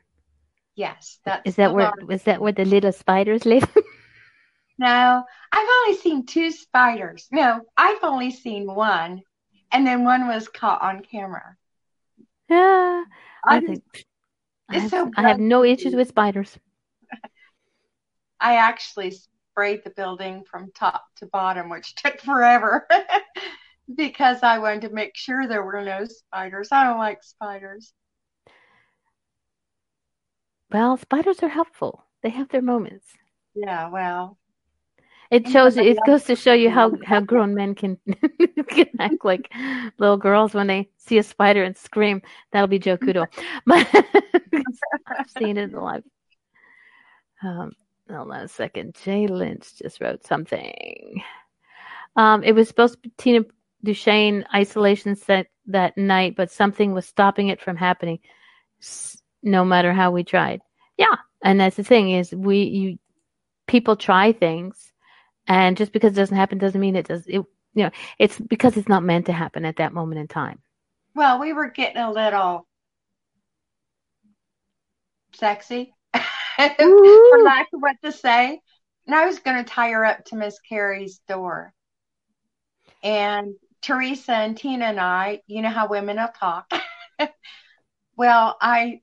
Yes, 0.76 1.20
that's 1.26 1.42
is 1.46 1.56
that 1.56 1.74
where 1.74 1.92
is 2.10 2.24
that 2.24 2.40
where 2.40 2.52
the 2.52 2.66
little 2.66 2.92
spiders 2.92 3.46
live? 3.46 3.64
no, 4.78 5.24
I've 5.52 5.70
only 5.82 5.98
seen 5.98 6.26
two 6.26 6.52
spiders. 6.52 7.28
No, 7.32 7.62
I've 7.76 8.04
only 8.04 8.32
seen 8.32 8.66
one, 8.66 9.22
and 9.72 9.86
then 9.86 10.04
one 10.04 10.28
was 10.28 10.48
caught 10.48 10.82
on 10.82 11.02
camera. 11.02 11.56
Yeah, 12.50 13.04
I, 13.44 13.58
I 13.58 13.60
think 13.60 13.84
I 14.70 14.80
have, 14.80 14.90
so 14.90 15.12
I 15.18 15.28
have 15.28 15.40
no 15.40 15.64
issues 15.64 15.96
with 15.96 16.10
spiders. 16.10 16.58
I 18.40 18.58
actually 18.58 19.14
sprayed 19.54 19.84
the 19.84 19.92
building 19.92 20.44
from 20.50 20.72
top 20.74 21.04
to 21.18 21.28
bottom, 21.28 21.70
which 21.70 21.94
took 22.04 22.20
forever 22.22 22.88
because 23.96 24.42
I 24.42 24.58
wanted 24.58 24.82
to 24.82 24.90
make 24.90 25.16
sure 25.16 25.48
there 25.48 25.64
were 25.64 25.84
no 25.84 26.06
spiders. 26.06 26.70
I 26.72 26.86
don't 26.86 26.98
like 26.98 27.24
spiders. 27.24 27.94
Well, 30.72 30.98
spiders 30.98 31.44
are 31.44 31.50
helpful. 31.50 32.04
They 32.24 32.30
have 32.30 32.50
their 32.50 32.64
moments. 32.64 33.06
Yeah, 33.54 33.90
well. 33.90 34.40
It 35.30 35.48
shows 35.48 35.78
it 35.78 35.98
goes 36.06 36.24
to 36.26 36.36
show 36.36 36.54
you 36.54 36.70
how, 36.70 36.94
how 37.06 37.20
grown 37.20 37.56
men 37.56 37.76
can, 37.76 37.98
can 38.70 38.88
act 39.00 39.24
like 39.24 39.52
little 39.98 40.18
girls 40.18 40.54
when 40.54 40.68
they 40.68 40.90
see 40.98 41.18
a 41.18 41.24
spider 41.24 41.64
and 41.64 41.78
scream. 41.78 42.22
That'll 42.52 42.68
be 42.68 42.80
Joe 42.80 42.98
Kudo. 42.98 43.26
But 43.66 43.88
I've 45.08 45.30
seen 45.38 45.58
it 45.58 45.72
in 45.72 45.80
life. 45.80 46.04
Um, 47.44 47.72
hold 48.10 48.32
on 48.32 48.42
a 48.42 48.48
second. 48.48 48.96
Jay 49.04 49.28
Lynch 49.28 49.78
just 49.78 50.02
wrote 50.02 50.26
something. 50.26 51.22
Um, 52.16 52.44
it 52.44 52.54
was 52.54 52.68
supposed 52.68 52.94
to 52.94 53.00
be 53.00 53.12
Tina 53.18 53.46
Duchesne 53.84 54.46
isolation 54.54 55.16
set 55.16 55.48
that 55.68 55.98
night, 55.98 56.36
but 56.36 56.52
something 56.52 56.94
was 56.94 57.06
stopping 57.06 57.48
it 57.48 57.62
from 57.62 57.76
happening. 57.76 58.20
No 59.42 59.66
matter 59.66 59.94
how 59.94 60.12
we 60.12 60.24
tried. 60.24 60.62
Yeah, 60.98 61.16
and 61.44 61.60
that's 61.60 61.76
the 61.76 61.84
thing 61.84 62.12
is 62.12 62.32
we 62.34 62.64
you 62.64 63.00
people 63.68 63.96
try 63.96 64.32
things, 64.32 64.92
and 65.48 65.76
just 65.76 65.92
because 65.92 66.14
it 66.14 66.16
doesn't 66.16 66.38
happen 66.38 66.58
doesn't 66.58 66.80
mean 66.80 66.96
it 66.96 67.08
does. 67.08 67.26
It 67.28 67.44
you 67.74 67.84
know 67.84 67.92
it's 68.20 68.40
because 68.40 68.78
it's 68.78 68.90
not 68.90 69.04
meant 69.04 69.26
to 69.26 69.34
happen 69.34 69.66
at 69.66 69.78
that 69.78 69.94
moment 69.94 70.20
in 70.20 70.28
time. 70.28 70.60
Well, 71.16 71.40
we 71.40 71.54
were 71.54 71.70
getting 71.70 72.02
a 72.02 72.12
little 72.12 72.68
sexy 75.34 75.94
for 76.78 77.44
lack 77.44 77.68
of 77.74 77.82
what 77.82 77.98
to 78.04 78.12
say. 78.12 78.60
And 79.06 79.16
I 79.16 79.26
was 79.26 79.40
going 79.40 79.58
to 79.58 79.70
tie 79.70 79.92
her 79.92 80.06
up 80.06 80.26
to 80.26 80.36
Miss 80.36 80.58
Carrie's 80.68 81.20
door. 81.28 81.74
And 83.04 83.56
Teresa 83.82 84.34
and 84.34 84.58
Tina 84.58 84.86
and 84.86 85.00
I, 85.00 85.42
you 85.48 85.62
know 85.62 85.70
how 85.70 85.88
women 85.88 86.18
will 86.18 86.30
talk. 86.40 86.72
well, 88.16 88.58
I 88.62 89.02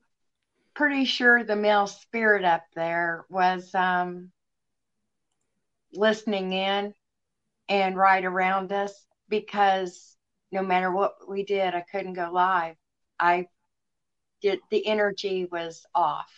pretty 0.73 1.05
sure 1.05 1.43
the 1.43 1.55
male 1.55 1.85
spirit 1.87 2.43
up 2.43 2.63
there 2.73 3.25
was 3.29 3.73
um, 3.75 4.31
listening 5.93 6.53
in 6.53 6.93
and 7.69 7.95
right 7.95 8.25
around 8.25 8.71
us 8.71 8.93
because 9.29 10.15
no 10.51 10.63
matter 10.63 10.91
what 10.91 11.13
we 11.29 11.43
did, 11.43 11.73
I 11.75 11.85
couldn't 11.91 12.13
go 12.13 12.31
live. 12.31 12.75
I 13.19 13.47
did 14.41 14.59
the 14.71 14.85
energy 14.87 15.47
was 15.49 15.85
off. 15.93 16.31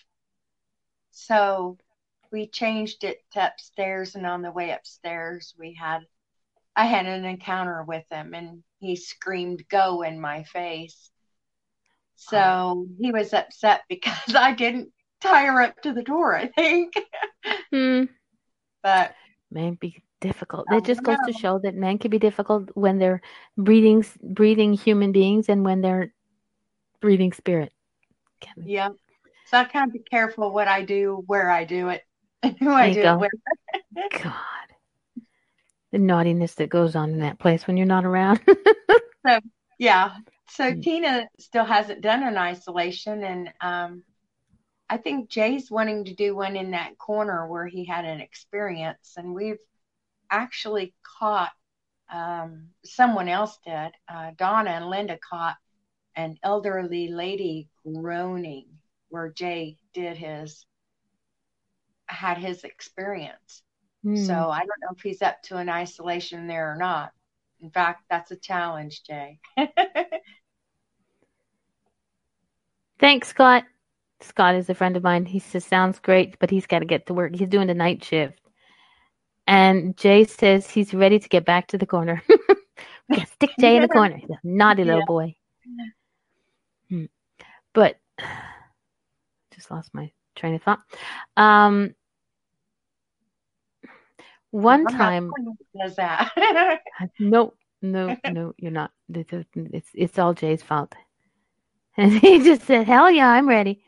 So 1.14 1.78
we 2.32 2.48
changed 2.48 3.04
it 3.04 3.20
to 3.34 3.48
upstairs, 3.48 4.16
and 4.16 4.26
on 4.26 4.42
the 4.42 4.52
way 4.52 4.72
upstairs, 4.72 5.54
we 5.58 5.74
had 5.74 6.02
I 6.76 6.86
had 6.86 7.06
an 7.06 7.24
encounter 7.24 7.84
with 7.84 8.04
him, 8.10 8.34
and 8.34 8.64
he 8.80 8.96
screamed 8.96 9.64
"Go!" 9.70 10.02
in 10.02 10.20
my 10.20 10.44
face. 10.44 11.12
So 12.16 12.38
oh. 12.38 12.88
he 13.00 13.12
was 13.12 13.34
upset 13.34 13.84
because 13.90 14.36
I 14.36 14.54
didn't 14.54 14.92
tie 15.22 15.46
her 15.46 15.62
up 15.62 15.82
to 15.84 15.94
the 15.94 16.04
door. 16.04 16.36
I 16.36 16.48
think. 16.48 16.94
hmm. 17.72 18.06
But 18.82 19.16
may 19.52 19.72
be 19.72 20.04
difficult. 20.20 20.66
It 20.72 20.84
just 20.84 21.04
goes 21.04 21.18
know. 21.20 21.32
to 21.32 21.40
show 21.40 21.60
that 21.60 21.76
men 21.76 22.00
can 22.00 22.10
be 22.10 22.20
difficult 22.20 22.70
when 22.74 22.98
they're 22.98 23.22
breathing, 23.56 24.04
breathing 24.24 24.74
human 24.74 25.12
beings, 25.12 25.48
and 25.48 25.64
when 25.64 25.82
they're 25.82 26.12
breathing 27.02 27.34
spirit. 27.34 27.72
Yeah. 28.58 28.90
So 29.54 29.60
I 29.60 29.66
kind 29.66 29.88
of 29.88 29.94
be 29.94 30.00
careful 30.00 30.52
what 30.52 30.68
I 30.68 30.82
do, 30.82 31.24
where 31.28 31.52
I 31.52 31.64
do 31.64 31.90
it, 31.90 32.02
and 32.42 32.58
who 32.60 32.72
I 32.72 32.92
do 32.92 33.04
go. 33.04 33.14
it 33.14 33.20
with. 33.20 34.12
God. 34.24 34.34
The 35.92 36.00
naughtiness 36.00 36.56
that 36.56 36.70
goes 36.72 36.96
on 36.96 37.12
in 37.12 37.20
that 37.20 37.38
place 37.38 37.68
when 37.68 37.78
you're 37.78 37.86
not 37.86 38.04
around. 38.04 38.40
so 39.28 39.40
yeah. 39.78 40.16
So 40.50 40.72
mm. 40.72 40.82
Tina 40.82 41.28
still 41.40 41.66
hasn't 41.66 42.02
done 42.02 42.24
an 42.24 42.36
isolation 42.36 43.24
and 43.24 43.54
um 43.62 44.04
I 44.90 44.98
think 44.98 45.30
Jay's 45.30 45.70
wanting 45.70 46.06
to 46.06 46.16
do 46.16 46.36
one 46.36 46.56
in 46.56 46.72
that 46.72 46.98
corner 46.98 47.48
where 47.48 47.68
he 47.68 47.86
had 47.86 48.06
an 48.06 48.22
experience 48.22 49.14
and 49.18 49.36
we've 49.36 49.62
actually 50.32 50.96
caught 51.20 51.52
um, 52.12 52.70
someone 52.84 53.30
else 53.30 53.58
did. 53.66 53.92
Uh, 54.08 54.32
Donna 54.36 54.72
and 54.72 54.90
Linda 54.90 55.18
caught 55.18 55.56
an 56.16 56.38
elderly 56.44 57.08
lady 57.08 57.70
groaning 57.86 58.66
where 59.14 59.32
Jay 59.32 59.78
did 59.94 60.18
his 60.18 60.66
had 62.08 62.40
his 62.40 62.64
experience. 62.64 63.62
Hmm. 64.04 64.16
So 64.16 64.34
I 64.34 64.58
don't 64.60 64.82
know 64.82 64.96
if 64.96 65.04
he's 65.04 65.22
up 65.22 65.40
to 65.44 65.58
an 65.58 65.70
isolation 65.70 66.48
there 66.48 66.74
or 66.74 66.78
not. 66.78 67.12
In 67.62 67.70
fact, 67.70 68.06
that's 68.10 68.32
a 68.32 68.36
challenge, 68.36 69.04
Jay. 69.04 69.40
Thanks, 73.00 73.28
Scott. 73.28 73.66
Scott 74.20 74.56
is 74.56 74.68
a 74.70 74.74
friend 74.74 74.98
of 74.98 75.04
mine. 75.04 75.26
He 75.28 75.38
says, 75.38 75.64
sounds 75.64 76.00
great, 76.00 76.40
but 76.40 76.50
he's 76.50 76.66
got 76.66 76.80
to 76.80 76.86
get 76.86 77.06
to 77.06 77.14
work. 77.14 77.36
He's 77.36 77.48
doing 77.48 77.68
the 77.68 77.76
night 77.76 78.04
shift. 78.04 78.40
And 79.46 79.96
Jay 79.96 80.24
says 80.24 80.68
he's 80.72 80.92
ready 80.94 81.20
to 81.20 81.30
get 81.30 81.46
back 81.46 81.68
to 81.68 81.78
the 81.78 81.86
corner. 81.86 82.24
stick 83.34 83.52
Jay 83.60 83.76
in 83.76 83.84
the 83.84 83.88
corner. 83.90 84.20
Naughty 84.44 84.84
little 84.86 85.02
Yeah. 85.02 85.06
boy. 85.06 85.36
Hmm. 86.90 87.06
But 87.74 87.98
just 89.64 89.72
lost 89.72 89.94
my 89.94 90.12
train 90.36 90.56
of 90.56 90.64
thought. 90.64 90.80
Um, 91.38 91.96
one 94.52 94.86
I'm 94.88 94.94
time, 94.98 95.32
that 95.74 95.80
does 95.86 95.96
that. 95.96 96.82
no, 97.20 97.54
no, 97.82 98.16
no, 98.30 98.54
you're 98.58 98.72
not. 98.72 98.92
It's 99.10 99.90
it's, 99.94 100.20
all 100.20 100.34
Jay's 100.34 100.62
fault. 100.64 100.94
And 101.96 102.12
he 102.12 102.40
just 102.44 102.64
said, 102.64 102.88
"Hell 102.88 103.12
yeah, 103.12 103.30
I'm 103.30 103.48
ready." 103.48 103.84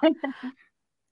There 0.00 0.10
you 0.10 0.14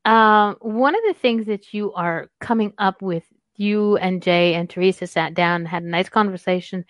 go. 0.04 0.10
um, 0.10 0.56
one 0.60 0.94
of 0.94 1.00
the 1.08 1.14
things 1.14 1.46
that 1.46 1.74
you 1.74 1.92
are 1.94 2.28
coming 2.40 2.72
up 2.78 3.02
with, 3.02 3.24
you 3.56 3.96
and 3.96 4.22
Jay 4.22 4.54
and 4.54 4.70
Teresa 4.70 5.08
sat 5.08 5.34
down, 5.34 5.64
had 5.64 5.82
a 5.82 5.88
nice 5.88 6.08
conversation, 6.08 6.84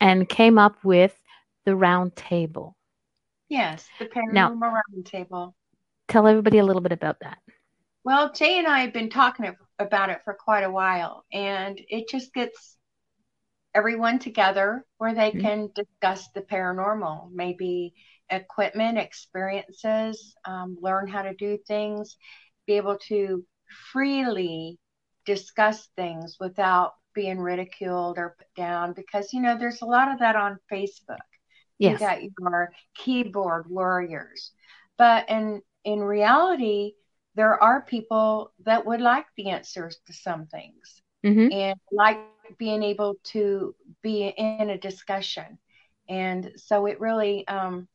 and 0.00 0.26
came 0.26 0.56
up 0.58 0.82
with 0.84 1.14
the 1.66 1.76
round 1.76 2.16
table. 2.16 2.76
yes, 3.50 3.86
the 3.98 4.08
Now- 4.32 4.48
paranormal 4.52 4.72
round 4.72 5.04
table. 5.04 5.54
Tell 6.08 6.26
everybody 6.26 6.58
a 6.58 6.64
little 6.64 6.82
bit 6.82 6.92
about 6.92 7.20
that. 7.20 7.38
Well, 8.04 8.32
Jay 8.32 8.58
and 8.58 8.66
I 8.66 8.80
have 8.80 8.92
been 8.92 9.10
talking 9.10 9.54
about 9.78 10.10
it 10.10 10.20
for 10.24 10.34
quite 10.34 10.64
a 10.64 10.70
while, 10.70 11.24
and 11.32 11.78
it 11.88 12.08
just 12.08 12.32
gets 12.32 12.76
everyone 13.74 14.18
together 14.18 14.84
where 14.96 15.14
they 15.14 15.30
Mhm. 15.32 15.42
can 15.42 15.68
discuss 15.74 16.28
the 16.34 16.40
paranormal, 16.40 17.30
maybe 17.32 17.94
equipment, 18.30 18.98
experiences, 18.98 20.34
um, 20.46 20.76
learn 20.80 21.06
how 21.06 21.22
to 21.22 21.34
do 21.34 21.58
things, 21.66 22.16
be 22.66 22.74
able 22.74 22.98
to 23.08 23.44
freely 23.92 24.78
discuss 25.26 25.88
things 25.96 26.36
without 26.40 26.94
being 27.14 27.38
ridiculed 27.38 28.18
or 28.18 28.34
put 28.38 28.46
down. 28.56 28.94
Because, 28.94 29.32
you 29.32 29.40
know, 29.40 29.58
there's 29.58 29.82
a 29.82 29.86
lot 29.86 30.10
of 30.10 30.20
that 30.20 30.36
on 30.36 30.58
Facebook. 30.72 31.18
You 31.84 31.90
Yes. 31.90 32.00
got 32.00 32.22
your 32.22 32.72
keyboard 32.96 33.68
warriors. 33.68 34.52
But 34.96 35.28
in 35.28 35.62
in 35.88 36.00
reality, 36.04 36.94
there 37.36 37.62
are 37.62 37.82
people 37.82 38.54
that 38.66 38.86
would 38.86 39.02
like 39.02 39.26
the 39.36 39.50
answers 39.50 39.98
to 40.06 40.14
some 40.14 40.46
things 40.48 41.02
hmm 41.24 41.48
and 41.50 41.78
like 41.92 42.20
being 42.58 42.82
able 42.84 43.16
to 43.24 43.74
be 44.02 44.28
in 44.28 44.70
a 44.70 44.78
discussion. 44.78 45.58
And 46.08 46.52
so 46.56 46.86
it 46.86 47.00
really 47.00 47.46
um 47.48 47.88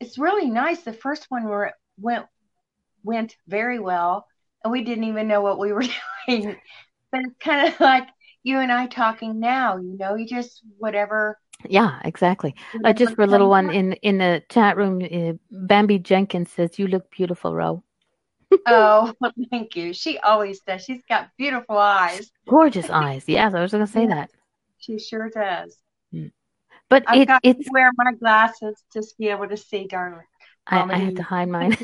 it's 0.00 0.18
really 0.18 0.50
nice. 0.50 0.82
The 0.82 0.92
first 0.94 1.26
one 1.30 1.44
were 1.44 1.72
went 1.98 2.26
went 3.04 3.36
very 3.48 3.78
well 3.80 4.26
and 4.64 4.72
we 4.72 4.84
didn't 4.84 5.04
even 5.04 5.28
know 5.28 5.42
what 5.42 5.58
we 5.58 5.72
were 5.72 5.84
doing. 6.28 6.56
But 7.12 7.22
it's 7.22 7.38
kind 7.40 7.68
of 7.68 7.80
like 7.80 8.08
you 8.44 8.60
and 8.60 8.72
I 8.72 8.86
talking 8.86 9.40
now, 9.40 9.78
you 9.78 9.96
know, 9.98 10.16
you 10.16 10.26
just 10.26 10.62
whatever 10.78 11.38
Yeah, 11.64 11.98
exactly. 12.04 12.54
Uh, 12.84 12.92
just 12.92 13.14
for 13.14 13.22
a 13.22 13.26
little 13.26 13.48
one 13.48 13.70
in 13.72 13.94
in 13.94 14.18
the 14.18 14.42
chat 14.50 14.76
room, 14.76 15.00
uh, 15.02 15.32
Bambi 15.50 15.98
Jenkins 15.98 16.50
says, 16.50 16.78
"You 16.78 16.86
look 16.86 17.10
beautiful, 17.10 17.54
Ro. 17.54 17.82
Oh, 18.66 19.12
thank 19.50 19.74
you. 19.76 19.92
She 19.92 20.18
always 20.18 20.60
does. 20.60 20.84
She's 20.84 21.02
got 21.08 21.30
beautiful 21.38 21.78
eyes. 21.78 22.30
Gorgeous 22.48 22.90
eyes." 22.90 23.24
Yes, 23.28 23.54
I 23.54 23.62
was 23.62 23.72
going 23.72 23.86
to 23.86 23.92
say 23.92 24.02
Yeah. 24.02 24.14
that. 24.14 24.30
She 24.78 24.98
sure 24.98 25.30
does. 25.30 25.76
But 26.88 27.04
I've 27.08 27.22
it, 27.22 27.28
got 27.28 27.42
it's 27.42 27.64
to 27.64 27.70
wear 27.72 27.90
my 27.96 28.12
glasses 28.12 28.76
to 28.92 29.02
be 29.18 29.28
able 29.28 29.48
to 29.48 29.56
see, 29.56 29.86
darling. 29.86 30.20
I, 30.66 30.80
I 30.82 30.98
have 30.98 31.14
to 31.16 31.22
hide 31.22 31.48
mine. 31.48 31.76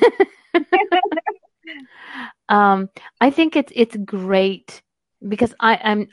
um, 2.49 2.89
I 3.21 3.31
think 3.31 3.57
it's 3.57 3.73
it's 3.75 3.97
great 3.97 4.83
because 5.27 5.55
I, 5.59 5.81
I'm 5.83 6.09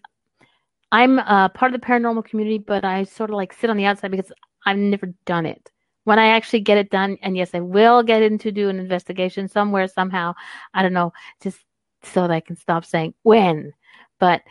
I'm 0.91 1.19
uh, 1.19 1.49
part 1.49 1.73
of 1.73 1.79
the 1.79 1.85
paranormal 1.85 2.25
community, 2.25 2.57
but 2.57 2.83
I 2.83 3.03
sort 3.03 3.29
of 3.29 3.35
like 3.35 3.53
sit 3.53 3.69
on 3.69 3.77
the 3.77 3.85
outside 3.85 4.11
because 4.11 4.31
I've 4.65 4.77
never 4.77 5.13
done 5.25 5.45
it. 5.45 5.71
When 6.05 6.17
I 6.17 6.29
actually 6.29 6.61
get 6.61 6.77
it 6.77 6.89
done, 6.89 7.17
and 7.21 7.37
yes, 7.37 7.51
I 7.53 7.59
will 7.59 8.01
get 8.03 8.23
into 8.23 8.51
do 8.51 8.69
an 8.69 8.79
investigation 8.79 9.47
somewhere 9.47 9.87
somehow. 9.87 10.33
I 10.73 10.81
don't 10.81 10.93
know, 10.93 11.13
just 11.41 11.59
so 12.03 12.21
that 12.21 12.31
I 12.31 12.39
can 12.39 12.55
stop 12.55 12.85
saying 12.85 13.13
when. 13.23 13.73
But 14.19 14.41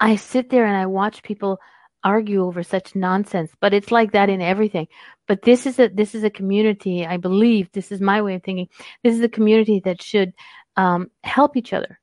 I 0.00 0.16
sit 0.16 0.50
there 0.50 0.64
and 0.64 0.76
I 0.76 0.86
watch 0.86 1.22
people 1.22 1.60
argue 2.02 2.44
over 2.44 2.62
such 2.62 2.94
nonsense. 2.94 3.50
But 3.60 3.74
it's 3.74 3.90
like 3.90 4.12
that 4.12 4.30
in 4.30 4.40
everything. 4.40 4.88
But 5.26 5.42
this 5.42 5.66
is 5.66 5.78
a 5.78 5.88
this 5.88 6.14
is 6.14 6.24
a 6.24 6.30
community. 6.30 7.06
I 7.06 7.16
believe 7.18 7.70
this 7.72 7.92
is 7.92 8.00
my 8.00 8.22
way 8.22 8.34
of 8.36 8.42
thinking. 8.42 8.68
This 9.02 9.14
is 9.14 9.22
a 9.22 9.28
community 9.28 9.80
that 9.84 10.02
should 10.02 10.32
um, 10.76 11.10
help 11.22 11.56
each 11.56 11.72
other. 11.72 12.00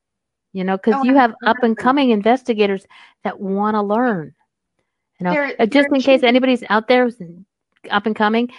You 0.53 0.63
know, 0.65 0.75
because 0.77 0.95
Oh, 0.97 1.03
you 1.03 1.15
have 1.15 1.33
up 1.45 1.63
and 1.63 1.77
coming 1.77 2.09
investigators 2.09 2.85
that 3.23 3.39
want 3.39 3.75
to 3.75 3.81
learn. 3.81 4.33
You 5.19 5.25
know, 5.25 5.33
There- 5.33 5.55
uh, 5.59 5.65
just 5.65 5.87
there 5.89 5.95
in 5.95 6.01
case 6.01 6.23
anybody's 6.23 6.63
out 6.69 6.87
there 6.87 7.09
up 7.89 8.05
and 8.05 8.15
coming, 8.15 8.51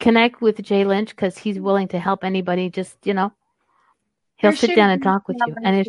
connect 0.00 0.40
with 0.40 0.60
Jay 0.62 0.84
Lynch 0.84 1.10
because 1.10 1.38
he's 1.38 1.60
willing 1.60 1.88
to 1.88 1.98
help 1.98 2.24
anybody. 2.24 2.68
Just 2.68 2.96
you 3.06 3.14
know, 3.14 3.32
he'll 4.36 4.52
sit 4.52 4.74
down 4.74 4.90
and 4.90 5.02
talk 5.02 5.28
with 5.28 5.36
you. 5.46 5.54
And 5.62 5.76
it, 5.76 5.88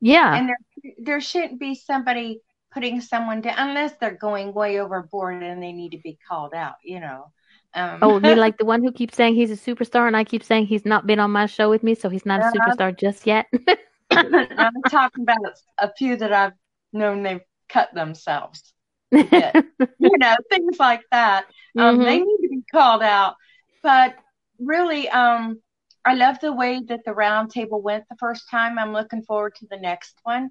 yeah, 0.00 0.36
and 0.38 0.48
there 0.48 0.58
there 0.98 1.20
shouldn't 1.20 1.60
be 1.60 1.74
somebody 1.74 2.40
putting 2.72 3.00
someone 3.00 3.40
down 3.40 3.68
unless 3.68 3.92
they're 4.00 4.16
going 4.16 4.52
way 4.52 4.80
overboard 4.80 5.42
and 5.42 5.62
they 5.62 5.72
need 5.72 5.90
to 5.90 5.98
be 5.98 6.18
called 6.28 6.54
out. 6.54 6.74
You 6.82 7.00
know. 7.00 7.32
Um, 7.74 7.98
Oh, 8.02 8.20
me 8.20 8.34
like 8.36 8.56
the 8.56 8.64
one 8.64 8.82
who 8.82 8.92
keeps 8.92 9.16
saying 9.16 9.34
he's 9.34 9.50
a 9.50 9.56
superstar, 9.56 10.06
and 10.06 10.16
I 10.16 10.24
keep 10.24 10.42
saying 10.44 10.66
he's 10.66 10.84
not 10.84 11.06
been 11.06 11.18
on 11.20 11.30
my 11.32 11.46
show 11.46 11.68
with 11.68 11.82
me, 11.82 11.94
so 11.94 12.08
he's 12.08 12.24
not 12.24 12.40
a 12.40 12.44
Uh-huh. 12.44 12.70
superstar 12.70 12.98
just 12.98 13.26
yet. 13.26 13.46
I'm 14.58 14.84
talking 14.84 15.22
about 15.24 15.58
a 15.78 15.92
few 15.94 16.16
that 16.16 16.32
I've 16.32 16.52
known 16.92 17.22
they've 17.22 17.40
cut 17.68 17.94
themselves. 17.94 18.72
you 19.10 19.22
know, 20.18 20.34
things 20.50 20.78
like 20.78 21.02
that. 21.10 21.46
Um, 21.78 21.96
Mhm. 21.96 22.04
They 22.04 22.18
need 22.20 22.38
to 22.42 22.48
be 22.48 22.62
called 22.72 23.02
out. 23.02 23.34
But 23.82 24.14
really, 24.58 25.08
um, 25.08 25.60
I 26.04 26.14
love 26.14 26.38
the 26.40 26.52
way 26.52 26.80
that 26.88 27.04
the 27.04 27.12
round 27.14 27.50
table 27.50 27.80
went 27.82 28.04
the 28.08 28.16
first 28.18 28.50
time. 28.50 28.78
I'm 28.78 28.92
looking 28.92 29.22
forward 29.22 29.54
to 29.56 29.66
the 29.70 29.78
next 29.78 30.18
one 30.22 30.50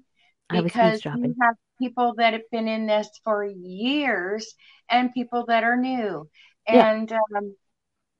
because 0.50 1.02
you 1.12 1.34
have 1.42 1.54
people 1.80 2.14
that 2.18 2.32
have 2.32 2.48
been 2.52 2.68
in 2.68 2.86
this 2.86 3.08
for 3.24 3.44
years 3.44 4.54
and 4.90 5.12
people 5.12 5.46
that 5.46 5.64
are 5.64 5.76
new. 5.76 6.28
Yeah. 6.70 6.86
And, 6.92 7.12
um, 7.12 7.56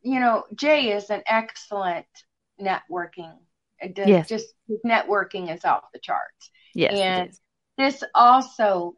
you 0.02 0.20
know, 0.20 0.44
Jay 0.54 0.92
is 0.92 1.10
an 1.10 1.22
excellent 1.26 2.06
networking. 2.60 3.38
It 3.80 3.94
does- 3.94 4.08
Yes. 4.08 4.28
Just 4.28 4.54
his 4.68 4.80
networking 4.84 5.52
is 5.54 5.64
off 5.64 5.84
the 5.92 5.98
charts. 6.00 6.50
Yes, 6.74 6.98
and 7.00 7.30
is. 7.30 7.40
this 7.76 8.04
also 8.14 8.96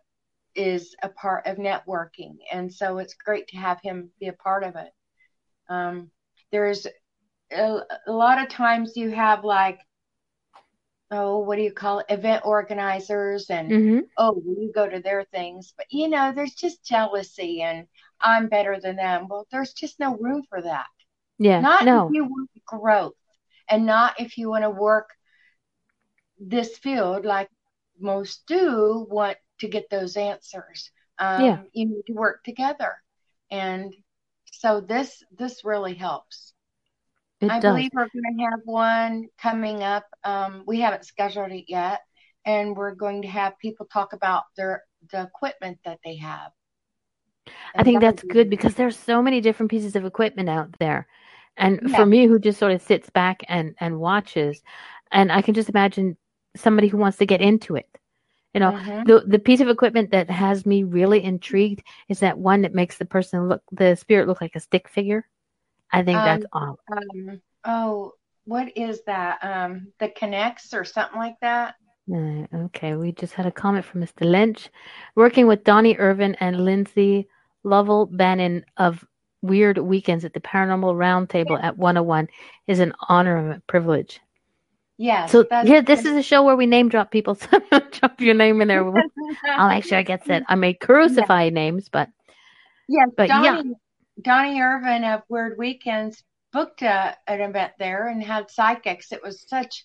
is 0.54 0.94
a 1.02 1.08
part 1.10 1.46
of 1.46 1.58
networking 1.58 2.38
and 2.50 2.72
so 2.72 2.96
it's 2.98 3.14
great 3.14 3.46
to 3.48 3.58
have 3.58 3.78
him 3.82 4.10
be 4.18 4.28
a 4.28 4.32
part 4.32 4.64
of 4.64 4.76
it. 4.76 4.90
Um, 5.68 6.10
there's 6.50 6.86
a, 7.52 7.80
a 8.06 8.12
lot 8.12 8.40
of 8.42 8.48
times 8.48 8.96
you 8.96 9.10
have 9.10 9.44
like 9.44 9.80
oh 11.10 11.38
what 11.38 11.56
do 11.56 11.62
you 11.62 11.72
call 11.72 11.98
it? 12.00 12.06
Event 12.08 12.42
organizers 12.44 13.50
and 13.50 13.68
hmm 13.68 13.98
oh 14.18 14.32
will 14.32 14.62
you 14.62 14.72
go 14.74 14.88
to 14.88 15.00
their 15.00 15.24
things. 15.24 15.74
But 15.76 15.86
you 15.90 16.08
know 16.08 16.32
there's 16.32 16.54
just 16.54 16.84
jealousy 16.84 17.62
and 17.62 17.86
i'm 18.20 18.48
better 18.48 18.80
than 18.80 18.96
them. 18.96 19.28
Well 19.28 19.46
there's 19.50 19.72
just 19.74 20.00
no 20.00 20.16
room 20.16 20.42
for 20.48 20.62
that. 20.62 20.86
Yeah, 21.38 21.60
not 21.60 21.84
no, 21.84 22.08
if 22.08 22.14
you 22.14 22.24
want 22.24 22.50
growth 22.66 23.12
and 23.68 23.86
not 23.86 24.20
if 24.20 24.38
you 24.38 24.48
want 24.48 24.64
to 24.64 24.70
work 24.70 25.10
this 26.38 26.76
field 26.78 27.24
like 27.24 27.48
most 27.98 28.46
do 28.46 29.06
want 29.10 29.38
to 29.60 29.68
get 29.68 29.88
those 29.90 30.16
answers. 30.16 30.90
Um, 31.18 31.42
Yeah. 31.44 31.58
You 31.72 31.86
need 31.86 32.02
to 32.06 32.12
work 32.12 32.44
together. 32.44 32.92
And 33.50 33.94
so 34.52 34.80
this 34.80 35.22
this 35.38 35.64
really 35.64 35.94
helps. 35.94 36.52
it 37.40 37.50
I 37.50 37.60
does. 37.60 37.72
believe 37.74 37.90
we're 37.94 38.08
going 38.08 38.36
to 38.38 38.44
have 38.50 38.60
one 38.64 39.28
coming 39.38 39.82
up. 39.82 40.04
Um, 40.24 40.64
we 40.66 40.80
haven't 40.80 41.04
scheduled 41.06 41.52
it 41.52 41.64
yet, 41.68 42.00
and 42.44 42.76
we're 42.76 42.94
going 42.94 43.22
to 43.22 43.28
have 43.28 43.58
people 43.58 43.86
talk 43.86 44.12
about 44.12 44.44
their 44.56 44.84
the 45.10 45.22
equipment 45.22 45.78
that 45.84 46.00
they 46.04 46.16
have. 46.16 46.52
I 47.74 47.82
think 47.82 48.00
that's 48.00 48.22
good 48.22 48.50
because 48.50 48.74
there's 48.74 48.98
so 48.98 49.22
many 49.22 49.40
different 49.40 49.70
pieces 49.70 49.96
of 49.96 50.04
equipment 50.04 50.48
out 50.48 50.78
there. 50.78 51.06
And 51.56 51.80
Yeah. 51.86 51.96
for 51.96 52.06
me 52.06 52.26
who 52.26 52.38
just 52.38 52.58
sort 52.58 52.72
of 52.72 52.82
sits 52.82 53.10
back 53.10 53.42
and 53.48 53.74
and 53.80 53.98
watches 53.98 54.62
and 55.12 55.30
I 55.32 55.42
can 55.42 55.54
just 55.54 55.68
imagine 55.68 56.16
somebody 56.56 56.88
who 56.88 56.96
wants 56.98 57.18
to 57.18 57.26
get 57.26 57.40
into 57.40 57.76
it. 57.76 57.88
You 58.54 58.60
know, 58.60 58.72
Mhm. 58.72 59.06
the 59.06 59.20
the 59.26 59.38
piece 59.38 59.60
of 59.60 59.68
equipment 59.68 60.10
that 60.12 60.30
has 60.30 60.64
me 60.66 60.82
really 60.84 61.22
intrigued 61.22 61.82
is 62.08 62.20
that 62.20 62.38
one 62.38 62.62
that 62.62 62.74
makes 62.74 62.98
the 62.98 63.04
person 63.04 63.48
look 63.48 63.62
the 63.72 63.94
spirit 63.96 64.26
look 64.26 64.40
like 64.40 64.56
a 64.56 64.60
stick 64.60 64.88
figure. 64.88 65.26
I 65.92 66.02
think 66.02 66.18
Um, 66.18 66.24
that's 66.24 66.46
all. 66.52 66.78
Um, 66.90 67.40
oh, 67.64 68.14
what 68.44 68.76
is 68.76 69.02
that? 69.04 69.38
Um, 69.44 69.92
the 69.98 70.08
Kinects 70.08 70.72
or 70.72 70.84
something 70.84 71.18
like 71.18 71.36
that. 71.40 71.74
Uh, 72.12 72.46
okay, 72.66 72.94
we 72.94 73.12
just 73.12 73.34
had 73.34 73.46
a 73.46 73.50
comment 73.52 73.84
from 73.84 74.00
Mr. 74.00 74.24
Lynch. 74.24 74.70
Working 75.16 75.46
with 75.46 75.64
Donnie 75.64 75.96
Irvin 75.96 76.34
and 76.36 76.64
Lindsay 76.64 77.28
Lovell 77.64 78.06
Bannon 78.06 78.64
of 78.76 79.04
Weird 79.46 79.78
Weekends 79.78 80.24
at 80.24 80.32
the 80.34 80.40
Paranormal 80.40 80.94
Roundtable 80.94 81.62
at 81.62 81.76
101 81.76 82.28
is 82.66 82.80
an 82.80 82.92
honor 83.08 83.36
and 83.36 83.52
a 83.54 83.60
privilege. 83.66 84.20
Yeah. 84.98 85.26
So 85.26 85.44
yeah, 85.64 85.82
this 85.82 86.04
is 86.04 86.16
a 86.16 86.22
show 86.22 86.42
where 86.42 86.56
we 86.56 86.66
name 86.66 86.88
drop 86.88 87.10
people. 87.10 87.34
So 87.70 87.78
drop 87.90 88.20
your 88.20 88.34
name 88.34 88.60
in 88.62 88.68
there. 88.68 88.84
I'll 89.56 89.68
make 89.68 89.84
sure 89.84 89.98
it 89.98 90.06
gets 90.06 90.28
it. 90.28 90.44
I 90.48 90.54
may 90.54 90.74
crucify 90.74 91.50
names, 91.50 91.88
but 91.88 92.08
Yes, 92.88 93.08
But 93.16 93.28
yeah. 93.28 93.42
Donnie, 93.42 93.74
Donnie 94.22 94.60
Irvin 94.60 95.04
of 95.04 95.22
Weird 95.28 95.58
Weekends 95.58 96.22
booked 96.52 96.82
a, 96.82 97.16
an 97.26 97.40
event 97.40 97.72
there 97.78 98.08
and 98.08 98.22
had 98.22 98.50
psychics. 98.50 99.12
It 99.12 99.22
was 99.22 99.44
such 99.48 99.84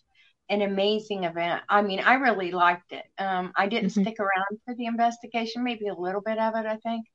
an 0.50 0.62
amazing 0.62 1.24
event. 1.24 1.62
I 1.68 1.82
mean, 1.82 2.00
I 2.00 2.16
really 2.16 2.52
liked 2.52 2.92
it. 2.92 3.06
Um, 3.18 3.52
I 3.56 3.68
didn't 3.68 3.90
Mhm. 3.90 4.02
stick 4.04 4.20
around 4.20 4.60
for 4.66 4.76
the 4.76 4.86
investigation, 4.86 5.64
maybe 5.64 5.88
a 5.88 5.96
little 5.96 6.22
bit 6.22 6.38
of 6.38 6.56
it, 6.56 6.66
I 6.66 6.78
think. 6.78 7.06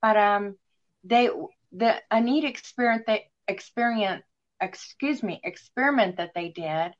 But 0.00 0.16
um, 0.16 0.56
they 1.04 1.30
the 1.72 2.00
a 2.10 2.20
neat 2.20 2.44
experience 2.44 3.04
they 3.06 3.24
experience 3.48 4.22
excuse 4.60 5.22
me 5.22 5.40
experiment 5.44 6.16
that 6.16 6.32
they 6.34 6.50
did 6.50 6.92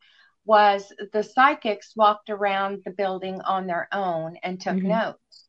was 0.44 0.92
the 1.12 1.22
psychics 1.22 1.92
walked 1.94 2.30
around 2.30 2.82
the 2.84 2.90
building 2.90 3.40
on 3.42 3.66
their 3.66 3.88
own 3.92 4.36
and 4.42 4.60
took 4.60 4.76
Mhm. 4.76 4.88
notes 4.88 5.48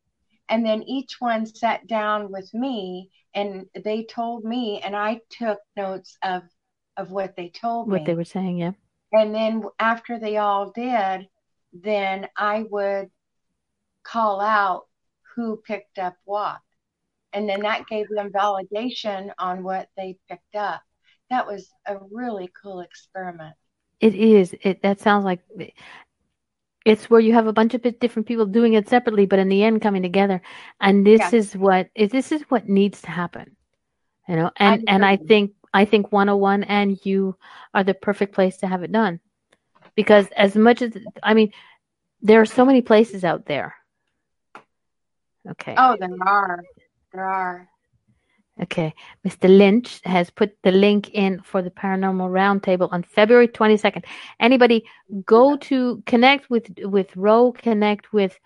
and 0.50 0.66
then 0.66 0.84
each 0.84 1.20
one 1.20 1.46
sat 1.46 1.88
down 1.88 2.32
with 2.32 2.54
me 2.54 3.10
and 3.34 3.66
they 3.84 4.04
told 4.04 4.44
me 4.44 4.82
and 4.82 4.96
i 4.96 5.20
took 5.32 5.60
notes 5.76 6.18
of 6.24 6.44
of 6.98 7.10
what 7.12 7.36
they 7.36 7.50
told 7.50 7.88
me. 7.88 7.98
what 7.98 8.06
they 8.06 8.14
were 8.14 8.24
saying, 8.24 8.58
yeah. 8.60 8.74
and 9.14 9.34
then 9.34 9.64
after 9.80 10.20
they 10.20 10.38
all 10.38 10.70
did 10.72 11.28
then 11.72 12.28
i 12.38 12.64
would 12.70 13.10
call 14.04 14.40
out 14.42 14.84
who 15.36 15.58
picked 15.58 15.98
up 15.98 16.16
what 16.26 16.60
and 17.34 17.50
then 17.50 17.62
that 17.62 17.88
gave 17.88 18.08
them 18.10 18.32
validation 18.32 19.32
on 19.40 19.64
what 19.64 19.90
they 19.98 20.18
picked 20.30 20.56
up 20.56 20.82
that 21.30 21.48
was 21.48 21.72
a 21.88 21.98
really 22.12 22.50
cool 22.62 22.82
experiment 22.82 23.56
It 24.00 24.16
is. 24.16 24.56
It 24.62 24.82
that 24.84 25.00
sounds 25.00 25.26
like 25.26 25.40
it's 26.86 27.10
where 27.10 27.22
you 27.22 27.34
have 27.34 27.48
a 27.48 27.54
bunch 27.54 27.74
of 27.74 27.82
different 28.00 28.28
people 28.28 28.46
doing 28.46 28.74
it 28.74 28.90
separately, 28.90 29.26
but 29.26 29.40
in 29.40 29.50
the 29.50 29.64
end 29.64 29.82
coming 29.82 30.02
together. 30.02 30.42
And 30.82 31.06
this 31.06 31.34
is 31.34 31.56
what 31.56 31.90
is 31.96 32.12
this 32.12 32.32
is 32.32 32.42
what 32.50 32.68
needs 32.70 33.02
to 33.04 33.12
happen. 33.12 33.56
You 34.28 34.36
know, 34.38 34.52
and 34.58 34.84
and 34.88 35.06
I 35.06 35.18
think 35.18 35.54
I 35.74 35.86
think 35.86 36.12
101 36.12 36.64
and 36.64 37.00
you 37.06 37.38
are 37.74 37.84
the 37.84 37.94
perfect 37.94 38.36
place 38.36 38.58
to 38.58 38.68
have 38.68 38.84
it 38.84 38.92
done. 38.92 39.20
Because 39.96 40.28
as 40.36 40.56
much 40.56 40.82
as 40.82 40.94
I 41.24 41.34
mean, 41.34 41.52
there 42.22 42.42
are 42.42 42.46
so 42.46 42.66
many 42.66 42.82
places 42.82 43.24
out 43.24 43.46
there. 43.46 43.76
Okay. 45.50 45.76
oh 45.78 45.98
there 46.00 46.10
are 46.22 46.64
there 47.14 47.26
are 47.26 47.70
Okay. 48.62 48.94
Mr. 49.26 49.50
Lynch 49.50 50.00
has 50.04 50.30
put 50.30 50.56
the 50.62 50.72
link 50.72 51.10
in 51.10 51.42
for 51.42 51.62
the 51.64 51.72
Paranormal 51.72 52.30
Roundtable 52.30 52.88
on 52.92 53.02
February 53.04 53.48
22nd. 53.48 54.06
Anybody 54.40 54.86
go 55.26 55.58
to 55.58 56.04
connect 56.06 56.50
with 56.50 56.70
with 56.84 57.16
Ro, 57.16 57.52
connect 57.52 58.14
with 58.14 58.38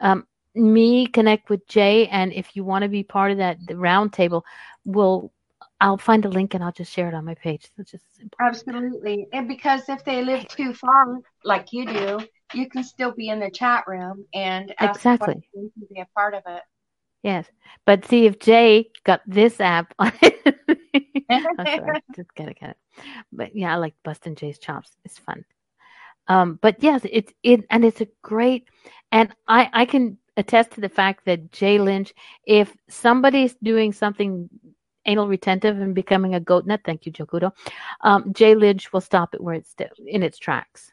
um, 0.00 0.26
me, 0.54 1.06
connect 1.06 1.48
with 1.48 1.66
Jay, 1.66 2.08
and 2.08 2.32
if 2.32 2.54
you 2.54 2.62
want 2.62 2.82
to 2.82 2.88
be 2.88 3.02
part 3.02 3.30
of 3.32 3.38
that 3.38 3.56
the 3.66 3.74
roundtable, 3.74 4.42
we'll 4.84 5.32
I'll 5.80 5.98
find 5.98 6.24
a 6.24 6.28
link 6.28 6.54
and 6.54 6.62
I'll 6.62 6.72
just 6.72 6.92
share 6.92 7.08
it 7.08 7.14
on 7.14 7.24
my 7.24 7.34
page. 7.34 7.70
It's 7.78 7.90
just. 7.90 8.04
Absolutely. 8.40 9.26
And 9.32 9.48
because 9.48 9.88
if 9.88 10.04
they 10.04 10.22
live 10.22 10.46
too 10.46 10.74
far, 10.74 11.20
like 11.42 11.72
you 11.72 11.86
do, 11.86 12.20
you 12.52 12.68
can 12.68 12.84
still 12.84 13.12
be 13.12 13.28
in 13.28 13.40
the 13.40 13.50
chat 13.50 13.84
room 13.86 14.24
and 14.34 14.74
Exactly. 14.80 15.48
be 15.92 16.00
a 16.00 16.06
part 16.14 16.34
of 16.34 16.42
it. 16.46 16.62
Yes. 17.24 17.46
But 17.86 18.04
see 18.04 18.26
if 18.26 18.38
Jay 18.38 18.90
got 19.02 19.22
this 19.26 19.58
app 19.60 19.92
on 19.98 20.12
it. 20.22 20.46
I'm 21.28 21.66
sorry. 21.66 22.02
Just 22.14 22.34
gotta 22.34 22.54
get 22.54 22.70
it. 22.70 22.76
But 23.32 23.56
yeah, 23.56 23.72
I 23.72 23.76
like 23.76 23.94
busting 24.04 24.36
Jay's 24.36 24.58
chops. 24.58 24.90
It's 25.04 25.18
fun. 25.18 25.44
Um, 26.28 26.58
but 26.62 26.76
yes, 26.82 27.00
it's 27.10 27.32
it 27.42 27.64
and 27.70 27.84
it's 27.84 28.00
a 28.00 28.08
great 28.22 28.68
and 29.10 29.34
I 29.48 29.68
I 29.72 29.84
can 29.86 30.18
attest 30.36 30.72
to 30.72 30.80
the 30.80 30.88
fact 30.88 31.24
that 31.24 31.50
Jay 31.50 31.78
Lynch, 31.78 32.14
if 32.44 32.74
somebody's 32.88 33.54
doing 33.62 33.92
something 33.92 34.48
anal 35.06 35.28
retentive 35.28 35.80
and 35.80 35.94
becoming 35.94 36.34
a 36.34 36.40
goat 36.40 36.66
nut, 36.66 36.80
thank 36.84 37.06
you, 37.06 37.12
Jokudo, 37.12 37.52
um, 38.02 38.32
Jay 38.32 38.54
Lynch 38.54 38.92
will 38.92 39.02
stop 39.02 39.34
it 39.34 39.40
where 39.40 39.54
it's 39.54 39.74
in 40.06 40.22
its 40.22 40.38
tracks. 40.38 40.90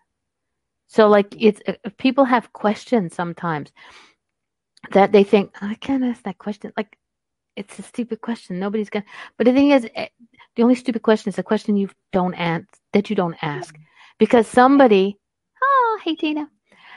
So 0.87 1.07
like 1.07 1.35
it's 1.37 1.61
if 1.65 1.97
people 1.97 2.23
have 2.25 2.53
questions 2.53 3.15
sometimes 3.15 3.71
that 4.91 5.11
they 5.11 5.23
think 5.23 5.51
I 5.61 5.75
can't 5.75 6.03
ask 6.03 6.23
that 6.23 6.37
question. 6.37 6.71
Like 6.77 6.97
it's 7.55 7.79
a 7.79 7.83
stupid 7.83 8.21
question. 8.21 8.59
Nobody's 8.59 8.89
gonna. 8.89 9.05
But 9.37 9.45
the 9.45 9.53
thing 9.53 9.71
is, 9.71 9.87
eh, 9.95 10.07
the 10.55 10.63
only 10.63 10.75
stupid 10.75 11.01
question 11.01 11.29
is 11.29 11.37
a 11.37 11.43
question 11.43 11.77
you 11.77 11.89
don't 12.11 12.35
ask 12.35 12.65
that 12.93 13.09
you 13.09 13.15
don't 13.15 13.37
ask 13.41 13.75
because 14.17 14.47
somebody. 14.47 15.17
Oh, 15.61 15.99
hey 16.03 16.15
Tina. 16.15 16.49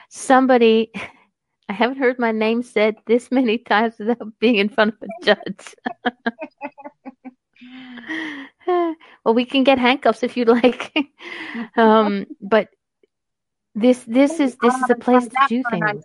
Somebody. 0.08 0.90
I 1.68 1.72
haven't 1.72 1.96
heard 1.96 2.18
my 2.18 2.30
name 2.30 2.62
said 2.62 2.96
this 3.06 3.32
many 3.32 3.56
times 3.72 3.94
without 3.98 4.38
being 4.38 4.56
in 4.56 4.68
front 4.68 4.94
of 4.94 5.02
a 5.02 5.24
judge. 5.24 5.74
well, 9.24 9.34
we 9.34 9.46
can 9.46 9.64
get 9.64 9.78
handcuffs 9.78 10.22
if 10.22 10.36
you'd 10.36 10.48
like. 10.48 10.94
um, 11.76 12.26
but 12.40 12.68
this 13.74 14.04
this 14.04 14.40
is 14.40 14.56
this 14.60 14.74
is 14.74 14.90
a 14.90 14.94
place 14.94 15.26
to 15.26 15.46
do 15.48 15.62
things. 15.70 16.04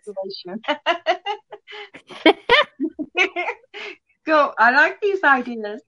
Go. 4.26 4.54
I 4.58 4.72
like 4.72 5.00
these 5.02 5.24
ideas. 5.24 5.82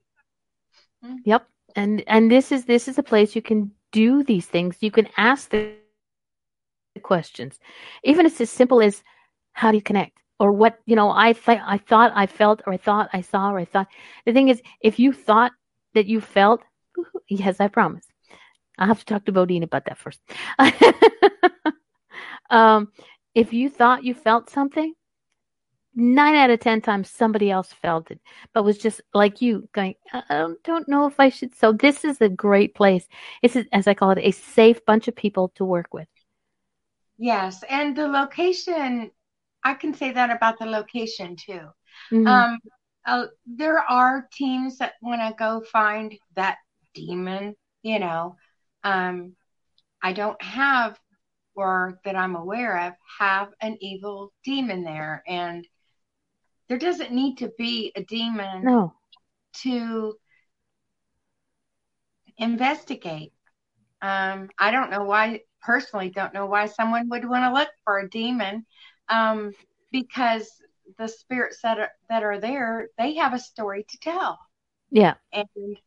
Yep. 1.26 1.48
And 1.76 2.04
and 2.08 2.32
this 2.32 2.52
is 2.52 2.66
this 2.66 2.88
is 2.88 2.98
a 2.98 3.04
place 3.04 3.36
you 3.36 3.42
can 3.42 3.72
do 3.92 4.24
these 4.24 4.46
things. 4.46 4.78
You 4.82 4.92
can 4.92 5.08
ask 5.18 5.50
the 5.50 5.74
questions. 7.04 7.60
Even 8.04 8.26
if 8.26 8.34
it's 8.34 8.42
as 8.42 8.50
simple 8.50 8.82
as 8.82 9.04
how 9.54 9.72
do 9.72 9.78
you 9.78 9.84
connect? 9.84 10.18
Or 10.40 10.52
what, 10.52 10.80
you 10.86 10.96
know, 10.96 11.12
I 11.12 11.34
th- 11.34 11.62
I 11.66 11.78
thought 11.78 12.12
I 12.16 12.26
felt 12.26 12.62
or 12.66 12.74
I 12.74 12.78
thought 12.78 13.10
I 13.14 13.22
saw 13.22 13.52
or 13.52 13.60
I 13.60 13.66
thought. 13.66 13.88
The 14.26 14.34
thing 14.34 14.50
is, 14.50 14.62
if 14.82 15.00
you 15.00 15.14
thought 15.14 15.52
that 15.94 16.08
you 16.08 16.20
felt, 16.20 16.62
yes, 17.30 17.60
I 17.60 17.68
promise. 17.68 18.06
I'll 18.80 18.88
have 18.88 19.00
to 19.00 19.06
talk 19.06 19.26
to 19.26 19.32
Bodine 19.32 19.64
about 19.64 19.86
that 19.86 20.00
first. 20.00 20.20
um, 22.50 22.92
if 23.36 23.54
you 23.54 23.70
thought 23.70 24.04
you 24.04 24.16
felt 24.16 24.50
something, 24.50 24.94
nine 25.96 26.36
out 26.36 26.50
of 26.50 26.60
ten 26.60 26.82
times 26.82 27.10
somebody 27.10 27.52
else 27.52 27.74
felt 27.74 28.12
it, 28.12 28.20
but 28.54 28.64
was 28.64 28.78
just 28.78 29.02
like 29.14 29.42
you 29.42 29.68
going, 29.74 29.96
I 30.14 30.24
don't, 30.30 30.64
don't 30.64 30.88
know 30.88 31.08
if 31.08 31.20
I 31.20 31.30
should. 31.30 31.56
So 31.56 31.74
this 31.74 32.06
is 32.06 32.22
a 32.22 32.30
great 32.30 32.76
place. 32.76 33.08
It's 33.42 33.56
a, 33.56 33.66
as 33.74 33.88
I 33.88 33.94
call 33.94 34.12
it, 34.12 34.20
a 34.20 34.32
safe 34.32 34.86
bunch 34.86 35.08
of 35.08 35.16
people 35.16 35.50
to 35.56 35.66
work 35.66 35.94
with. 35.94 36.08
Yes, 37.18 37.64
and 37.70 37.96
the 37.96 38.08
location, 38.08 39.12
I 39.64 39.74
can 39.76 39.94
say 39.94 40.12
that 40.12 40.32
about 40.32 40.58
the 40.60 40.66
location 40.66 41.36
too. 41.36 41.68
Mhm. 42.12 42.28
Um, 42.28 42.60
uh, 43.06 43.26
there 43.46 43.80
are 43.80 44.28
teams 44.32 44.78
that 44.78 44.94
want 45.02 45.22
to 45.22 45.36
go 45.38 45.62
find 45.72 46.14
that 46.36 46.58
demon, 46.94 47.56
you 47.84 48.00
know. 48.00 48.38
Um, 48.84 49.36
I 50.02 50.14
don't 50.14 50.42
have, 50.42 51.00
or 51.54 52.00
that 52.06 52.16
I'm 52.16 52.36
aware 52.36 52.88
of, 52.88 52.94
have 53.20 53.50
an 53.62 53.78
evil 53.82 54.34
demon 54.44 54.84
there. 54.84 55.22
And 55.28 55.68
there 56.72 56.80
doesn't 56.80 57.12
need 57.12 57.38
to 57.40 57.52
be 57.58 57.92
a 57.98 58.04
demon 58.06 58.64
no, 58.64 58.94
to 59.52 60.14
investigate. 62.38 63.34
Um, 64.02 64.50
I 64.58 64.72
don't 64.72 64.90
know 64.90 65.04
why, 65.04 65.42
personally, 65.62 66.12
don't 66.12 66.34
know 66.34 66.46
why 66.46 66.68
someone 66.68 67.10
would 67.10 67.28
want 67.28 67.44
to 67.44 67.54
look 67.54 67.68
for 67.84 68.00
a 68.00 68.10
demon 68.10 68.66
um, 69.10 69.52
because 69.92 70.50
the 70.98 71.10
spirits 71.10 71.60
that 71.62 71.78
are, 71.78 71.92
that 72.08 72.24
are 72.24 72.40
there, 72.40 72.88
they 72.98 73.16
have 73.16 73.34
a 73.34 73.40
story 73.40 73.86
to 73.90 73.98
tell. 74.00 74.40
yeah, 74.92 75.16
And, 75.34 75.78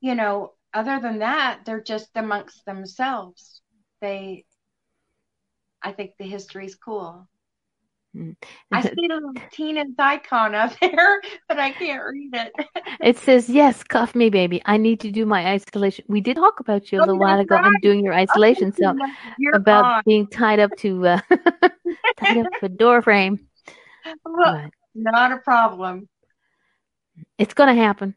you 0.00 0.16
know, 0.16 0.54
other 0.74 0.98
than 0.98 1.20
that, 1.20 1.60
they're 1.64 1.80
just 1.80 2.10
amongst 2.16 2.64
themselves. 2.64 3.62
They, 4.00 4.46
I 5.80 5.92
think 5.92 6.14
the 6.18 6.24
history 6.26 6.66
is 6.66 6.74
cool. 6.74 7.28
I 8.72 8.80
see 8.82 8.90
a 8.90 9.14
little 9.14 9.32
Tina's 9.50 9.94
icon 9.98 10.54
up 10.54 10.72
there, 10.80 11.20
but 11.48 11.58
I 11.58 11.72
can't 11.72 12.02
read 12.04 12.30
it. 12.34 12.52
it 13.02 13.18
says 13.18 13.48
yes, 13.48 13.82
cuff 13.82 14.14
me, 14.14 14.30
baby. 14.30 14.62
I 14.66 14.76
need 14.76 15.00
to 15.00 15.10
do 15.10 15.26
my 15.26 15.46
isolation. 15.48 16.04
We 16.08 16.20
did 16.20 16.36
talk 16.36 16.60
about 16.60 16.92
you 16.92 16.98
a 16.98 17.02
Oh, 17.02 17.06
little 17.06 17.18
while 17.20 17.36
that's 17.36 17.46
ago 17.46 17.56
and 17.56 17.64
right. 17.66 17.82
doing 17.82 18.04
your 18.04 18.14
isolation. 18.14 18.72
So 18.78 18.94
You're 19.38 19.56
about 19.56 19.84
on. 19.84 20.02
being 20.06 20.26
tied 20.28 20.60
up 20.60 20.70
to 20.78 21.06
uh, 21.06 21.20
tied 22.18 22.38
up 22.38 22.52
to 22.60 22.66
a 22.66 22.68
door 22.68 23.02
frame. 23.02 23.40
Well, 24.24 24.62
But 24.62 24.70
not 24.94 25.32
a 25.32 25.38
problem. 25.38 26.08
it's 27.38 27.54
gonna 27.54 27.74
happen. 27.74 28.14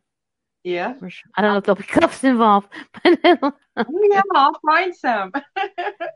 Yeah. 0.63 0.93
For 0.95 1.09
sure. 1.09 1.31
I 1.35 1.41
don't 1.41 1.53
know 1.53 1.57
if 1.59 1.63
there'll 1.63 1.75
be 1.77 1.83
cuffs 1.83 2.23
involved, 2.23 2.67
but 3.03 3.19
Yeah, 3.23 4.21
I'll 4.35 4.59
find 4.65 4.93
some. 4.95 5.31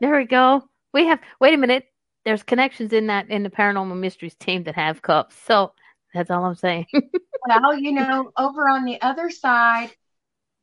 there 0.00 0.16
we 0.18 0.24
go. 0.24 0.68
We 0.92 1.06
have. 1.06 1.20
Wait 1.40 1.54
a 1.54 1.56
minute. 1.56 1.84
There's 2.24 2.42
connections 2.42 2.92
in 2.92 3.08
that 3.08 3.30
in 3.30 3.42
the 3.42 3.50
paranormal 3.50 3.98
mysteries 3.98 4.34
team 4.34 4.64
that 4.64 4.74
have 4.74 5.02
cups. 5.02 5.36
So 5.46 5.72
that's 6.14 6.30
all 6.30 6.44
I'm 6.44 6.54
saying. 6.54 6.86
well, 7.48 7.78
you 7.78 7.92
know, 7.92 8.30
over 8.38 8.68
on 8.68 8.84
the 8.84 9.00
other 9.00 9.30
side, 9.30 9.90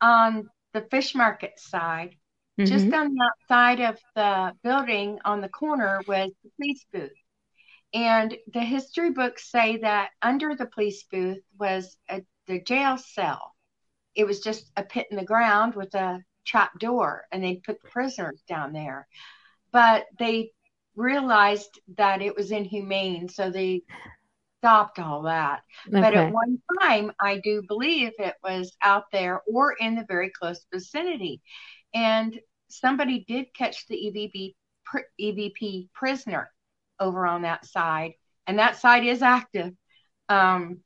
on 0.02 0.50
the 0.74 0.82
fish 0.82 1.16
market 1.16 1.60
side, 1.60 2.16
mm-hmm. 2.60 2.72
just 2.72 2.94
on 2.94 3.14
the 3.14 3.30
outside 3.30 3.82
of 3.82 3.98
the 4.16 4.54
building 4.64 5.20
on 5.26 5.42
the 5.42 5.50
corner 5.50 6.02
was 6.08 6.32
the 6.44 6.50
police 6.58 6.86
booth. 6.94 7.12
And 7.94 8.38
the 8.54 8.62
history 8.62 9.10
books 9.10 9.50
say 9.50 9.78
that 9.78 10.12
under 10.22 10.56
the 10.56 10.68
police 10.68 11.04
booth 11.04 11.40
was 11.60 11.98
a, 12.08 12.22
the 12.48 12.62
jail 12.62 12.98
cell. 12.98 13.56
It 14.14 14.26
was 14.26 14.42
just 14.42 14.72
a 14.78 14.84
pit 14.84 15.08
in 15.10 15.18
the 15.18 15.26
ground 15.26 15.76
with 15.76 15.96
a 15.96 16.20
trap 16.46 16.78
door, 16.80 17.26
and 17.32 17.44
they 17.44 17.56
put 17.56 17.82
the 17.82 17.90
prisoners 17.90 18.42
down 18.48 18.74
there. 18.74 19.08
But 19.72 20.06
they 20.18 20.52
realized 21.00 21.80
that 21.98 22.22
it 22.22 22.36
was 22.36 22.52
inhumane, 22.52 23.30
so 23.30 23.50
they 23.50 23.84
stopped 24.60 25.00
all 25.00 25.24
that. 25.24 25.62
Okay. 25.88 26.02
But 26.02 26.14
at 26.14 26.34
one 26.34 26.62
time, 26.82 27.12
I 27.20 27.40
do 27.40 27.64
believe 27.68 28.12
it 28.20 28.36
was 28.44 28.76
out 28.82 29.06
there 29.12 29.42
or 29.52 29.74
in 29.80 29.96
the 29.96 30.06
very 30.08 30.30
close 30.30 30.66
vicinity. 30.72 31.42
And 31.94 32.38
somebody 32.68 33.24
did 33.28 33.54
catch 33.54 33.88
the 33.88 33.96
EVP, 33.96 34.56
EVP 35.20 35.90
prisoner 35.94 36.52
over 37.00 37.26
on 37.26 37.44
that 37.44 37.66
side, 37.66 38.14
and 38.46 38.60
that 38.60 38.78
side 38.78 39.06
is 39.06 39.22
active. 39.22 39.74
Um, 40.28 40.82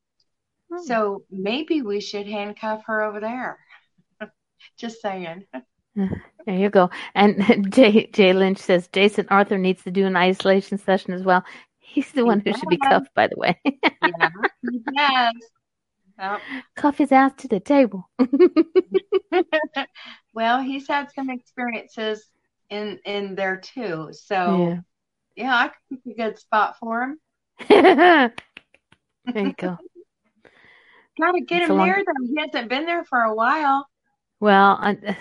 hmm. 0.71 0.83
So 0.83 1.23
maybe 1.31 1.81
we 1.81 1.99
should 1.99 2.27
handcuff 2.27 2.83
her 2.85 3.01
over 3.01 3.19
there. 3.19 3.57
Just 4.77 5.01
saying. 5.01 5.45
There 6.45 6.55
you 6.55 6.69
go. 6.69 6.89
And 7.15 7.71
Jay, 7.73 8.07
Jay 8.07 8.33
Lynch 8.33 8.57
says 8.57 8.89
Jason 8.91 9.27
Arthur 9.29 9.57
needs 9.57 9.83
to 9.83 9.91
do 9.91 10.05
an 10.05 10.17
isolation 10.17 10.77
session 10.77 11.13
as 11.13 11.23
well. 11.23 11.43
He's 11.79 12.11
the 12.11 12.25
one 12.25 12.41
who 12.41 12.51
should 12.51 12.69
be 12.69 12.77
cuffed, 12.77 13.13
by 13.13 13.27
the 13.27 13.37
way. 13.37 13.57
yeah, 13.63 14.29
yes. 14.93 15.33
Cuff 16.75 16.97
his 16.97 17.11
ass 17.11 17.33
to 17.37 17.47
the 17.47 17.59
table. 17.59 18.09
well, 20.33 20.61
he's 20.61 20.87
had 20.87 21.11
some 21.13 21.29
experiences 21.29 22.29
in 22.69 22.99
in 23.05 23.35
there 23.35 23.57
too. 23.57 24.09
So 24.11 24.79
yeah, 25.35 25.45
yeah 25.45 25.55
I 25.55 25.67
could 25.67 26.03
pick 26.03 26.13
a 26.13 26.17
good 26.17 26.39
spot 26.39 26.77
for 26.79 27.03
him. 27.03 27.19
there 27.69 28.33
you 29.35 29.53
go. 29.53 29.77
Gotta 31.19 31.41
get 31.41 31.63
it's 31.63 31.69
him 31.69 31.77
long... 31.77 31.87
there 31.87 32.03
though. 32.05 32.27
He 32.27 32.39
hasn't 32.39 32.69
been 32.69 32.85
there 32.85 33.03
for 33.03 33.19
a 33.19 33.33
while. 33.33 33.87
Well, 34.39 34.77
I, 34.81 35.17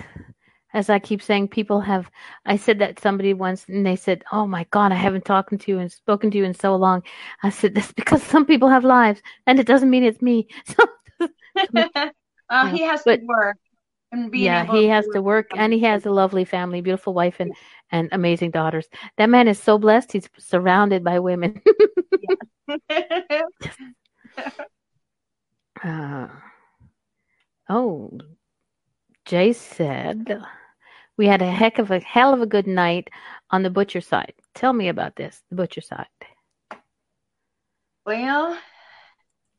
as 0.75 0.89
I 0.89 0.99
keep 0.99 1.23
saying, 1.23 1.49
people 1.49 1.81
have. 1.81 2.11
I 2.47 2.57
said 2.57 2.79
that 2.79 3.01
somebody 3.01 3.35
once, 3.35 3.67
and 3.69 3.85
they 3.85 3.97
said, 3.97 4.25
"Oh 4.33 4.47
my 4.47 4.65
God, 4.71 4.93
I 4.93 4.97
haven't 4.97 5.25
talked 5.25 5.59
to 5.59 5.71
you 5.71 5.79
and 5.79 5.91
spoken 5.93 6.31
to 6.31 6.39
you 6.39 6.45
in 6.45 6.55
so 6.55 6.75
long." 6.77 7.03
I 7.43 7.51
said, 7.51 7.75
"That's 7.75 7.93
because 7.93 8.23
some 8.23 8.47
people 8.47 8.69
have 8.69 8.85
lives, 8.85 9.21
and 9.47 9.59
it 9.61 9.67
doesn't 9.67 9.91
mean 9.91 10.05
it's 10.05 10.23
me." 10.23 10.49
So, 11.19 11.29
uh, 12.49 12.67
he 12.73 12.81
has 12.83 13.03
but, 13.05 13.21
to 13.21 13.27
work. 13.27 13.57
yeah, 14.33 14.65
he 14.65 14.87
has 14.87 15.07
to 15.13 15.21
work, 15.23 15.51
and 15.55 15.73
he 15.73 15.81
has 15.81 16.07
a 16.07 16.11
lovely 16.11 16.45
family, 16.45 16.81
beautiful 16.81 17.15
wife, 17.15 17.37
and 17.39 17.53
and 17.91 18.09
amazing 18.13 18.51
daughters. 18.51 18.89
That 19.19 19.29
man 19.31 19.49
is 19.49 19.59
so 19.61 19.79
blessed; 19.79 20.13
he's 20.13 20.29
surrounded 20.39 21.05
by 21.05 21.19
women. 21.19 21.61
uh, 25.85 26.29
oh, 27.69 28.19
Jay 29.27 29.53
said. 29.53 30.43
We 31.23 31.29
had 31.29 31.41
a 31.41 31.49
heck 31.49 31.79
of 31.79 31.93
a 31.93 32.01
hell 32.01 32.35
of 32.35 32.43
a 32.43 32.47
good 32.47 32.67
night 32.67 33.09
on 33.49 33.63
the 33.63 33.71
butcher 33.71 34.01
side. 34.01 34.35
Tell 34.57 34.73
me 34.73 34.89
about 34.89 35.15
this, 35.15 35.41
the 35.51 35.55
butcher 35.55 35.81
side. 35.81 36.09
Well, 38.05 38.59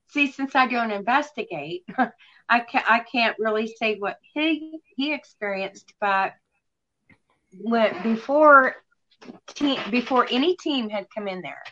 see, 0.10 0.30
since 0.30 0.56
I 0.56 0.68
don't 0.68 0.92
investigate, 0.92 1.86
I 2.50 2.60
can't 2.60 2.92
I 2.92 3.00
can't 3.00 3.40
really 3.40 3.74
say 3.80 3.96
what 3.98 4.18
he 4.34 4.78
he 4.98 5.14
experienced, 5.14 5.94
but 6.02 6.34
when 7.58 7.94
before 8.04 8.76
team 9.48 9.80
before 9.90 10.28
any 10.30 10.58
team 10.58 10.90
had 10.90 11.08
come 11.16 11.30
in 11.30 11.42
there, 11.42 11.64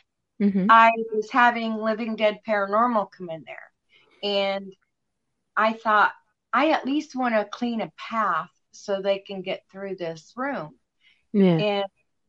mm-hmm. 0.42 0.68
I 0.70 0.92
was 1.14 1.30
having 1.30 1.76
Living 1.76 2.16
Dead 2.16 2.39
Paranormal 2.48 3.12
come 3.12 3.30
in 3.30 3.44
there, 3.46 3.74
and 4.24 4.74
I 5.58 5.74
thought 5.74 6.14
I 6.54 6.70
at 6.70 6.86
least 6.86 7.14
want 7.14 7.36
to 7.36 7.44
clean 7.44 7.82
a 7.82 7.92
path 7.98 8.52
so 8.72 9.01
they 9.01 9.19
can 9.19 9.41
get 9.41 9.63
through 9.72 9.95
this 9.95 10.34
room. 10.36 10.76
Yeah. 11.34 11.57
And 11.57 11.86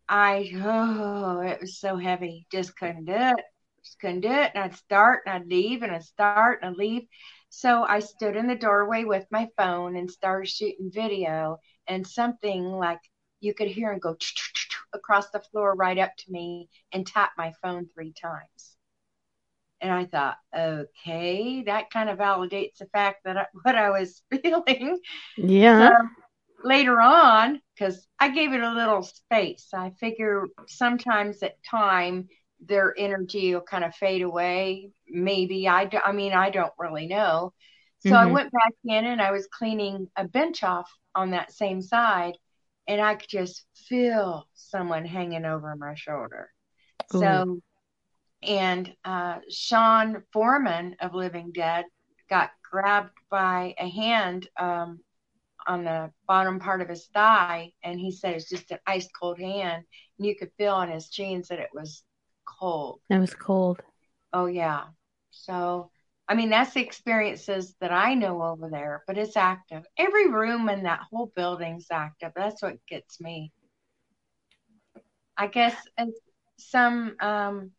I, 0.08 0.50
oh, 0.56 1.40
it 1.40 1.60
was 1.60 1.78
so 1.78 1.96
heavy. 1.96 2.46
Just 2.52 2.76
couldn't 2.76 3.06
do 3.06 3.14
it. 3.14 3.44
Just 3.84 3.98
couldn't 4.00 4.20
do 4.20 4.30
it. 4.30 4.52
And 4.54 4.64
I'd 4.64 4.76
start 4.76 5.22
and 5.26 5.34
I'd 5.34 5.48
leave 5.48 5.82
and 5.82 5.92
I'd 5.92 6.04
start 6.04 6.60
and 6.62 6.72
I'd 6.72 6.76
leave. 6.76 7.02
So 7.48 7.82
I 7.82 8.00
stood 8.00 8.36
in 8.36 8.46
the 8.46 8.54
doorway 8.54 9.04
with 9.04 9.26
my 9.30 9.48
phone 9.56 9.96
and 9.96 10.10
started 10.10 10.48
shooting 10.48 10.90
video. 10.92 11.58
And 11.88 12.06
something 12.06 12.64
like 12.64 13.00
you 13.40 13.54
could 13.54 13.68
hear 13.68 13.90
and 13.90 14.00
go 14.00 14.16
across 14.94 15.30
the 15.30 15.40
floor 15.50 15.74
right 15.74 15.98
up 15.98 16.14
to 16.16 16.30
me 16.30 16.68
and 16.92 17.06
tap 17.06 17.32
my 17.36 17.52
phone 17.62 17.88
three 17.94 18.12
times. 18.12 18.76
And 19.80 19.90
I 19.90 20.04
thought, 20.04 20.36
okay, 20.56 21.62
that 21.64 21.90
kind 21.90 22.08
of 22.08 22.18
validates 22.18 22.78
the 22.78 22.86
fact 22.86 23.24
that 23.24 23.36
I, 23.36 23.46
what 23.62 23.74
I 23.74 23.90
was 23.90 24.22
feeling. 24.42 24.98
Yeah. 25.36 25.90
So 25.90 26.08
later 26.64 27.00
on, 27.00 27.60
because 27.74 28.06
I 28.18 28.30
gave 28.30 28.52
it 28.52 28.62
a 28.62 28.72
little 28.72 29.02
space, 29.02 29.68
I 29.74 29.90
figure 30.00 30.46
sometimes 30.68 31.42
at 31.42 31.62
time 31.68 32.28
their 32.64 32.94
energy 32.96 33.54
will 33.54 33.62
kind 33.62 33.84
of 33.84 33.94
fade 33.94 34.22
away. 34.22 34.90
Maybe 35.08 35.66
I, 35.68 35.86
do, 35.86 35.98
I 36.04 36.12
mean, 36.12 36.32
I 36.32 36.50
don't 36.50 36.72
really 36.78 37.06
know. 37.06 37.52
So 38.00 38.10
mm-hmm. 38.10 38.16
I 38.16 38.26
went 38.26 38.52
back 38.52 38.72
in 38.84 39.04
and 39.04 39.20
I 39.22 39.30
was 39.30 39.46
cleaning 39.46 40.08
a 40.16 40.24
bench 40.24 40.62
off 40.62 40.90
on 41.14 41.30
that 41.32 41.52
same 41.52 41.82
side, 41.82 42.36
and 42.88 43.00
I 43.00 43.14
could 43.14 43.28
just 43.28 43.64
feel 43.88 44.48
someone 44.54 45.04
hanging 45.04 45.44
over 45.44 45.74
my 45.76 45.94
shoulder. 45.94 46.50
Ooh. 47.14 47.18
So, 47.20 47.60
and 48.42 48.92
uh, 49.04 49.38
Sean 49.50 50.22
Foreman 50.32 50.96
of 51.00 51.14
Living 51.14 51.52
Dead 51.52 51.84
got 52.28 52.50
grabbed 52.68 53.16
by 53.30 53.74
a 53.78 53.88
hand 53.88 54.48
um, 54.58 55.00
on 55.66 55.84
the 55.84 56.12
bottom 56.28 56.58
part 56.60 56.80
of 56.82 56.88
his 56.88 57.06
thigh, 57.08 57.72
and 57.82 57.98
he 58.00 58.12
said 58.12 58.34
it's 58.34 58.48
just 58.48 58.70
an 58.70 58.78
ice 58.86 59.08
cold 59.18 59.38
hand, 59.38 59.84
and 60.18 60.26
you 60.26 60.36
could 60.36 60.52
feel 60.58 60.74
on 60.74 60.90
his 60.90 61.08
jeans 61.08 61.48
that 61.48 61.58
it 61.60 61.70
was 61.74 62.04
cold. 62.46 63.00
It 63.08 63.18
was 63.20 63.32
cold. 63.34 63.82
Oh 64.32 64.46
yeah. 64.46 64.88
So 65.30 65.90
I 66.28 66.34
mean 66.34 66.50
that's 66.50 66.74
the 66.74 66.82
experiences 66.82 67.74
that 67.80 67.92
I 67.92 68.14
know 68.14 68.42
over 68.42 68.68
there, 68.68 69.02
but 69.06 69.16
it's 69.18 69.36
active. 69.36 69.84
Every 69.96 70.28
room 70.28 70.68
in 70.68 70.82
that 70.84 71.00
whole 71.10 71.32
building's 71.34 71.86
active. 71.90 72.32
That's 72.36 72.62
what 72.62 72.84
gets 72.86 73.20
me. 73.20 73.52
I 75.36 75.46
guess 75.46 75.76
some 76.58 77.16
um 77.20 77.72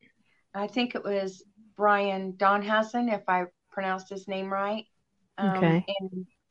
I 0.54 0.68
think 0.68 0.96
it 0.96 1.04
was 1.04 1.44
Brian 1.78 2.34
Donhausen, 2.34 3.14
if 3.14 3.24
I 3.30 3.46
pronounced 3.72 4.10
his 4.10 4.28
name 4.28 4.52
right. 4.54 4.86
Um, 5.38 5.78
okay. 5.78 5.86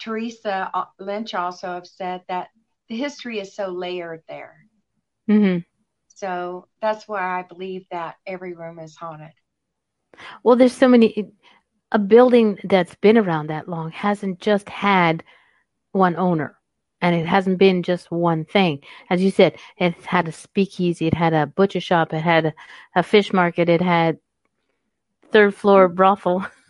Teresa 0.03 0.71
uh, 0.75 0.85
Lynch 0.99 1.35
also 1.35 1.69
have 1.69 1.87
said 1.87 2.23
that 2.29 2.49
the 2.89 2.97
history 2.97 3.39
is 3.39 3.55
so 3.55 3.69
layered 3.69 4.23
there. 4.29 4.67
Mm-hmm. 5.31 5.59
So 6.09 6.67
that's 6.81 7.07
why 7.07 7.39
I 7.39 7.43
believe 7.43 7.87
that 7.91 8.17
every 8.27 8.55
room 8.55 8.79
is 8.79 8.97
haunted. 8.97 9.33
Well, 10.43 10.57
there's 10.57 10.73
so 10.73 10.89
many. 10.89 11.33
A 11.93 11.99
building 11.99 12.59
that's 12.65 12.95
been 12.97 13.19
around 13.19 13.49
that 13.49 13.69
long 13.69 13.91
hasn't 13.91 14.41
just 14.41 14.69
had 14.69 15.23
one 15.93 16.17
owner, 16.17 16.59
and 17.03 17.15
it 17.15 17.27
hasn't 17.27 17.59
been 17.59 17.83
just 17.83 18.11
one 18.11 18.45
thing. 18.45 18.81
As 19.11 19.23
you 19.23 19.31
said, 19.31 19.57
it 19.77 19.95
had 20.05 20.27
a 20.27 20.33
speakeasy, 20.33 21.07
it 21.07 21.15
had 21.15 21.35
a 21.35 21.47
butcher 21.47 21.81
shop, 21.81 22.15
it 22.15 22.23
had 22.23 22.47
a, 22.47 22.55
a 22.97 23.03
fish 23.03 23.33
market, 23.33 23.69
it 23.69 23.83
had 23.83 24.19
third 25.31 25.55
floor 25.55 25.89
brothel. 25.89 26.47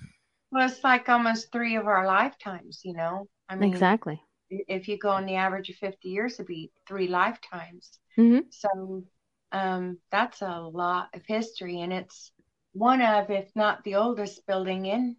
Well, 0.52 0.68
it's 0.68 0.84
like 0.84 1.08
almost 1.08 1.50
three 1.50 1.76
of 1.76 1.86
our 1.86 2.06
lifetimes, 2.06 2.82
you 2.84 2.92
know. 2.92 3.26
I 3.48 3.56
mean, 3.56 3.72
exactly. 3.72 4.22
If 4.50 4.86
you 4.86 4.98
go 4.98 5.08
on 5.08 5.24
the 5.24 5.36
average 5.36 5.70
of 5.70 5.76
fifty 5.76 6.10
years, 6.10 6.34
it'd 6.34 6.46
be 6.46 6.70
three 6.86 7.08
lifetimes. 7.08 7.98
Mm-hmm. 8.18 8.40
So 8.50 9.04
um, 9.50 9.98
that's 10.10 10.42
a 10.42 10.60
lot 10.60 11.08
of 11.14 11.22
history, 11.26 11.80
and 11.80 11.92
it's 11.92 12.32
one 12.74 13.00
of, 13.00 13.30
if 13.30 13.50
not 13.54 13.82
the 13.84 13.94
oldest 13.94 14.46
building 14.46 14.86
in 14.86 15.16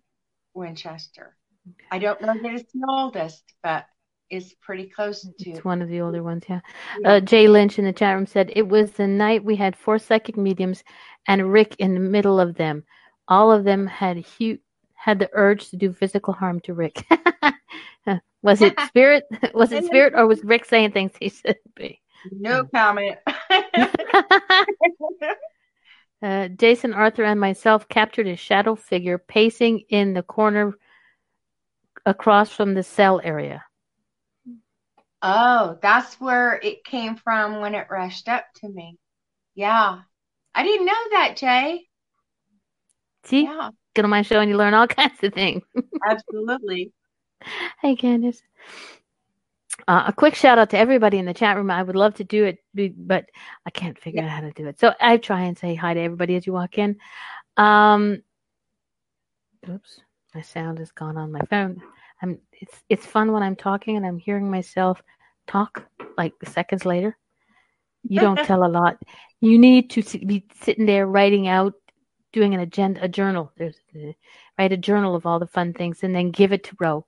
Winchester. 0.53 1.35
I 1.91 1.97
don't 1.97 2.21
know 2.21 2.33
that 2.33 2.53
it's 2.53 2.71
the 2.73 2.85
oldest, 2.87 3.43
but 3.63 3.85
it's 4.29 4.53
pretty 4.61 4.85
close 4.87 5.21
to. 5.21 5.49
It's 5.49 5.65
one 5.65 5.81
of 5.81 5.89
the 5.89 6.01
older 6.01 6.21
ones, 6.23 6.43
yeah. 6.49 6.59
yeah. 6.99 7.13
Uh, 7.13 7.19
Jay 7.19 7.47
Lynch 7.47 7.79
in 7.79 7.85
the 7.85 7.93
chat 7.93 8.15
room 8.15 8.25
said 8.25 8.51
it 8.55 8.67
was 8.67 8.91
the 8.91 9.07
night 9.07 9.43
we 9.43 9.55
had 9.55 9.75
four 9.75 9.97
psychic 9.97 10.37
mediums 10.37 10.83
and 11.27 11.51
Rick 11.51 11.75
in 11.79 11.93
the 11.93 11.99
middle 11.99 12.39
of 12.39 12.55
them. 12.55 12.83
All 13.27 13.51
of 13.51 13.63
them 13.63 13.87
had 13.87 14.17
huge 14.17 14.59
had 15.03 15.19
the 15.19 15.29
urge 15.33 15.69
to 15.69 15.75
do 15.75 15.91
physical 15.91 16.33
harm 16.33 16.61
to 16.61 16.73
Rick. 16.73 17.05
was 18.41 18.61
it 18.61 18.79
spirit? 18.87 19.25
Was 19.53 19.73
it 19.73 19.83
spirit, 19.83 20.13
or 20.15 20.25
was 20.27 20.41
Rick 20.45 20.63
saying 20.63 20.91
things 20.91 21.11
he 21.19 21.27
shouldn't 21.27 21.75
be? 21.75 21.99
No 22.31 22.63
comment. 22.65 23.17
Uh, 26.21 26.47
Jason 26.47 26.93
Arthur 26.93 27.25
and 27.25 27.37
myself 27.37 27.89
captured 27.89 28.27
a 28.27 28.37
shadow 28.37 28.75
figure 28.75 29.17
pacing 29.17 29.79
in 29.89 30.13
the 30.13 30.23
corner 30.23 30.73
across 32.05 32.49
from 32.49 32.73
the 32.73 32.81
cell 32.81 33.19
area. 33.21 33.61
Oh, 35.21 35.77
that's 35.81 36.21
where 36.21 36.57
it 36.63 36.85
came 36.85 37.17
from 37.17 37.59
when 37.59 37.75
it 37.75 37.87
rushed 37.89 38.29
up 38.29 38.45
to 38.61 38.69
me. 38.69 38.97
Yeah. 39.53 39.99
I 40.55 40.63
didn't 40.63 40.85
know 40.85 40.93
that, 41.11 41.35
Jay. 41.35 41.89
See? 43.25 43.43
Yeah. 43.43 43.71
Get 43.93 44.05
on 44.05 44.11
my 44.11 44.21
show 44.21 44.39
and 44.39 44.49
you 44.49 44.57
learn 44.57 44.73
all 44.73 44.87
kinds 45.01 45.23
of 45.23 45.33
things. 45.33 45.63
Absolutely. 46.07 46.91
Hey, 47.81 47.97
Candace. 47.97 48.41
Uh, 49.85 50.05
a 50.07 50.13
quick 50.13 50.33
shout 50.33 50.57
out 50.57 50.69
to 50.69 50.77
everybody 50.77 51.17
in 51.17 51.25
the 51.25 51.33
chat 51.33 51.57
room. 51.57 51.69
I 51.69 51.83
would 51.83 51.97
love 51.97 52.13
to 52.15 52.23
do 52.23 52.45
it, 52.45 52.59
but 52.97 53.25
I 53.65 53.69
can't 53.69 53.99
figure 53.99 54.21
yeah. 54.21 54.27
out 54.27 54.31
how 54.31 54.41
to 54.41 54.51
do 54.51 54.67
it. 54.67 54.79
So 54.79 54.93
I 55.01 55.17
try 55.17 55.41
and 55.41 55.57
say 55.57 55.75
hi 55.75 55.93
to 55.93 55.99
everybody 55.99 56.37
as 56.37 56.47
you 56.47 56.53
walk 56.53 56.77
in. 56.77 56.95
Um, 57.57 58.21
oops, 59.69 59.99
my 60.33 60.41
sound 60.41 60.79
has 60.79 60.91
gone 60.91 61.17
on 61.17 61.33
my 61.33 61.41
phone. 61.49 61.81
I'm. 62.21 62.39
It's 62.53 62.83
it's 62.87 63.05
fun 63.05 63.33
when 63.33 63.43
I'm 63.43 63.57
talking 63.57 63.97
and 63.97 64.05
I'm 64.05 64.17
hearing 64.17 64.49
myself 64.49 65.01
talk 65.47 65.85
like 66.17 66.33
seconds 66.45 66.85
later. 66.85 67.17
You 68.03 68.19
don't 68.19 68.37
tell 68.45 68.65
a 68.65 68.67
lot. 68.67 68.97
You 69.41 69.59
need 69.59 69.89
to 69.91 70.03
be 70.25 70.45
sitting 70.61 70.85
there 70.85 71.07
writing 71.07 71.47
out, 71.47 71.73
doing 72.33 72.53
an 72.53 72.59
agenda, 72.59 73.01
a 73.03 73.07
journal. 73.07 73.51
There's 73.57 73.77
write 74.59 74.73
a 74.73 74.77
journal 74.77 75.15
of 75.15 75.25
all 75.25 75.39
the 75.39 75.47
fun 75.47 75.73
things, 75.73 76.03
and 76.03 76.13
then 76.13 76.31
give 76.31 76.51
it 76.51 76.65
to 76.65 76.75
Ro 76.79 77.05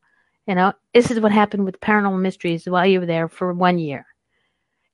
you 0.48 0.54
know, 0.54 0.74
this 0.94 1.10
is 1.10 1.20
what 1.20 1.32
happened 1.32 1.66
with 1.66 1.80
Paranormal 1.80 2.22
Mysteries 2.22 2.66
while 2.66 2.86
you 2.86 3.00
were 3.00 3.06
there 3.06 3.28
for 3.28 3.52
one 3.54 3.80
year. 3.80 4.06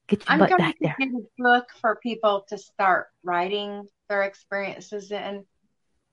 Get 0.07 0.19
your 0.19 0.33
I'm 0.33 0.39
butt 0.39 0.57
back 0.57 0.75
there. 0.79 0.95
I'm 0.99 1.09
going 1.09 1.23
to 1.23 1.23
make 1.23 1.25
a 1.39 1.59
book 1.59 1.69
for 1.79 1.97
people 1.97 2.45
to 2.49 2.57
start 2.57 3.07
writing 3.23 3.87
their 4.07 4.23
experiences 4.23 5.11
in. 5.11 5.45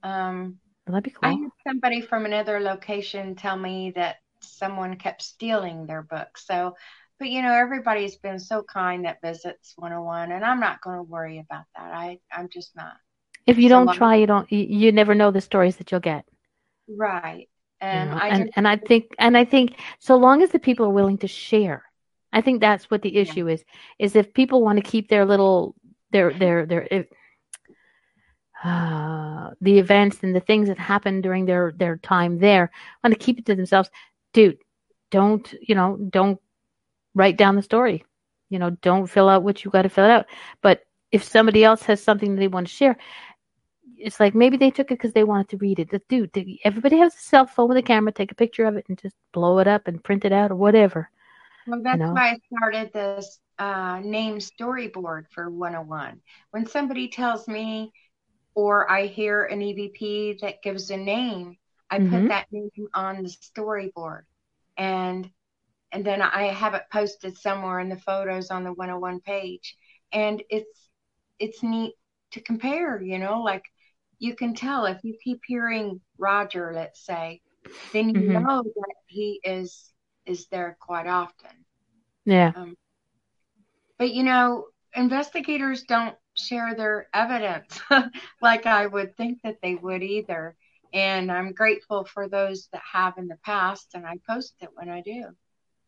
Um, 0.02 0.58
well, 0.86 0.94
that'd 0.94 1.04
be 1.04 1.10
cool. 1.10 1.20
I 1.22 1.32
had 1.32 1.50
somebody 1.66 2.00
from 2.00 2.26
another 2.26 2.60
location 2.60 3.36
tell 3.36 3.56
me 3.56 3.92
that 3.92 4.16
someone 4.40 4.96
kept 4.96 5.22
stealing 5.22 5.86
their 5.86 6.02
books. 6.02 6.46
So, 6.46 6.74
but 7.18 7.28
you 7.28 7.42
know, 7.42 7.52
everybody's 7.52 8.16
been 8.16 8.38
so 8.38 8.62
kind 8.62 9.04
that 9.04 9.20
visits 9.22 9.74
101, 9.76 10.32
and 10.32 10.44
I'm 10.44 10.60
not 10.60 10.80
going 10.80 10.96
to 10.96 11.02
worry 11.02 11.38
about 11.38 11.64
that. 11.76 11.92
I, 11.92 12.18
I'm 12.32 12.48
just 12.48 12.74
not. 12.76 12.94
If 13.48 13.58
you 13.58 13.68
don't 13.68 13.94
try, 13.94 14.16
you 14.16 14.26
don't. 14.26 14.50
You, 14.52 14.58
you 14.58 14.92
never 14.92 15.14
know 15.14 15.30
the 15.30 15.40
stories 15.40 15.76
that 15.76 15.90
you'll 15.90 16.00
get. 16.00 16.24
Right. 16.86 17.48
And 17.80 18.10
you 18.10 18.14
know, 18.14 18.22
I 18.22 18.28
and, 18.28 18.50
and 18.56 18.68
I 18.68 18.76
think 18.76 19.14
and 19.18 19.36
I 19.36 19.44
think 19.44 19.78
so 19.98 20.16
long 20.16 20.42
as 20.42 20.50
the 20.50 20.58
people 20.58 20.86
are 20.86 20.90
willing 20.90 21.18
to 21.18 21.28
share, 21.28 21.84
I 22.32 22.42
think 22.42 22.60
that's 22.60 22.90
what 22.90 23.02
the 23.02 23.16
issue 23.16 23.46
yeah. 23.46 23.54
is. 23.54 23.64
Is 23.98 24.16
if 24.16 24.34
people 24.34 24.62
want 24.62 24.76
to 24.76 24.90
keep 24.90 25.08
their 25.08 25.24
little 25.24 25.74
their 26.10 26.32
their 26.32 26.66
their 26.66 27.06
uh, 28.62 29.50
the 29.60 29.78
events 29.78 30.18
and 30.22 30.34
the 30.34 30.40
things 30.40 30.68
that 30.68 30.78
happened 30.78 31.22
during 31.22 31.46
their 31.46 31.72
their 31.76 31.96
time 31.96 32.38
there 32.38 32.70
want 33.02 33.14
to 33.14 33.24
keep 33.24 33.38
it 33.38 33.46
to 33.46 33.54
themselves, 33.54 33.90
dude. 34.32 34.58
Don't 35.10 35.54
you 35.62 35.74
know? 35.74 35.96
Don't 35.96 36.38
write 37.14 37.38
down 37.38 37.56
the 37.56 37.62
story. 37.62 38.04
You 38.50 38.58
know, 38.58 38.70
don't 38.70 39.06
fill 39.06 39.28
out 39.28 39.42
what 39.42 39.64
you 39.64 39.70
got 39.70 39.82
to 39.82 39.88
fill 39.88 40.04
out. 40.04 40.26
But 40.62 40.82
if 41.10 41.24
somebody 41.24 41.64
else 41.64 41.82
has 41.84 42.02
something 42.02 42.34
they 42.34 42.48
want 42.48 42.66
to 42.66 42.72
share, 42.72 42.96
it's 43.98 44.20
like 44.20 44.34
maybe 44.34 44.56
they 44.56 44.70
took 44.70 44.90
it 44.90 44.98
because 44.98 45.12
they 45.12 45.24
wanted 45.24 45.48
to 45.50 45.56
read 45.58 45.78
it. 45.78 45.90
The 45.90 46.00
dude, 46.08 46.30
everybody 46.64 46.98
has 46.98 47.14
a 47.14 47.18
cell 47.18 47.46
phone 47.46 47.68
with 47.68 47.78
a 47.78 47.82
camera. 47.82 48.12
Take 48.12 48.32
a 48.32 48.36
picture 48.36 48.64
of 48.64 48.76
it 48.76 48.86
and 48.88 48.98
just 48.98 49.16
blow 49.32 49.58
it 49.58 49.68
up 49.68 49.88
and 49.88 50.02
print 50.02 50.24
it 50.24 50.32
out 50.32 50.50
or 50.50 50.56
whatever. 50.56 51.10
Well, 51.66 51.82
that's 51.82 51.98
you 51.98 52.06
know? 52.06 52.12
why 52.12 52.30
I 52.30 52.38
started 52.56 52.92
this 52.92 53.40
uh, 53.58 54.00
name 54.02 54.38
storyboard 54.38 55.24
for 55.30 55.50
101. 55.50 56.20
When 56.50 56.66
somebody 56.66 57.08
tells 57.08 57.48
me 57.48 57.92
or 58.54 58.90
I 58.90 59.06
hear 59.06 59.44
an 59.44 59.60
EVP 59.60 60.40
that 60.40 60.62
gives 60.62 60.90
a 60.90 60.96
name, 60.96 61.56
I 61.90 61.98
mm-hmm. 61.98 62.10
put 62.10 62.28
that 62.28 62.46
name 62.50 62.88
on 62.94 63.22
the 63.22 63.28
storyboard, 63.28 64.22
and 64.76 65.30
and 65.92 66.04
then 66.04 66.20
I 66.20 66.44
have 66.44 66.74
it 66.74 66.82
posted 66.92 67.36
somewhere 67.38 67.80
in 67.80 67.88
the 67.88 67.96
photos 67.96 68.50
on 68.50 68.64
the 68.64 68.72
101 68.72 69.20
page, 69.20 69.76
and 70.12 70.42
it's 70.50 70.88
it's 71.38 71.62
neat 71.62 71.94
to 72.32 72.40
compare. 72.40 73.00
You 73.00 73.18
know, 73.18 73.42
like 73.42 73.64
you 74.18 74.34
can 74.34 74.54
tell 74.54 74.84
if 74.86 75.02
you 75.04 75.16
keep 75.22 75.40
hearing 75.46 76.00
Roger, 76.18 76.72
let's 76.74 77.04
say, 77.04 77.40
then 77.92 78.10
you 78.10 78.20
mm-hmm. 78.20 78.44
know 78.44 78.62
that 78.62 78.94
he 79.06 79.40
is 79.44 79.92
is 80.26 80.46
there 80.46 80.76
quite 80.80 81.06
often. 81.06 81.64
Yeah. 82.24 82.52
Um, 82.54 82.76
but 83.98 84.12
you 84.12 84.22
know, 84.22 84.66
investigators 84.94 85.84
don't 85.84 86.16
share 86.34 86.74
their 86.74 87.08
evidence 87.12 87.80
like 88.42 88.66
I 88.66 88.86
would 88.86 89.16
think 89.16 89.40
that 89.42 89.58
they 89.62 89.74
would 89.74 90.02
either. 90.02 90.56
And 90.92 91.30
I'm 91.30 91.52
grateful 91.52 92.04
for 92.04 92.28
those 92.28 92.68
that 92.72 92.82
have 92.92 93.18
in 93.18 93.28
the 93.28 93.38
past, 93.44 93.88
and 93.94 94.06
I 94.06 94.14
post 94.26 94.54
it 94.60 94.70
when 94.72 94.88
I 94.88 95.02
do, 95.02 95.26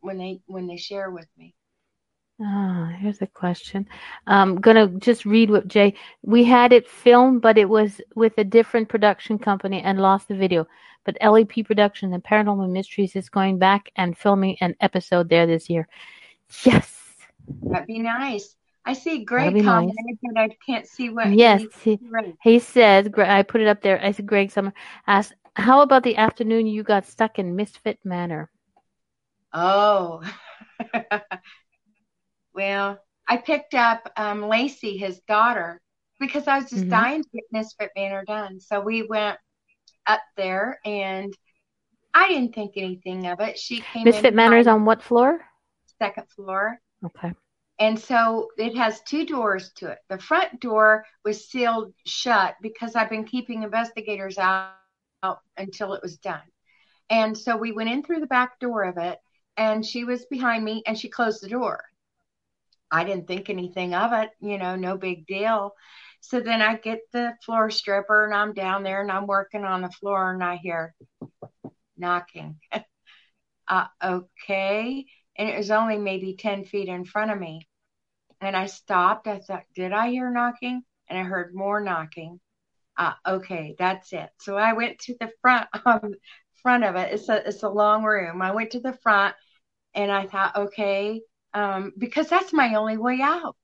when 0.00 0.18
they 0.18 0.40
when 0.46 0.66
they 0.66 0.76
share 0.76 1.10
with 1.10 1.28
me. 1.38 1.54
Oh, 2.42 2.86
here's 2.98 3.20
a 3.20 3.26
question. 3.26 3.86
I'm 4.26 4.60
gonna 4.60 4.86
just 4.86 5.26
read 5.26 5.50
what 5.50 5.68
Jay. 5.68 5.94
We 6.22 6.42
had 6.44 6.72
it 6.72 6.88
filmed, 6.88 7.42
but 7.42 7.58
it 7.58 7.68
was 7.68 8.00
with 8.14 8.32
a 8.38 8.44
different 8.44 8.88
production 8.88 9.38
company 9.38 9.82
and 9.82 10.00
lost 10.00 10.28
the 10.28 10.34
video. 10.34 10.66
But 11.04 11.18
LEP 11.20 11.66
Production 11.66 12.14
and 12.14 12.24
Paranormal 12.24 12.70
Mysteries 12.70 13.14
is 13.14 13.28
going 13.28 13.58
back 13.58 13.90
and 13.96 14.16
filming 14.16 14.56
an 14.60 14.74
episode 14.80 15.28
there 15.28 15.46
this 15.46 15.68
year. 15.68 15.86
Yes, 16.64 17.14
that'd 17.62 17.86
be 17.86 17.98
nice. 17.98 18.56
I 18.86 18.94
see 18.94 19.22
Greg 19.22 19.62
commented, 19.62 19.94
nice. 19.98 20.16
but 20.22 20.40
I 20.40 20.48
can't 20.64 20.86
see 20.86 21.10
what. 21.10 21.30
Yes, 21.32 21.62
he, 21.82 22.00
he 22.42 22.58
says. 22.58 23.08
I 23.18 23.42
put 23.42 23.60
it 23.60 23.68
up 23.68 23.82
there. 23.82 24.02
I 24.02 24.12
said 24.12 24.26
Greg 24.26 24.50
Summer 24.50 24.72
asked, 25.06 25.34
"How 25.54 25.82
about 25.82 26.04
the 26.04 26.16
afternoon 26.16 26.66
you 26.66 26.82
got 26.84 27.06
stuck 27.06 27.38
in 27.38 27.54
Misfit 27.54 27.98
Manor?" 28.02 28.50
Oh. 29.52 30.22
Well, 32.60 32.98
I 33.26 33.38
picked 33.38 33.72
up 33.72 34.12
um, 34.18 34.46
Lacey, 34.46 34.98
his 34.98 35.18
daughter, 35.20 35.80
because 36.18 36.46
I 36.46 36.58
was 36.58 36.68
just 36.68 36.82
mm-hmm. 36.82 36.90
dying 36.90 37.22
to 37.22 37.28
get 37.32 37.44
Misfit 37.50 37.90
Manor 37.96 38.22
done. 38.26 38.60
So 38.60 38.82
we 38.82 39.02
went 39.02 39.38
up 40.06 40.20
there, 40.36 40.78
and 40.84 41.32
I 42.12 42.28
didn't 42.28 42.54
think 42.54 42.72
anything 42.76 43.28
of 43.28 43.40
it. 43.40 43.58
She 43.58 43.80
came. 43.80 44.04
Misfit 44.04 44.34
Manor 44.34 44.58
is 44.58 44.66
on 44.66 44.84
what 44.84 45.02
floor? 45.02 45.40
Second 45.98 46.28
floor. 46.28 46.78
Okay. 47.02 47.32
And 47.78 47.98
so 47.98 48.48
it 48.58 48.76
has 48.76 49.00
two 49.06 49.24
doors 49.24 49.72
to 49.76 49.92
it. 49.92 49.98
The 50.10 50.18
front 50.18 50.60
door 50.60 51.06
was 51.24 51.48
sealed 51.48 51.94
shut 52.04 52.56
because 52.60 52.94
I've 52.94 53.08
been 53.08 53.24
keeping 53.24 53.62
investigators 53.62 54.36
out, 54.36 54.72
out 55.22 55.38
until 55.56 55.94
it 55.94 56.02
was 56.02 56.18
done. 56.18 56.42
And 57.08 57.38
so 57.38 57.56
we 57.56 57.72
went 57.72 57.88
in 57.88 58.02
through 58.02 58.20
the 58.20 58.26
back 58.26 58.60
door 58.60 58.82
of 58.82 58.98
it, 58.98 59.18
and 59.56 59.82
she 59.82 60.04
was 60.04 60.26
behind 60.26 60.62
me, 60.62 60.82
and 60.86 60.98
she 60.98 61.08
closed 61.08 61.42
the 61.42 61.48
door. 61.48 61.84
I 62.90 63.04
didn't 63.04 63.26
think 63.26 63.48
anything 63.48 63.94
of 63.94 64.12
it, 64.12 64.30
you 64.40 64.58
know, 64.58 64.76
no 64.76 64.96
big 64.96 65.26
deal. 65.26 65.74
So 66.20 66.40
then 66.40 66.60
I 66.60 66.76
get 66.76 67.00
the 67.12 67.34
floor 67.44 67.70
stripper 67.70 68.24
and 68.24 68.34
I'm 68.34 68.52
down 68.52 68.82
there 68.82 69.00
and 69.00 69.10
I'm 69.10 69.26
working 69.26 69.64
on 69.64 69.82
the 69.82 69.90
floor 69.90 70.32
and 70.32 70.42
I 70.42 70.56
hear 70.56 70.94
knocking. 71.96 72.58
uh, 73.68 73.86
okay. 74.02 75.06
And 75.36 75.48
it 75.48 75.56
was 75.56 75.70
only 75.70 75.98
maybe 75.98 76.36
10 76.36 76.64
feet 76.64 76.88
in 76.88 77.04
front 77.04 77.30
of 77.30 77.38
me. 77.38 77.68
And 78.40 78.56
I 78.56 78.66
stopped. 78.66 79.26
I 79.26 79.38
thought, 79.38 79.64
did 79.74 79.92
I 79.92 80.10
hear 80.10 80.30
knocking? 80.30 80.82
And 81.08 81.18
I 81.18 81.22
heard 81.22 81.54
more 81.54 81.80
knocking. 81.80 82.40
Uh, 82.96 83.14
okay, 83.26 83.74
that's 83.78 84.12
it. 84.12 84.28
So 84.40 84.56
I 84.56 84.74
went 84.74 84.98
to 85.00 85.16
the 85.18 85.30
front 85.40 85.68
um, 85.86 86.14
front 86.62 86.84
of 86.84 86.96
it. 86.96 87.14
It's 87.14 87.28
a 87.28 87.48
it's 87.48 87.62
a 87.62 87.68
long 87.68 88.04
room. 88.04 88.42
I 88.42 88.52
went 88.52 88.72
to 88.72 88.80
the 88.80 88.92
front 88.92 89.34
and 89.94 90.10
I 90.12 90.26
thought, 90.26 90.56
okay, 90.56 91.22
um, 91.54 91.92
because 91.98 92.28
that's 92.28 92.52
my 92.52 92.74
only 92.74 92.96
way 92.96 93.20
out. 93.20 93.56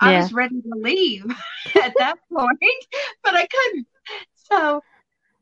I 0.00 0.12
yeah. 0.12 0.22
was 0.22 0.32
ready 0.32 0.60
to 0.60 0.74
leave 0.74 1.24
at 1.82 1.94
that 1.98 2.18
point, 2.32 2.86
but 3.24 3.34
I 3.34 3.46
couldn't. 3.46 3.86
So 4.34 4.82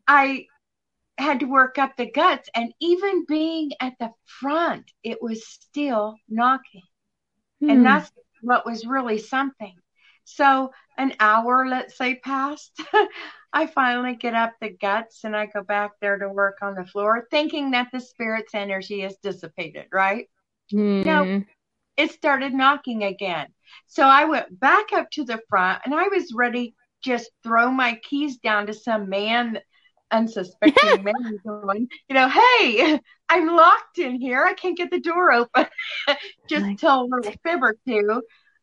I 0.07 0.47
had 1.19 1.41
to 1.41 1.47
work 1.47 1.79
up 1.79 1.97
the 1.97 2.11
guts. 2.11 2.49
And 2.55 2.73
even 2.81 3.25
being 3.27 3.73
at 3.81 3.95
the 3.99 4.11
front, 4.25 4.91
it 5.03 5.23
was 5.23 5.47
still 5.47 6.17
knocking. 6.29 6.83
Hmm. 7.61 7.71
And 7.71 7.87
that's 7.87 8.11
what 8.43 8.67
was 8.67 8.87
really 8.87 9.19
something. 9.19 9.75
So 10.25 10.73
an 10.97 11.15
hour, 11.21 11.67
let's 11.69 11.97
say, 11.97 12.17
passed. 12.17 12.81
I 13.53 13.67
finally 13.67 14.17
get 14.17 14.35
up 14.35 14.55
the 14.61 14.71
guts 14.71 15.25
and 15.25 15.37
I 15.37 15.47
go 15.47 15.63
back 15.63 15.93
there 16.01 16.19
to 16.19 16.29
work 16.29 16.59
on 16.63 16.75
the 16.75 16.85
floor, 16.85 17.29
thinking 17.31 17.71
that 17.71 17.89
the 17.93 18.01
spirit's 18.01 18.55
energy 18.55 19.03
is 19.03 19.17
dissipated, 19.23 19.87
right? 19.93 20.29
Mm. 20.73 21.05
No, 21.05 21.43
it 21.97 22.13
started 22.13 22.53
knocking 22.53 23.05
again. 23.05 23.49
So 23.87 24.05
I 24.05 24.25
went 24.25 24.59
back 24.59 24.93
up 24.93 25.11
to 25.13 25.25
the 25.25 25.41
front 25.49 25.83
and 25.85 25.95
I 25.95 26.09
was 26.09 26.33
ready 26.35 26.75
just 27.03 27.31
throw 27.43 27.71
my 27.71 28.01
keys 28.03 28.39
down 28.39 28.67
to 28.67 28.75
some 28.75 29.09
man 29.09 29.59
unsuspecting 30.11 31.05
man 31.05 31.39
going, 31.47 31.89
you 32.09 32.15
know, 32.15 32.29
hey, 32.29 33.01
I'm 33.29 33.49
locked 33.49 33.99
in 33.99 34.21
here. 34.21 34.45
I 34.45 34.55
can't 34.55 34.77
get 34.77 34.91
the 34.91 35.01
door 35.01 35.33
open. 35.33 35.67
just 36.49 36.65
like, 36.65 36.79
tell 36.79 37.03
a 37.03 37.05
little 37.05 37.33
fib 37.43 37.63
or 37.63 37.77
two. 37.87 38.23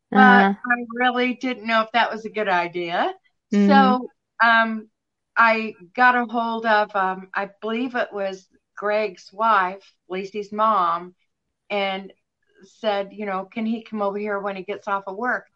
But 0.09 0.17
uh-huh. 0.17 0.53
I 0.53 0.85
really 0.93 1.35
didn't 1.35 1.67
know 1.67 1.81
if 1.81 1.91
that 1.93 2.11
was 2.11 2.25
a 2.25 2.29
good 2.29 2.49
idea. 2.49 3.13
Mm-hmm. 3.53 3.67
So 3.67 4.09
um, 4.43 4.89
I 5.35 5.73
got 5.95 6.15
a 6.15 6.25
hold 6.25 6.65
of, 6.65 6.95
um, 6.95 7.29
I 7.33 7.49
believe 7.61 7.95
it 7.95 8.09
was 8.11 8.47
Greg's 8.75 9.29
wife, 9.31 9.93
Lacey's 10.09 10.51
mom, 10.51 11.15
and 11.69 12.11
said, 12.63 13.09
you 13.11 13.25
know, 13.25 13.45
can 13.45 13.65
he 13.65 13.83
come 13.83 14.01
over 14.01 14.17
here 14.17 14.39
when 14.39 14.55
he 14.55 14.63
gets 14.63 14.87
off 14.87 15.03
of 15.07 15.15
work? 15.15 15.47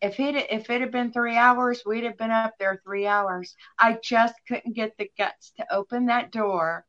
If 0.00 0.18
it 0.18 0.34
if 0.50 0.68
it 0.68 0.80
had 0.80 0.90
been 0.90 1.12
three 1.12 1.36
hours, 1.36 1.82
we'd 1.86 2.04
have 2.04 2.18
been 2.18 2.30
up 2.30 2.54
there 2.58 2.80
three 2.84 3.06
hours. 3.06 3.54
I 3.78 3.98
just 4.02 4.34
couldn't 4.48 4.74
get 4.74 4.96
the 4.98 5.10
guts 5.16 5.52
to 5.58 5.74
open 5.74 6.06
that 6.06 6.32
door 6.32 6.84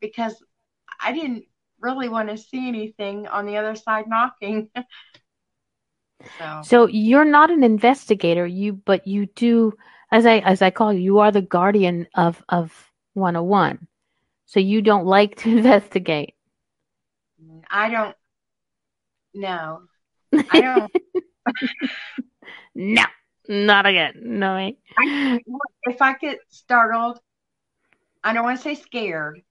because 0.00 0.34
I 1.00 1.12
didn't 1.12 1.44
really 1.80 2.08
want 2.08 2.28
to 2.28 2.36
see 2.36 2.68
anything 2.68 3.26
on 3.26 3.46
the 3.46 3.56
other 3.56 3.74
side 3.74 4.06
knocking. 4.06 4.68
so. 6.38 6.60
so 6.62 6.86
you're 6.86 7.24
not 7.24 7.50
an 7.50 7.64
investigator, 7.64 8.46
you 8.46 8.74
but 8.74 9.06
you 9.06 9.26
do 9.26 9.72
as 10.10 10.26
I 10.26 10.38
as 10.38 10.62
I 10.62 10.70
call 10.70 10.92
you, 10.92 11.00
you 11.00 11.18
are 11.20 11.32
the 11.32 11.42
guardian 11.42 12.06
of 12.14 12.42
of 12.48 12.90
101. 13.14 13.86
So 14.46 14.60
you 14.60 14.82
don't 14.82 15.06
like 15.06 15.36
to 15.38 15.50
investigate. 15.56 16.34
I 17.70 17.90
don't 17.90 18.16
no. 19.34 19.82
I 20.50 20.60
don't 20.60 20.92
No, 22.74 23.04
not 23.48 23.86
again. 23.86 24.14
No 24.22 24.54
way. 24.54 24.76
I, 24.98 25.40
if 25.84 26.02
I 26.02 26.14
get 26.14 26.38
startled, 26.48 27.18
I 28.22 28.32
don't 28.32 28.44
want 28.44 28.58
to 28.58 28.62
say 28.62 28.74
scared, 28.74 29.42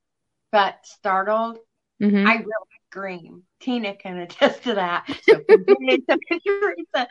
but 0.52 0.76
startled, 0.84 1.58
mm-hmm. 2.02 2.28
I 2.28 2.38
will 2.38 2.68
scream. 2.90 3.44
Tina 3.60 3.96
can 3.96 4.18
attest 4.18 4.64
to 4.64 4.76
that. 4.76 5.06
So 5.24 5.42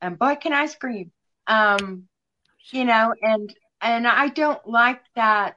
and 0.00 0.18
boy, 0.18 0.36
can 0.36 0.52
I 0.52 0.66
scream. 0.66 1.10
Um, 1.46 2.04
you 2.70 2.84
know, 2.84 3.14
and 3.20 3.52
and 3.80 4.06
I 4.06 4.28
don't 4.28 4.64
like 4.66 5.00
that. 5.14 5.56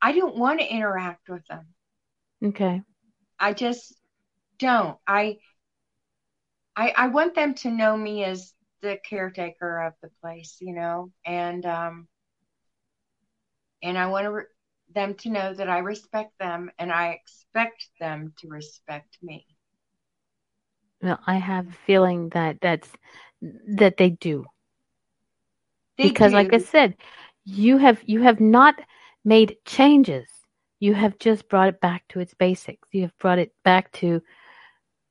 I 0.00 0.12
don't 0.12 0.36
want 0.36 0.60
to 0.60 0.66
interact 0.66 1.28
with 1.28 1.46
them. 1.46 1.66
Okay. 2.44 2.82
I 3.38 3.52
just 3.52 3.95
don't. 4.58 4.98
I 5.06 5.38
I 6.76 6.90
I 6.96 7.08
want 7.08 7.34
them 7.34 7.54
to 7.56 7.70
know 7.70 7.96
me 7.96 8.24
as 8.24 8.54
the 8.82 8.98
caretaker 9.08 9.82
of 9.82 9.94
the 10.02 10.10
place, 10.20 10.58
you 10.60 10.74
know, 10.74 11.12
and 11.24 11.64
um 11.66 12.08
and 13.82 13.98
I 13.98 14.06
want 14.06 14.24
to 14.24 14.30
re- 14.32 14.44
them 14.94 15.14
to 15.16 15.30
know 15.30 15.52
that 15.54 15.68
I 15.68 15.78
respect 15.78 16.38
them 16.38 16.70
and 16.78 16.92
I 16.92 17.10
expect 17.12 17.88
them 18.00 18.34
to 18.38 18.48
respect 18.48 19.18
me. 19.22 19.46
Well, 21.02 21.20
I 21.26 21.36
have 21.36 21.68
a 21.68 21.72
feeling 21.72 22.30
that 22.30 22.60
that's 22.60 22.92
that 23.42 23.96
they 23.96 24.10
do. 24.10 24.46
They 25.98 26.10
because 26.10 26.32
do. 26.32 26.34
like 26.34 26.52
I 26.52 26.58
said, 26.58 26.96
you 27.44 27.78
have 27.78 28.02
you 28.06 28.22
have 28.22 28.40
not 28.40 28.80
made 29.24 29.56
changes. 29.64 30.28
You 30.78 30.94
have 30.94 31.18
just 31.18 31.48
brought 31.48 31.68
it 31.68 31.80
back 31.80 32.06
to 32.08 32.20
its 32.20 32.34
basics. 32.34 32.88
You 32.92 33.02
have 33.02 33.18
brought 33.18 33.38
it 33.38 33.52
back 33.64 33.92
to 33.94 34.22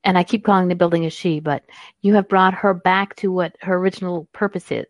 and 0.06 0.16
I 0.16 0.22
keep 0.22 0.44
calling 0.44 0.68
the 0.68 0.76
building 0.76 1.04
a 1.04 1.10
she, 1.10 1.40
but 1.40 1.64
you 2.00 2.14
have 2.14 2.28
brought 2.28 2.54
her 2.54 2.72
back 2.72 3.16
to 3.16 3.32
what 3.32 3.56
her 3.60 3.74
original 3.74 4.28
purpose 4.32 4.70
is. 4.70 4.86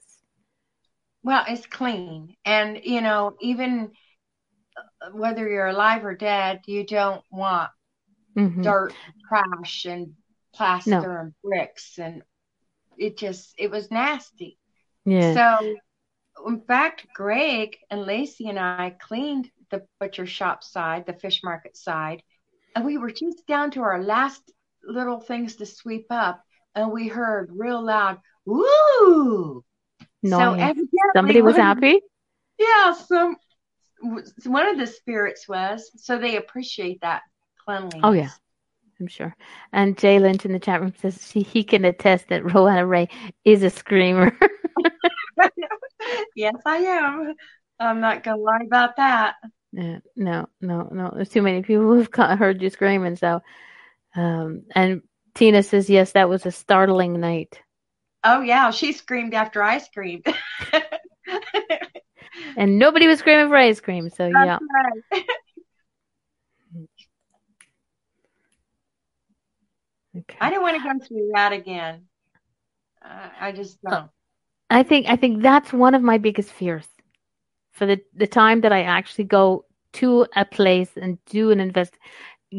Well, 1.24 1.42
it's 1.48 1.66
clean. 1.66 2.36
And, 2.44 2.82
you 2.84 3.00
know, 3.00 3.34
even 3.40 3.92
uh, 4.76 5.10
whether 5.12 5.48
you're 5.48 5.68
alive 5.68 6.04
or 6.04 6.14
dead, 6.14 6.60
you 6.66 6.84
don't 6.84 7.22
want 7.32 7.70
mm-hmm. 8.36 8.60
dirt, 8.60 8.92
trash, 9.26 9.86
and 9.86 10.12
plaster 10.54 10.90
no. 10.90 11.02
and 11.02 11.34
bricks. 11.42 11.98
And 11.98 12.22
it 12.98 13.16
just, 13.16 13.54
it 13.58 13.70
was 13.70 13.90
nasty. 13.90 14.58
Yeah. 15.06 15.32
So 15.34 15.76
in 16.46 16.60
fact, 16.60 17.06
Greg 17.14 17.78
and 17.90 18.02
Lacey 18.02 18.50
and 18.50 18.58
I 18.58 18.94
cleaned 19.00 19.50
the 19.70 19.86
butcher 19.98 20.26
shop 20.26 20.62
side, 20.62 21.06
the 21.06 21.14
fish 21.14 21.40
market 21.42 21.74
side, 21.74 22.22
and 22.74 22.84
we 22.84 22.98
were 22.98 23.10
just 23.10 23.46
down 23.46 23.70
to 23.70 23.80
our 23.80 24.02
last 24.02 24.42
little 24.86 25.20
things 25.20 25.56
to 25.56 25.66
sweep 25.66 26.06
up, 26.10 26.42
and 26.74 26.92
we 26.92 27.08
heard 27.08 27.50
real 27.52 27.84
loud, 27.84 28.18
"Woo!" 28.44 29.64
No, 30.22 30.56
so 30.56 30.74
somebody 31.14 31.42
was 31.42 31.56
happy. 31.56 32.00
Yeah, 32.58 32.94
some 32.94 33.36
one 34.44 34.68
of 34.68 34.78
the 34.78 34.86
spirits 34.86 35.48
was. 35.48 35.90
So 35.96 36.18
they 36.18 36.36
appreciate 36.36 37.00
that 37.02 37.22
cleanliness. 37.64 38.00
Oh 38.02 38.12
yeah. 38.12 38.30
I'm 38.98 39.08
sure. 39.08 39.36
And 39.72 39.98
Jay 39.98 40.18
Lynch 40.18 40.46
in 40.46 40.52
the 40.52 40.58
chat 40.58 40.80
room 40.80 40.94
says 40.98 41.26
she, 41.30 41.42
he 41.42 41.62
can 41.62 41.84
attest 41.84 42.28
that 42.28 42.42
Roanna 42.42 42.88
Ray 42.88 43.08
is 43.44 43.62
a 43.62 43.68
screamer. 43.68 44.36
yes, 46.34 46.54
I 46.64 46.76
am. 46.78 47.34
I'm 47.78 48.00
not 48.00 48.22
gonna 48.22 48.40
lie 48.40 48.64
about 48.66 48.96
that. 48.96 49.34
No, 49.72 50.00
no, 50.16 50.88
no. 50.90 51.12
There's 51.14 51.28
too 51.28 51.42
many 51.42 51.60
people 51.60 51.84
who've 51.84 52.08
heard 52.14 52.62
you 52.62 52.70
screaming. 52.70 53.16
So, 53.16 53.42
um, 54.16 54.62
and 54.74 55.02
Tina 55.34 55.62
says 55.62 55.90
yes, 55.90 56.12
that 56.12 56.28
was 56.28 56.46
a 56.46 56.50
startling 56.50 57.20
night. 57.20 57.60
Oh 58.24 58.40
yeah, 58.40 58.70
she 58.70 58.92
screamed 58.92 59.34
after 59.34 59.62
I 59.62 59.78
screamed. 59.78 60.26
and 62.56 62.78
nobody 62.78 63.06
was 63.06 63.18
screaming 63.20 63.48
for 63.48 63.56
ice 63.56 63.80
cream. 63.80 64.10
So 64.10 64.30
That's 64.32 64.46
yeah. 64.46 64.58
Right. 65.14 65.24
okay. 70.18 70.36
I 70.40 70.50
don't 70.50 70.62
want 70.62 70.82
to 70.82 70.82
go 70.82 71.06
through 71.06 71.30
that 71.34 71.52
again. 71.52 72.06
Uh, 73.04 73.28
I 73.40 73.52
just 73.52 73.80
don't. 73.82 74.10
I 74.70 74.82
think 74.82 75.06
I 75.08 75.16
think 75.16 75.42
that's 75.42 75.72
one 75.72 75.94
of 75.94 76.02
my 76.02 76.18
biggest 76.18 76.50
fears. 76.50 76.88
For 77.72 77.86
the 77.86 78.00
the 78.14 78.26
time 78.26 78.62
that 78.62 78.72
I 78.72 78.82
actually 78.82 79.24
go 79.24 79.66
to 79.94 80.26
a 80.34 80.44
place 80.44 80.90
and 80.96 81.24
do 81.26 81.50
an 81.50 81.60
invest 81.60 81.96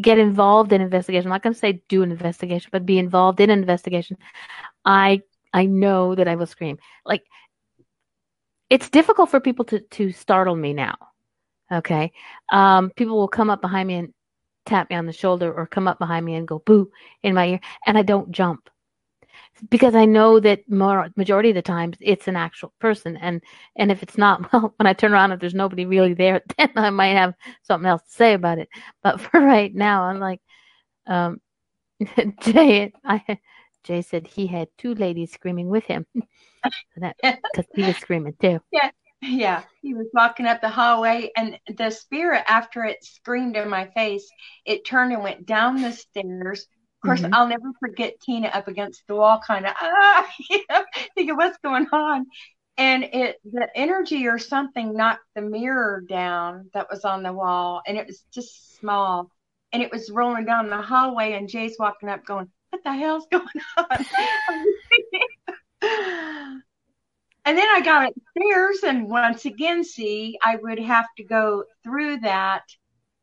get 0.01 0.17
involved 0.19 0.73
in 0.73 0.81
investigation. 0.81 1.27
I'm 1.27 1.33
not 1.35 1.43
going 1.43 1.53
to 1.53 1.59
say 1.59 1.81
do 1.87 2.03
an 2.03 2.11
investigation, 2.11 2.69
but 2.71 2.85
be 2.85 2.99
involved 2.99 3.39
in 3.39 3.49
an 3.49 3.59
investigation. 3.59 4.17
I 4.85 5.21
I 5.53 5.65
know 5.65 6.15
that 6.15 6.27
I 6.27 6.35
will 6.35 6.45
scream. 6.45 6.77
Like 7.05 7.23
it's 8.69 8.89
difficult 8.89 9.29
for 9.29 9.39
people 9.39 9.65
to 9.65 9.79
to 9.79 10.11
startle 10.11 10.55
me 10.55 10.73
now. 10.73 10.95
Okay, 11.71 12.11
um, 12.51 12.91
people 12.91 13.17
will 13.17 13.27
come 13.27 13.49
up 13.49 13.61
behind 13.61 13.87
me 13.87 13.95
and 13.95 14.13
tap 14.65 14.89
me 14.89 14.95
on 14.95 15.05
the 15.05 15.13
shoulder, 15.13 15.53
or 15.53 15.67
come 15.67 15.87
up 15.87 15.99
behind 15.99 16.25
me 16.25 16.35
and 16.35 16.47
go 16.47 16.59
boo 16.59 16.91
in 17.23 17.33
my 17.33 17.47
ear, 17.47 17.59
and 17.85 17.97
I 17.97 18.03
don't 18.03 18.31
jump 18.31 18.69
because 19.69 19.95
I 19.95 20.05
know 20.05 20.39
that 20.39 20.69
more 20.69 21.09
majority 21.15 21.49
of 21.49 21.55
the 21.55 21.61
times 21.61 21.97
it's 21.99 22.27
an 22.27 22.35
actual 22.35 22.73
person, 22.79 23.17
and 23.17 23.43
and 23.75 23.91
if 23.91 24.03
it's 24.03 24.17
not, 24.17 24.41
well, 24.53 24.73
when 24.77 24.87
I 24.87 24.93
turn 24.93 25.13
around 25.13 25.31
if 25.31 25.39
there's 25.39 25.53
nobody 25.53 25.85
really 25.85 26.13
there, 26.13 26.41
then 26.57 26.71
I 26.75 26.89
might 26.89 27.15
have 27.15 27.33
something 27.63 27.87
else 27.87 28.03
to 28.03 28.11
say 28.11 28.33
about 28.33 28.59
it. 28.59 28.69
But 29.03 29.19
for 29.21 29.39
right 29.39 29.73
now, 29.73 30.03
I'm 30.03 30.19
like, 30.19 30.41
um, 31.07 31.39
Jay, 32.41 32.91
I, 33.03 33.39
Jay 33.83 34.01
said 34.01 34.27
he 34.27 34.47
had 34.47 34.67
two 34.77 34.93
ladies 34.93 35.31
screaming 35.31 35.69
with 35.69 35.85
him, 35.85 36.05
because 36.95 37.65
he 37.73 37.83
was 37.83 37.97
screaming 37.97 38.35
too. 38.39 38.59
Yeah. 38.71 38.91
Yeah, 39.19 39.63
he 39.81 39.95
was 39.95 40.05
walking 40.13 40.45
up 40.45 40.61
the 40.61 40.69
hallway, 40.69 41.31
and 41.35 41.59
the 41.75 41.89
spirit, 41.89 42.43
after 42.47 42.85
it 42.85 43.03
screamed 43.03 43.57
in 43.57 43.67
my 43.67 43.87
face, 43.87 44.29
it 44.63 44.85
turned 44.85 45.11
and 45.11 45.23
went 45.23 45.47
down 45.47 45.81
the 45.81 45.91
stairs, 45.91 46.67
of 46.97 47.07
course, 47.07 47.21
mm-hmm. 47.21 47.33
I'll 47.33 47.47
never 47.47 47.71
forget 47.79 48.19
Tina 48.19 48.47
up 48.47 48.67
against 48.67 49.05
the 49.07 49.15
wall, 49.15 49.39
kind 49.45 49.67
of, 49.67 49.73
ah, 49.81 50.27
you 50.49 50.63
know, 50.69 50.83
thinking 51.13 51.35
what's 51.35 51.59
going 51.59 51.87
on. 51.91 52.25
And 52.79 53.03
it, 53.03 53.37
the 53.43 53.69
energy 53.75 54.27
or 54.27 54.39
something 54.39 54.95
knocked 54.95 55.25
the 55.35 55.41
mirror 55.41 56.03
down 56.07 56.69
that 56.73 56.87
was 56.89 57.05
on 57.05 57.21
the 57.21 57.33
wall, 57.33 57.81
and 57.85 57.97
it 57.97 58.07
was 58.07 58.23
just 58.33 58.77
small. 58.77 59.29
And 59.71 59.83
it 59.83 59.91
was 59.91 60.09
rolling 60.09 60.45
down 60.45 60.69
the 60.69 60.81
hallway, 60.81 61.33
and 61.33 61.47
Jay's 61.47 61.75
walking 61.77 62.09
up, 62.09 62.25
going, 62.25 62.49
"What 62.69 62.83
the 62.83 62.93
hell's 62.93 63.27
going 63.31 63.45
on?" 63.77 64.05
and 67.45 67.57
then 67.57 67.67
I 67.69 67.81
got 67.83 68.09
upstairs, 68.09 68.83
and 68.83 69.07
once 69.07 69.45
again, 69.45 69.83
see, 69.83 70.39
I 70.43 70.55
would 70.55 70.79
have 70.79 71.07
to 71.17 71.23
go 71.23 71.65
through 71.83 72.21
that 72.21 72.63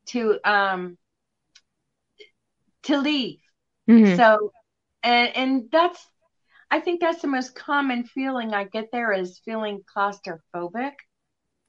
to 0.07 0.39
um 0.45 0.97
to 2.83 2.97
leave 2.97 3.39
Mm-hmm. 3.89 4.15
So, 4.15 4.51
and 5.03 5.35
and 5.35 5.63
that's, 5.71 5.99
I 6.71 6.79
think 6.79 7.01
that's 7.01 7.21
the 7.21 7.27
most 7.27 7.55
common 7.55 8.05
feeling 8.05 8.53
I 8.53 8.65
get 8.65 8.89
there 8.91 9.11
is 9.11 9.39
feeling 9.45 9.81
claustrophobic. 9.95 10.93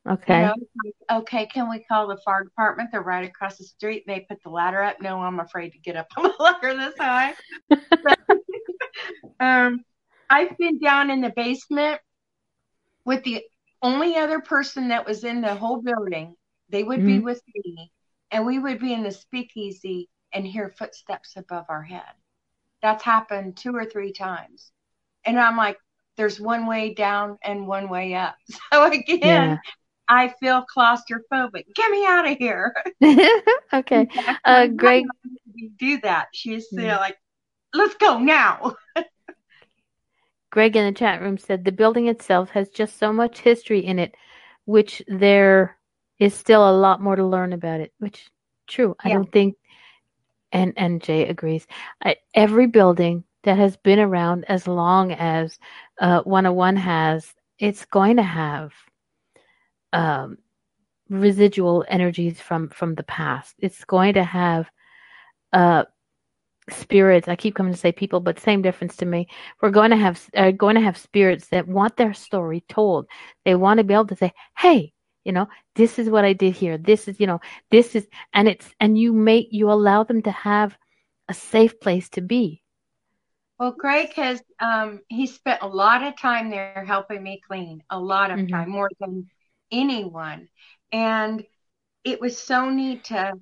Okay. 0.08 0.40
You 0.40 0.46
know, 0.46 0.54
like, 0.84 1.20
okay, 1.22 1.46
can 1.46 1.68
we 1.68 1.80
call 1.80 2.06
the 2.06 2.16
fire 2.24 2.44
department? 2.44 2.90
They're 2.92 3.02
right 3.02 3.28
across 3.28 3.56
the 3.58 3.64
street. 3.64 4.04
They 4.06 4.20
put 4.20 4.42
the 4.42 4.50
ladder 4.50 4.82
up. 4.82 5.00
No, 5.00 5.20
I'm 5.20 5.40
afraid 5.40 5.70
to 5.72 5.78
get 5.78 5.96
up 5.96 6.06
on 6.16 6.24
the 6.24 6.34
ladder 6.38 6.76
this 6.76 6.94
high. 6.98 7.34
um, 9.40 9.80
I've 10.30 10.56
been 10.58 10.78
down 10.78 11.10
in 11.10 11.20
the 11.20 11.32
basement 11.34 12.00
with 13.04 13.24
the 13.24 13.42
only 13.82 14.16
other 14.16 14.40
person 14.40 14.88
that 14.88 15.06
was 15.06 15.24
in 15.24 15.40
the 15.40 15.54
whole 15.54 15.82
building. 15.82 16.36
They 16.68 16.84
would 16.84 16.98
mm-hmm. 16.98 17.06
be 17.06 17.18
with 17.20 17.42
me, 17.54 17.92
and 18.30 18.46
we 18.46 18.58
would 18.58 18.80
be 18.80 18.92
in 18.92 19.02
the 19.02 19.12
speakeasy 19.12 20.08
and 20.36 20.46
hear 20.46 20.68
footsteps 20.78 21.32
above 21.36 21.64
our 21.70 21.82
head. 21.82 22.02
That's 22.82 23.02
happened 23.02 23.56
two 23.56 23.74
or 23.74 23.86
three 23.86 24.12
times. 24.12 24.70
And 25.24 25.40
I'm 25.40 25.56
like, 25.56 25.78
there's 26.16 26.38
one 26.40 26.66
way 26.66 26.94
down 26.94 27.38
and 27.42 27.66
one 27.66 27.88
way 27.88 28.14
up. 28.14 28.36
So 28.72 28.84
again, 28.84 29.22
Yeah. 29.22 29.56
I 30.08 30.34
feel 30.40 30.64
claustrophobic. 30.76 31.64
Get 31.74 31.90
me 31.90 32.06
out 32.06 32.30
of 32.30 32.38
here. 32.38 32.74
okay. 33.72 34.08
Uh, 34.44 34.66
Greg, 34.68 35.04
do 35.78 36.00
that. 36.02 36.28
She's 36.34 36.66
uh, 36.78 36.82
Mm. 36.82 36.98
like, 36.98 37.16
let's 37.74 37.94
go 37.96 38.18
now. 38.18 38.76
Greg 40.50 40.76
in 40.76 40.86
the 40.86 40.92
chat 40.92 41.20
room 41.20 41.38
said 41.38 41.64
the 41.64 41.72
building 41.72 42.08
itself 42.08 42.50
has 42.50 42.68
just 42.68 42.98
so 42.98 43.12
much 43.12 43.40
history 43.40 43.80
in 43.84 43.98
it, 43.98 44.14
which 44.64 45.02
there 45.08 45.76
is 46.18 46.34
still 46.34 46.68
a 46.68 46.72
lot 46.72 47.00
more 47.00 47.16
to 47.16 47.24
learn 47.24 47.52
about 47.52 47.80
it. 47.80 47.92
Which 47.98 48.30
true. 48.66 48.96
I 49.04 49.08
don't 49.10 49.30
think, 49.32 49.56
and 50.56 50.72
and 50.76 51.02
Jay 51.02 51.28
agrees. 51.28 51.66
Every 52.34 52.66
building 52.66 53.24
that 53.44 53.58
has 53.58 53.76
been 53.76 54.00
around 54.00 54.44
as 54.48 54.66
long 54.66 55.12
as 55.12 55.58
uh, 56.00 56.22
101 56.22 56.76
has, 56.76 57.34
it's 57.58 57.84
going 57.84 58.16
to 58.16 58.22
have 58.22 58.72
um, 59.92 60.38
residual 61.10 61.84
energies 61.88 62.40
from 62.40 62.70
from 62.70 62.94
the 62.94 63.02
past. 63.04 63.54
It's 63.58 63.84
going 63.84 64.14
to 64.14 64.24
have 64.24 64.70
uh, 65.52 65.84
spirits. 66.70 67.28
I 67.28 67.36
keep 67.36 67.54
coming 67.54 67.74
to 67.74 67.78
say 67.78 67.92
people, 67.92 68.20
but 68.20 68.40
same 68.40 68.62
difference 68.62 68.96
to 68.96 69.06
me. 69.06 69.28
We're 69.60 69.70
going 69.70 69.90
to 69.90 69.96
have 69.96 70.26
are 70.34 70.52
going 70.52 70.76
to 70.76 70.80
have 70.80 70.96
spirits 70.96 71.48
that 71.48 71.68
want 71.68 71.96
their 71.98 72.14
story 72.14 72.64
told. 72.68 73.06
They 73.44 73.54
want 73.54 73.78
to 73.78 73.84
be 73.84 73.94
able 73.94 74.06
to 74.06 74.16
say, 74.16 74.32
"Hey, 74.56 74.94
you 75.26 75.32
know, 75.32 75.48
this 75.76 75.98
is 75.98 76.10
what 76.10 76.24
I 76.24 76.34
did 76.34 76.54
here. 76.56 76.78
This 76.78 77.08
is, 77.08 77.20
you 77.20 77.26
know, 77.28 77.40
this 77.70 77.96
is," 77.96 78.08
and 78.34 78.48
it's 78.48 78.74
and 78.80 78.98
you 78.98 79.12
make 79.12 79.48
you 79.52 79.70
allow 79.72 80.04
them 80.04 80.22
to 80.24 80.32
have 80.32 80.78
a 81.28 81.34
safe 81.34 81.80
place 81.80 82.10
to 82.10 82.22
be. 82.22 82.62
Well, 83.58 83.72
Greg 83.72 84.12
has 84.14 84.42
um 84.60 85.02
he 85.08 85.26
spent 85.26 85.62
a 85.62 85.68
lot 85.68 86.02
of 86.02 86.16
time 86.18 86.50
there 86.50 86.84
helping 86.86 87.22
me 87.22 87.40
clean, 87.46 87.82
a 87.90 87.98
lot 88.00 88.30
of 88.30 88.40
Mhm. 88.40 88.52
time, 88.52 88.70
more 88.70 88.90
than 89.00 89.30
anyone. 89.72 90.48
And 90.92 91.44
it 92.04 92.20
was 92.20 92.38
so 92.42 92.70
neat 92.70 93.04
to 93.06 93.34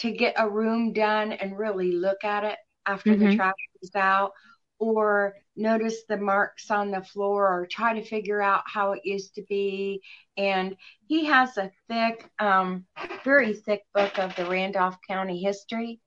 to 0.00 0.12
get 0.12 0.34
a 0.38 0.48
room 0.50 0.92
done 0.94 1.32
and 1.32 1.58
really 1.58 1.92
look 1.92 2.24
at 2.24 2.44
it 2.44 2.58
after 2.86 3.16
the 3.16 3.28
Mhm. 3.28 3.28
trash 3.28 3.54
was 3.82 3.94
out 3.96 4.32
or 4.78 5.36
notice 5.58 6.04
the 6.08 6.16
marks 6.16 6.70
on 6.70 6.90
the 6.90 7.02
floor 7.02 7.46
or 7.46 7.66
try 7.66 7.98
to 7.98 8.04
figure 8.04 8.40
out 8.40 8.62
how 8.66 8.92
it 8.92 9.00
used 9.04 9.34
to 9.34 9.42
be. 9.48 10.00
And 10.36 10.76
he 11.06 11.24
has 11.26 11.56
a 11.58 11.70
thick, 11.88 12.30
um, 12.38 12.86
very 13.24 13.54
thick 13.54 13.82
book 13.94 14.18
of 14.18 14.34
the 14.36 14.46
Randolph 14.46 14.96
County 15.06 15.42
history. 15.42 16.00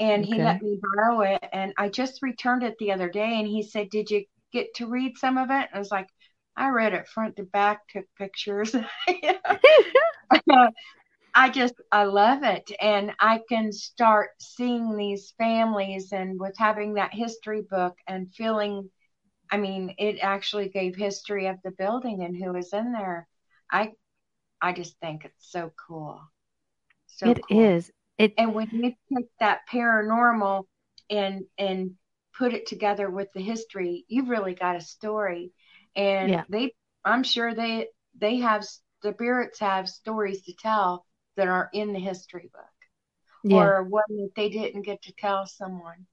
And 0.00 0.24
he 0.24 0.34
let 0.34 0.60
me 0.60 0.80
borrow 0.96 1.20
it. 1.20 1.44
And 1.52 1.72
i 1.78 1.88
just 1.88 2.22
returned 2.22 2.62
it 2.62 2.76
the 2.78 2.92
other 2.92 3.08
day. 3.08 3.38
And 3.38 3.46
he 3.46 3.62
said 3.62 3.90
did 3.90 4.10
you 4.10 4.24
get 4.52 4.74
to 4.74 4.86
read 4.86 5.16
some 5.18 5.38
of 5.38 5.50
it? 5.50 5.52
And 5.52 5.74
i 5.74 5.78
was 5.78 5.90
like 5.90 6.08
i 6.56 6.68
read 6.68 6.94
it 6.94 7.08
front 7.08 7.36
to 7.36 7.42
back 7.44 7.80
took 7.88 8.04
pictures 8.16 8.74
i 11.34 11.48
just 11.50 11.74
i 11.92 12.04
love 12.04 12.42
it 12.42 12.70
and 12.80 13.12
i 13.20 13.40
can 13.48 13.72
start 13.72 14.30
seeing 14.40 14.96
these 14.96 15.32
families 15.38 16.12
and 16.12 16.38
with 16.40 16.54
having 16.58 16.94
that 16.94 17.12
history 17.14 17.62
book 17.62 17.94
and 18.08 18.32
feeling 18.34 18.88
i 19.50 19.56
mean 19.56 19.94
it 19.98 20.18
actually 20.20 20.68
gave 20.68 20.94
history 20.96 21.46
of 21.46 21.56
the 21.64 21.70
building 21.72 22.22
and 22.24 22.36
who 22.36 22.52
was 22.52 22.72
in 22.72 22.92
there 22.92 23.26
i 23.70 23.92
i 24.62 24.72
just 24.72 24.98
think 25.00 25.24
it's 25.24 25.50
so 25.52 25.72
cool 25.88 26.20
so 27.06 27.34
It 27.34 27.46
cool. 27.52 27.74
is. 27.74 27.92
It 28.18 28.38
And 28.38 28.54
when 28.54 28.68
you 28.72 28.94
take 29.14 29.28
that 29.40 29.60
paranormal 29.70 30.64
and 31.10 31.44
and 31.58 31.92
put 32.36 32.52
it 32.54 32.66
together 32.66 33.10
with 33.10 33.28
the 33.34 33.40
history, 33.42 34.04
you've 34.08 34.28
really 34.28 34.54
got 34.54 34.76
a 34.76 34.80
story. 34.80 35.52
And 35.96 36.36
Yeah. 36.36 36.44
they, 36.48 36.72
I'm 37.04 37.22
sure 37.22 37.54
they 37.54 37.88
they 38.16 38.36
have 38.38 38.64
the 39.02 39.12
spirits 39.12 39.60
have 39.60 39.88
stories 39.88 40.42
to 40.44 40.54
tell 40.54 41.04
that 41.36 41.48
are 41.48 41.70
in 41.72 41.92
the 41.92 41.98
history 41.98 42.50
book, 42.52 42.64
yeah. 43.44 43.56
or 43.56 43.82
one 43.84 44.02
that 44.08 44.30
they 44.36 44.48
didn't 44.48 44.82
get 44.82 45.02
to 45.02 45.12
tell 45.12 45.46
someone. 45.46 46.06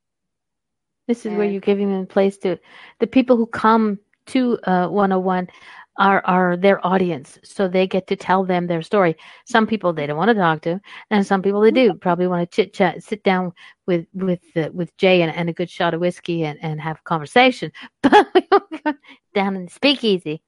This 1.07 1.26
is 1.26 1.34
where 1.34 1.45
you're 1.45 1.61
giving 1.61 1.91
them 1.91 2.03
a 2.03 2.05
place 2.05 2.38
to 2.39 2.57
the 2.99 3.07
people 3.07 3.36
who 3.36 3.45
come 3.45 3.99
to 4.28 4.57
uh, 4.63 4.88
101 4.88 5.49
are 5.97 6.22
are 6.26 6.57
their 6.57 6.86
audience, 6.86 7.38
so 7.43 7.67
they 7.67 7.86
get 7.86 8.07
to 8.07 8.15
tell 8.15 8.45
them 8.45 8.65
their 8.65 8.82
story. 8.82 9.15
Some 9.45 9.67
people 9.67 9.93
they 9.93 10.07
don't 10.07 10.17
want 10.17 10.30
to 10.30 10.36
talk 10.36 10.61
to, 10.61 10.80
and 11.09 11.26
some 11.26 11.41
people 11.41 11.61
they 11.61 11.72
do 11.72 11.93
probably 11.93 12.28
want 12.28 12.49
to 12.49 12.55
chit 12.55 12.74
chat, 12.74 13.03
sit 13.03 13.24
down 13.24 13.51
with 13.88 14.07
with 14.13 14.39
uh, 14.55 14.69
with 14.74 14.95
Jay 14.97 15.22
and, 15.22 15.36
and 15.36 15.49
a 15.49 15.53
good 15.53 15.69
shot 15.69 15.93
of 15.93 15.99
whiskey 16.01 16.43
and, 16.43 16.57
and 16.63 16.80
have 16.80 16.99
a 16.99 17.03
conversation. 17.03 17.72
But 18.01 18.28
we 18.34 18.47
won't 18.51 18.84
go 18.84 18.93
down 19.36 19.55
in 19.55 19.65
the 19.65 19.72
speakeasy. 19.72 20.41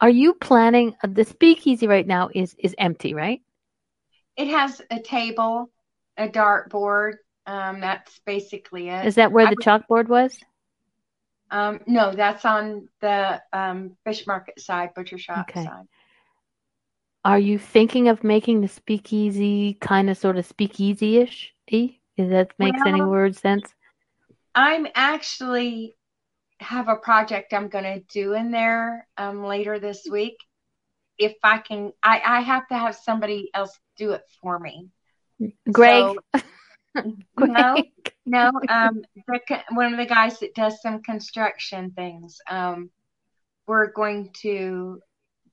Are 0.00 0.10
you 0.10 0.34
planning? 0.34 0.94
uh, 1.02 1.08
The 1.10 1.24
speakeasy 1.24 1.86
right 1.86 2.06
now 2.06 2.30
is 2.32 2.54
is 2.58 2.74
empty, 2.78 3.14
right? 3.14 3.42
It 4.36 4.48
has 4.48 4.80
a 4.90 5.00
table, 5.00 5.70
a 6.16 6.28
dartboard. 6.28 7.14
Um, 7.46 7.80
that's 7.80 8.20
basically 8.24 8.88
it. 8.88 9.04
Is 9.06 9.16
that 9.16 9.32
where 9.32 9.46
I 9.46 9.50
the 9.50 9.56
would- 9.58 9.64
chalkboard 9.64 10.08
was? 10.08 10.38
Um, 11.50 11.80
no, 11.86 12.12
that's 12.14 12.46
on 12.46 12.88
the 13.00 13.42
um, 13.52 13.96
fish 14.04 14.26
market 14.26 14.58
side, 14.58 14.94
butcher 14.94 15.18
shop 15.18 15.50
Okay. 15.50 15.64
side. 15.64 15.86
Are 17.24 17.38
you 17.38 17.58
thinking 17.58 18.08
of 18.08 18.24
making 18.24 18.62
the 18.62 18.68
speakeasy 18.68 19.74
kind 19.74 20.08
of 20.08 20.16
sort 20.16 20.38
of 20.38 20.46
speakeasy 20.46 21.18
ish? 21.18 21.52
If 21.66 21.90
that 22.16 22.52
makes 22.58 22.80
any 22.86 23.02
word 23.02 23.36
sense? 23.36 23.74
I'm 24.54 24.86
actually 24.94 25.94
have 26.58 26.88
a 26.88 26.96
project 26.96 27.52
I'm 27.52 27.68
going 27.68 27.84
to 27.84 28.00
do 28.12 28.32
in 28.32 28.50
there 28.50 29.06
um, 29.18 29.44
later 29.44 29.78
this 29.78 30.06
week. 30.10 30.36
If 31.18 31.34
I 31.44 31.58
can, 31.58 31.92
I, 32.02 32.20
I 32.24 32.40
have 32.40 32.66
to 32.68 32.78
have 32.78 32.96
somebody 32.96 33.50
else 33.54 33.78
do 34.02 34.12
it 34.12 34.22
for 34.40 34.58
me. 34.58 34.88
Greg, 35.70 36.04
So, 36.04 36.42
no, 37.36 37.82
no, 38.26 38.50
um, 38.68 39.02
the, 39.26 39.62
one 39.70 39.92
of 39.92 39.98
the 39.98 40.06
guys 40.06 40.38
that 40.40 40.54
does 40.54 40.80
some 40.82 41.02
construction 41.02 41.92
things. 41.92 42.38
Um, 42.48 42.90
we're 43.66 43.92
going 43.92 44.30
to 44.42 45.00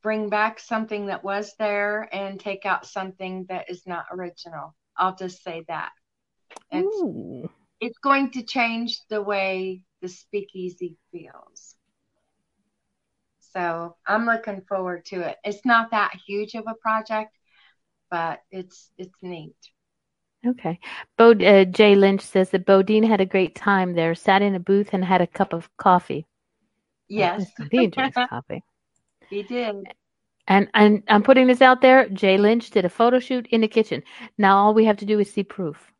bring 0.02 0.30
back 0.30 0.60
something 0.60 1.08
that 1.08 1.24
was 1.24 1.54
there 1.60 2.10
and 2.14 2.39
take 2.39 2.66
out 2.66 2.86
something 2.86 3.45
that 3.50 3.70
is 3.70 3.84
not 3.86 4.06
original. 4.12 4.76
I'll 4.97 5.16
just 5.16 5.43
say 5.43 5.64
that. 5.68 5.91
It's 6.72 7.02
Ooh. 7.02 7.50
it's 7.80 7.97
going 8.00 8.32
to 8.32 8.43
change 8.43 9.00
the 9.10 9.22
way 9.22 9.84
the 10.02 10.10
speakeasy 10.10 10.97
feels. 11.12 11.76
So 13.54 13.95
I'm 14.06 14.26
looking 14.26 14.62
forward 14.62 15.06
to 15.06 15.22
it. 15.22 15.38
It's 15.43 15.66
not 15.66 15.91
that 15.91 16.12
huge 16.28 16.54
of 16.54 16.66
a 16.68 16.76
project, 16.76 17.39
but 18.10 18.39
it's 18.51 18.91
it's 18.97 19.18
neat. 19.22 19.55
Okay. 20.45 20.80
Bo, 21.18 21.32
uh, 21.32 21.66
Jay 21.66 21.95
Lynch 21.95 22.22
says 22.22 22.49
that 22.51 22.66
Bodine 22.66 23.03
had 23.03 23.20
a 23.20 23.26
great 23.26 23.55
time 23.55 23.93
there, 23.93 24.16
sat 24.16 24.41
in 24.41 24.55
a 24.55 24.60
booth 24.60 24.89
and 24.93 25.03
had 25.03 25.22
a 25.22 25.28
cup 25.28 25.53
of 25.53 25.70
coffee. 25.78 26.26
Yes, 27.10 27.51
He 27.72 27.88
drinks 27.88 28.16
coffee. 28.30 28.64
he 29.30 29.43
did. 29.43 29.76
And, 30.47 30.70
and 30.74 31.03
I'm 31.07 31.24
putting 31.24 31.47
this 31.47 31.62
out 31.62 31.82
there. 31.82 32.07
Jay 32.10 32.38
Lynch 32.38 32.70
did 32.70 32.86
a 32.86 32.89
photo 32.89 33.20
shoot 33.20 33.47
in 33.47 33.62
the 33.62 33.68
kitchen. 33.68 34.01
Now 34.38 34.57
all 34.57 34.74
we 34.74 34.86
have 34.86 34.97
to 34.97 35.05
do 35.05 35.20
is 35.20 35.32
see 35.32 35.43
proof. 35.43 35.91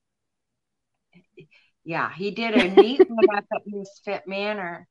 Yeah, 1.84 2.12
he 2.14 2.32
did 2.32 2.54
a 2.56 2.82
neat 2.82 3.10
one 3.10 3.26
up 3.36 3.46
at 3.54 3.62
Misfit 3.66 4.24
Manor. 4.28 4.88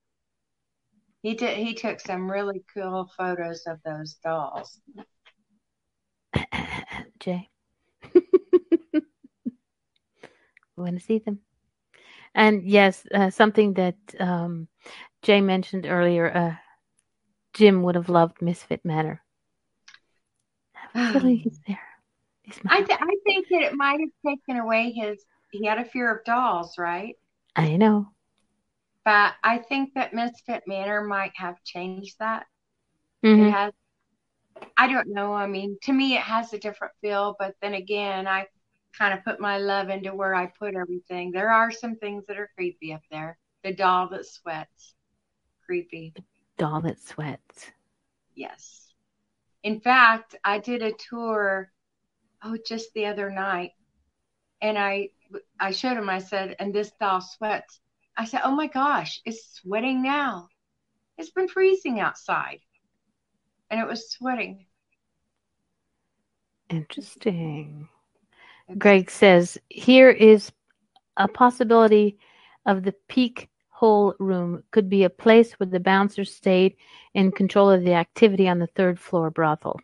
He 1.22 1.34
did. 1.34 1.56
He 1.56 1.74
took 1.74 2.00
some 2.00 2.30
really 2.30 2.62
cool 2.74 3.10
photos 3.16 3.64
of 3.66 3.78
those 3.84 4.14
dolls. 4.22 4.80
Jay. 7.20 7.48
we 8.14 9.00
want 10.76 10.98
to 10.98 11.04
see 11.04 11.18
them. 11.18 11.40
And 12.34 12.64
yes, 12.64 13.06
uh, 13.12 13.30
something 13.30 13.74
that 13.74 13.96
um, 14.20 14.68
Jay 15.22 15.40
mentioned 15.40 15.86
earlier, 15.86 16.34
uh, 16.34 16.54
Jim 17.52 17.82
would 17.82 17.94
have 17.96 18.08
loved 18.08 18.40
Misfit 18.40 18.84
Manor. 18.84 19.22
A 20.94 21.18
he's 21.20 21.60
there. 21.66 21.80
He's 22.42 22.58
I 22.66 22.82
th- 22.82 22.98
I 23.00 23.14
think 23.26 23.46
that 23.50 23.62
it 23.62 23.74
might 23.74 24.00
have 24.00 24.10
taken 24.36 24.60
away 24.60 24.92
his. 24.92 25.24
He 25.50 25.66
had 25.66 25.78
a 25.78 25.84
fear 25.84 26.14
of 26.14 26.24
dolls, 26.24 26.76
right? 26.78 27.16
I 27.56 27.76
know. 27.76 28.10
But 29.04 29.34
I 29.42 29.58
think 29.58 29.94
that 29.94 30.12
Misfit 30.12 30.64
Manor 30.66 31.02
might 31.02 31.32
have 31.34 31.62
changed 31.64 32.16
that. 32.18 32.46
Mhm. 33.24 33.48
It 33.48 33.52
has. 33.52 33.72
I 34.76 34.88
don't 34.88 35.08
know. 35.08 35.32
I 35.32 35.46
mean, 35.46 35.76
to 35.82 35.92
me, 35.92 36.14
it 36.16 36.22
has 36.22 36.52
a 36.52 36.58
different 36.58 36.94
feel. 37.00 37.36
But 37.38 37.54
then 37.60 37.74
again, 37.74 38.26
I 38.26 38.46
kind 38.96 39.12
of 39.12 39.24
put 39.24 39.40
my 39.40 39.58
love 39.58 39.90
into 39.90 40.14
where 40.14 40.34
I 40.34 40.46
put 40.46 40.74
everything. 40.74 41.30
There 41.30 41.50
are 41.50 41.70
some 41.70 41.96
things 41.96 42.26
that 42.26 42.38
are 42.38 42.50
creepy 42.56 42.92
up 42.92 43.02
there. 43.10 43.38
The 43.64 43.74
doll 43.74 44.08
that 44.10 44.26
sweats, 44.26 44.94
creepy. 45.66 46.12
The 46.14 46.22
Doll 46.56 46.80
that 46.82 47.00
sweats. 47.00 47.70
Yes. 48.34 48.92
In 49.62 49.80
fact, 49.80 50.36
I 50.44 50.58
did 50.58 50.82
a 50.82 50.92
tour, 50.92 51.70
oh, 52.42 52.56
just 52.66 52.92
the 52.94 53.06
other 53.06 53.30
night, 53.30 53.72
and 54.60 54.78
I 54.78 55.10
I 55.60 55.72
showed 55.72 55.96
him. 55.96 56.08
I 56.08 56.18
said, 56.20 56.56
"And 56.58 56.74
this 56.74 56.92
doll 57.00 57.20
sweats." 57.20 57.80
I 58.16 58.24
said, 58.24 58.42
"Oh 58.44 58.54
my 58.54 58.66
gosh, 58.66 59.20
it's 59.24 59.54
sweating 59.54 60.02
now." 60.02 60.48
It's 61.16 61.30
been 61.30 61.48
freezing 61.48 62.00
outside, 62.00 62.60
and 63.70 63.80
it 63.80 63.86
was 63.86 64.10
sweating. 64.10 64.66
Interesting. 66.70 67.88
Greg 68.76 69.10
says 69.10 69.58
here 69.68 70.10
is 70.10 70.52
a 71.16 71.28
possibility 71.28 72.18
of 72.66 72.82
the 72.82 72.94
peak 73.08 73.48
hole 73.70 74.14
room 74.18 74.62
could 74.70 74.90
be 74.90 75.04
a 75.04 75.10
place 75.10 75.52
where 75.52 75.68
the 75.68 75.80
bouncer 75.80 76.24
stayed 76.24 76.76
in 77.14 77.30
control 77.30 77.70
of 77.70 77.84
the 77.84 77.94
activity 77.94 78.48
on 78.48 78.58
the 78.58 78.66
third 78.66 78.98
floor 78.98 79.30
brothel. 79.30 79.80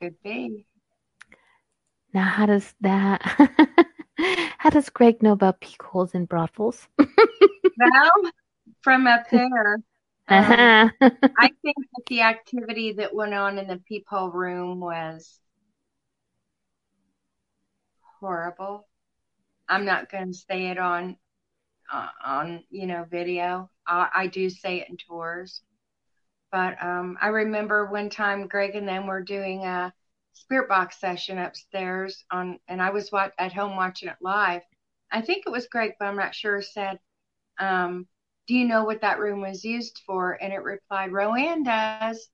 Could 0.00 0.20
be. 0.22 0.66
Now, 2.12 2.24
how 2.24 2.46
does 2.46 2.74
that? 2.80 3.22
how 4.58 4.70
does 4.70 4.90
Greg 4.90 5.22
know 5.22 5.32
about 5.32 5.60
peak 5.60 5.82
holes 5.82 6.14
in 6.14 6.26
brothels? 6.26 6.88
well, 6.98 8.32
from 8.82 9.06
up 9.06 9.30
there, 9.30 9.78
Uh-huh. 10.28 10.88
um, 11.00 11.00
I 11.38 11.50
think 11.62 11.76
that 11.94 12.04
the 12.08 12.22
activity 12.22 12.92
that 12.94 13.14
went 13.14 13.34
on 13.34 13.58
in 13.58 13.66
the 13.68 13.78
peephole 13.78 14.30
room 14.30 14.80
was 14.80 15.40
horrible. 18.20 18.86
I'm 19.68 19.84
not 19.84 20.10
going 20.10 20.32
to 20.32 20.38
say 20.38 20.66
it 20.68 20.78
on 20.78 21.16
uh, 21.92 22.08
on 22.24 22.64
you 22.70 22.86
know 22.86 23.04
video. 23.10 23.70
I, 23.86 24.08
I 24.14 24.26
do 24.26 24.48
say 24.50 24.80
it 24.80 24.88
in 24.90 24.96
tours, 24.96 25.62
but 26.52 26.82
um, 26.82 27.18
I 27.20 27.28
remember 27.28 27.86
one 27.86 28.10
time 28.10 28.46
Greg 28.48 28.74
and 28.76 28.88
them 28.88 29.06
were 29.06 29.22
doing 29.22 29.64
a 29.64 29.92
spirit 30.32 30.68
box 30.68 31.00
session 31.00 31.38
upstairs 31.38 32.24
on, 32.30 32.58
and 32.68 32.82
I 32.82 32.90
was 32.90 33.10
wa- 33.12 33.30
at 33.38 33.52
home 33.52 33.76
watching 33.76 34.08
it 34.08 34.16
live. 34.20 34.62
I 35.10 35.22
think 35.22 35.44
it 35.46 35.50
was 35.52 35.68
Greg, 35.68 35.92
but 35.98 36.06
I'm 36.06 36.16
not 36.16 36.34
sure. 36.34 36.62
Said, 36.62 36.98
um, 37.58 38.06
"Do 38.46 38.54
you 38.54 38.66
know 38.66 38.84
what 38.84 39.00
that 39.02 39.18
room 39.20 39.40
was 39.40 39.64
used 39.64 40.00
for?" 40.06 40.38
And 40.42 40.52
it 40.52 40.62
replied, 40.62 41.12
"Roanne 41.12 41.64
does." 41.64 42.28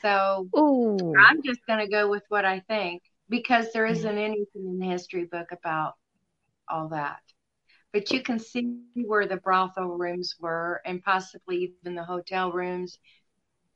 So 0.00 0.48
Ooh. 0.56 1.14
I'm 1.16 1.42
just 1.44 1.60
going 1.66 1.80
to 1.80 1.88
go 1.88 2.08
with 2.10 2.24
what 2.28 2.44
I 2.44 2.60
think 2.60 3.02
because 3.28 3.72
there 3.72 3.86
isn't 3.86 4.18
anything 4.18 4.66
in 4.66 4.78
the 4.78 4.86
history 4.86 5.24
book 5.24 5.48
about 5.52 5.94
all 6.68 6.88
that. 6.90 7.20
But 7.92 8.12
you 8.12 8.22
can 8.22 8.38
see 8.38 8.78
where 8.94 9.26
the 9.26 9.36
brothel 9.38 9.88
rooms 9.98 10.36
were 10.40 10.82
and 10.86 11.02
possibly 11.02 11.76
even 11.82 11.94
the 11.96 12.04
hotel 12.04 12.52
rooms. 12.52 12.98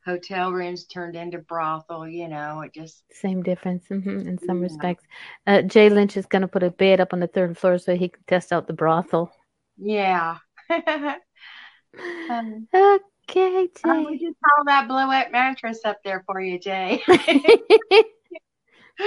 Hotel 0.05 0.53
rooms 0.53 0.87
turned 0.87 1.17
into 1.17 1.39
brothel, 1.39 2.09
you 2.09 2.29
know, 2.29 2.63
it 2.63 2.73
just, 2.75 3.05
Same 3.11 3.43
difference 3.43 3.87
hmm 3.89 4.29
in 4.29 4.39
some 4.39 4.61
Yeah. 4.61 4.63
respects. 4.63 5.05
Uh, 5.47 5.63
Jay 5.63 5.89
Lynch 5.89 6.17
is 6.17 6.27
going 6.27 6.43
to 6.43 6.49
put 6.49 6.63
a 6.63 6.71
bed 6.71 7.01
up 7.01 7.13
on 7.13 7.21
the 7.21 7.27
third 7.27 7.59
floor 7.59 7.79
so 7.79 7.97
he 7.97 8.09
can 8.11 8.23
test 8.29 8.53
out 8.53 8.67
the 8.69 8.73
brothel. 8.73 9.33
yeah. 9.79 10.39
Um, 10.71 12.69
Okay, 13.29 13.69
I 13.85 14.01
would 14.05 14.13
Jay. 14.13 14.19
just 14.21 14.37
haul 14.45 14.65
that 14.67 14.87
blow-up 14.87 15.33
mattress 15.33 15.81
up 15.85 15.99
there 16.05 16.23
for 16.27 16.41
you, 16.41 16.61
Jay. 16.61 17.03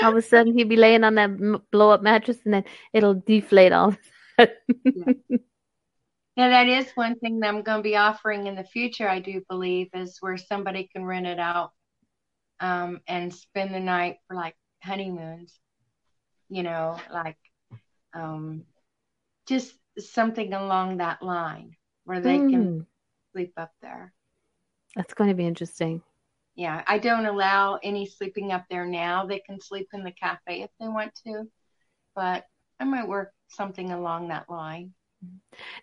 all 0.04 0.10
of 0.12 0.18
a 0.18 0.22
sudden, 0.22 0.58
he'd 0.58 0.68
be 0.68 0.76
laying 0.76 1.06
on 1.06 1.16
that 1.16 1.30
m- 1.30 1.64
blow 1.72 1.92
up 1.92 2.02
mattress 2.02 2.38
and 2.44 2.54
then 2.54 2.66
it'll 2.92 3.14
deflate 3.14 3.72
all. 3.72 3.90
of 3.90 3.98
a 4.38 4.48
sudden. 4.76 5.40
Now, 6.36 6.50
that 6.50 6.68
is 6.68 6.90
one 6.96 7.18
thing 7.20 7.40
that 7.40 7.48
I'm 7.48 7.64
going 7.64 7.80
to 7.80 7.84
be 7.84 7.96
offering 7.98 8.48
in 8.48 8.56
the 8.56 8.64
future, 8.64 9.08
I 9.10 9.20
do 9.20 9.42
believe, 9.50 9.90
is 9.94 10.18
where 10.22 10.38
somebody 10.38 10.90
can 10.94 11.04
rent 11.04 11.26
it 11.26 11.40
out 11.40 11.72
um, 12.60 13.02
and 13.08 13.34
spend 13.34 13.74
the 13.74 13.80
night 13.80 14.18
for 14.28 14.36
like 14.36 14.56
honeymoons, 14.84 15.60
you 16.50 16.64
know, 16.64 16.98
like 17.12 17.38
um, 18.14 18.64
just 19.48 19.74
something 20.00 20.54
along 20.54 20.98
that 20.98 21.22
line 21.22 21.76
where 22.06 22.22
they 22.22 22.42
can 22.42 22.68
Mm, 22.68 22.86
sleep 23.34 23.54
up 23.58 23.72
there. 23.82 24.14
that's 24.96 25.14
going 25.14 25.30
to 25.30 25.36
be 25.36 25.46
interesting. 25.48 26.02
Yeah, 26.56 26.84
I 26.88 26.98
don't 27.00 27.26
allow 27.26 27.80
any 27.82 28.06
sleeping 28.06 28.52
up 28.52 28.66
there 28.70 28.86
now. 28.86 29.26
They 29.26 29.40
can 29.40 29.60
sleep 29.62 29.88
in 29.94 30.04
the 30.04 30.12
cafe 30.12 30.62
if 30.62 30.70
they 30.80 30.88
want 30.88 31.16
to, 31.26 31.50
but 32.16 32.46
I 32.80 32.86
might 32.86 33.08
work 33.08 33.34
something 33.50 33.92
along 33.92 34.30
that 34.30 34.50
line. 34.50 34.94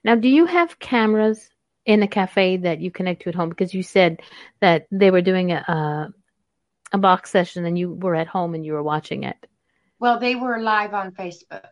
Now, 0.04 0.14
do 0.14 0.28
you 0.28 0.46
have 0.46 0.78
cameras 0.78 1.50
in 1.84 2.00
the 2.00 2.06
cafe 2.08 2.56
that 2.58 2.80
you 2.80 2.90
connect 2.90 3.22
to 3.22 3.28
at 3.28 3.34
home? 3.34 3.48
Because 3.50 3.74
you 3.74 3.82
said 3.82 4.20
that 4.60 4.86
they 4.90 5.10
were 5.10 5.20
doing 5.22 5.52
a 5.52 5.56
a, 5.68 6.14
a 6.94 6.98
box 6.98 7.30
session 7.30 7.64
and 7.66 7.78
you 7.78 7.92
were 7.94 8.14
at 8.16 8.28
home 8.28 8.54
and 8.54 8.64
you 8.66 8.74
were 8.74 8.82
watching 8.82 9.24
it. 9.24 9.36
Well, 9.98 10.18
they 10.18 10.34
were 10.34 10.58
live 10.58 10.94
on 10.94 11.12
Facebook. 11.12 11.68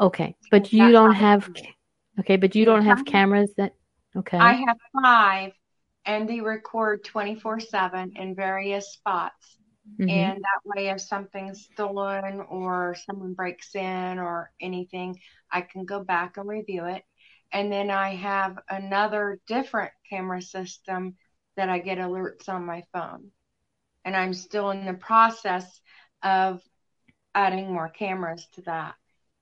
Okay, 0.00 0.36
but 0.50 0.72
you 0.72 0.92
don't 0.92 1.14
have. 1.14 1.48
Okay, 2.20 2.36
but 2.36 2.54
you 2.54 2.64
don't 2.64 2.84
have 2.84 3.04
cameras 3.04 3.50
that. 3.56 3.74
Okay. 4.16 4.38
I 4.38 4.54
have 4.54 4.76
five, 5.02 5.52
and 6.04 6.28
they 6.28 6.40
record 6.40 7.04
24 7.04 7.60
7 7.60 8.12
in 8.16 8.34
various 8.34 8.92
spots. 8.92 9.58
Mhm. 9.98 10.10
And 10.10 10.38
that 10.42 10.60
way, 10.64 10.88
if 10.88 11.00
something's 11.00 11.64
stolen 11.64 12.40
or 12.40 12.96
someone 13.06 13.34
breaks 13.34 13.74
in 13.74 14.18
or 14.18 14.50
anything, 14.60 15.18
I 15.50 15.62
can 15.62 15.84
go 15.84 16.02
back 16.04 16.36
and 16.36 16.48
review 16.48 16.84
it. 16.86 17.04
And 17.52 17.72
then 17.72 17.90
I 17.90 18.14
have 18.16 18.58
another 18.68 19.40
different 19.46 19.92
camera 20.10 20.42
system 20.42 21.16
that 21.56 21.68
I 21.68 21.78
get 21.78 21.98
alerts 21.98 22.48
on 22.48 22.66
my 22.66 22.82
phone. 22.92 23.32
And 24.04 24.14
I'm 24.16 24.34
still 24.34 24.70
in 24.70 24.84
the 24.86 24.94
process 24.94 25.80
of 26.22 26.62
adding 27.34 27.72
more 27.72 27.88
cameras 27.88 28.46
to 28.54 28.62
that. 28.62 28.94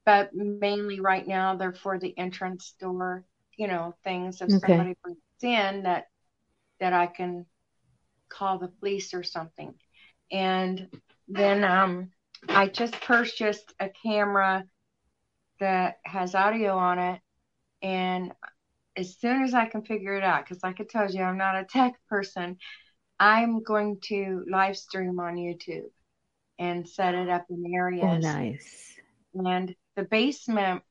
But 0.07 0.35
mainly 0.35 1.01
right 1.01 1.27
now, 1.29 1.57
they're 1.57 1.75
for 1.75 1.99
the 2.01 2.17
entrance 2.19 2.75
door, 2.81 3.25
you 3.59 3.69
know, 3.69 3.95
things 4.05 4.43
if 4.43 4.53
Okay. 4.53 4.53
somebody 4.53 4.97
breaks 5.05 5.21
in 5.45 5.85
that 5.85 6.07
that 6.81 6.93
I 6.95 7.07
can 7.07 7.47
call 8.31 8.59
the 8.59 8.69
police 8.69 9.15
or 9.15 9.23
something. 9.25 9.75
And 10.33 10.89
then 11.29 11.65
um, 11.65 12.11
I 12.49 12.69
just 12.69 13.01
purchased 13.01 13.75
a 13.81 13.91
camera 14.05 14.65
that 15.61 15.97
has 16.05 16.35
audio 16.35 16.77
on 16.77 16.99
it. 16.99 17.21
And 17.83 18.33
as 18.97 19.19
soon 19.19 19.43
as 19.45 19.55
I 19.55 19.67
can 19.67 19.83
figure 19.83 20.17
it 20.17 20.25
out, 20.25 20.45
because 20.45 20.63
like 20.63 20.81
I 20.81 20.85
told 20.85 21.15
you, 21.15 21.23
I'm 21.23 21.39
not 21.39 21.57
a 21.57 21.65
tech 21.65 21.95
person, 22.09 22.59
I'm 23.21 23.63
going 23.63 24.01
to 24.05 24.45
live 24.51 24.77
stream 24.77 25.21
on 25.21 25.37
YouTube 25.37 25.91
and 26.59 26.89
set 26.89 27.15
it 27.15 27.29
up 27.31 27.47
in 27.51 27.75
areas. 27.75 28.39
oh, 28.39 28.53
nice. 28.53 28.99
And 29.35 29.75
the 29.97 30.05
basement, 30.05 30.83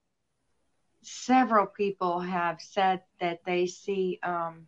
several 1.04 1.68
people 1.68 2.20
have 2.20 2.62
said 2.62 3.02
that 3.20 3.40
they 3.46 3.68
see 3.68 4.20
um, 4.24 4.68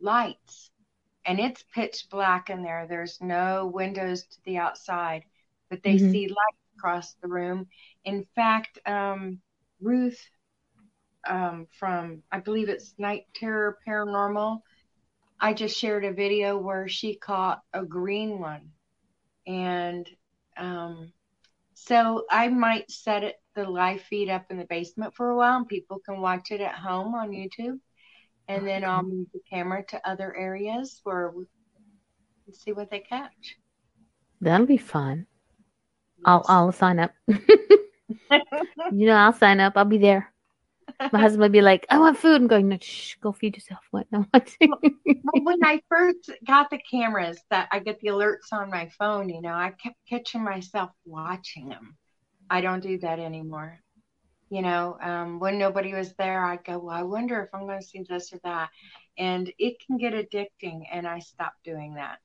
lights 0.00 0.70
and 1.26 1.40
it's 1.40 1.64
pitch 1.74 2.06
black 2.10 2.50
in 2.50 2.62
there. 2.62 2.86
There's 2.88 3.18
no 3.20 3.66
windows 3.66 4.24
to 4.24 4.38
the 4.44 4.58
outside, 4.58 5.24
but 5.70 5.82
they 5.82 5.98
Mhm. 5.98 5.98
see 5.98 6.28
light 6.28 6.58
across 6.78 7.14
the 7.22 7.28
room. 7.28 7.66
In 8.04 8.24
fact, 8.34 8.78
um, 8.86 9.40
Ruth 9.80 10.20
um, 11.28 11.66
from, 11.78 12.22
I 12.32 12.40
believe 12.40 12.68
it's 12.68 12.94
Night 12.98 13.24
Terror 13.34 13.78
Paranormal, 13.86 14.60
I 15.40 15.54
just 15.54 15.78
shared 15.78 16.04
a 16.04 16.12
video 16.12 16.58
where 16.58 16.88
she 16.88 17.16
caught 17.16 17.62
a 17.72 17.84
green 17.84 18.38
one. 18.40 18.72
And 19.46 20.08
um, 20.56 21.12
so 21.74 22.24
I 22.30 22.48
might 22.48 22.90
set 22.90 23.24
it 23.24 23.36
the 23.54 23.68
live 23.68 24.00
feed 24.02 24.28
up 24.28 24.46
in 24.50 24.58
the 24.58 24.64
basement 24.64 25.14
for 25.14 25.30
a 25.30 25.36
while 25.36 25.58
and 25.58 25.68
people 25.68 26.00
can 26.04 26.20
watch 26.20 26.50
it 26.50 26.60
at 26.60 26.74
home 26.74 27.14
on 27.14 27.30
YouTube. 27.30 27.78
And 28.48 28.66
then 28.66 28.84
um, 28.84 28.90
I'll 28.90 29.02
move 29.02 29.26
the 29.32 29.40
camera 29.48 29.84
to 29.88 30.08
other 30.08 30.36
areas 30.36 31.00
where 31.04 31.30
we 31.30 31.44
can 32.44 32.54
see 32.54 32.72
what 32.72 32.90
they 32.90 33.00
catch. 33.00 33.56
That'll 34.40 34.66
be 34.66 34.76
fun. 34.76 35.26
I'll 36.24 36.44
I'll 36.48 36.72
sign 36.72 36.98
up. 36.98 37.12
you 37.28 37.36
know, 38.90 39.14
I'll 39.14 39.32
sign 39.32 39.60
up. 39.60 39.74
I'll 39.76 39.84
be 39.84 39.98
there. 39.98 40.32
My 41.12 41.20
husband 41.20 41.42
would 41.42 41.52
be 41.52 41.62
like, 41.62 41.86
"I 41.90 41.98
want 41.98 42.18
food." 42.18 42.40
I'm 42.40 42.48
going, 42.48 42.68
"No, 42.68 42.78
shh, 42.80 43.16
go 43.20 43.32
feed 43.32 43.56
yourself." 43.56 43.80
What? 43.90 44.06
No. 44.12 44.26
well, 44.30 45.42
when 45.42 45.64
I 45.64 45.80
first 45.88 46.30
got 46.46 46.70
the 46.70 46.80
cameras 46.90 47.38
that 47.50 47.68
I 47.72 47.78
get 47.78 48.00
the 48.00 48.08
alerts 48.08 48.52
on 48.52 48.70
my 48.70 48.88
phone, 48.98 49.28
you 49.28 49.40
know, 49.40 49.52
I 49.52 49.70
kept 49.70 49.96
catching 50.08 50.42
myself 50.42 50.90
watching 51.04 51.68
them. 51.68 51.96
I 52.52 52.60
don't 52.60 52.82
do 52.82 52.98
that 52.98 53.18
anymore. 53.18 53.80
You 54.50 54.60
know, 54.60 54.98
um, 55.00 55.38
when 55.40 55.58
nobody 55.58 55.94
was 55.94 56.12
there, 56.18 56.44
I'd 56.44 56.62
go, 56.64 56.78
well, 56.78 56.94
I 56.94 57.02
wonder 57.02 57.40
if 57.40 57.48
I'm 57.54 57.66
going 57.66 57.80
to 57.80 57.86
see 57.86 58.04
this 58.06 58.30
or 58.30 58.40
that. 58.44 58.68
And 59.16 59.50
it 59.58 59.76
can 59.86 59.96
get 59.96 60.12
addicting, 60.12 60.82
and 60.92 61.08
I 61.08 61.20
stopped 61.20 61.64
doing 61.64 61.94
that. 61.94 62.18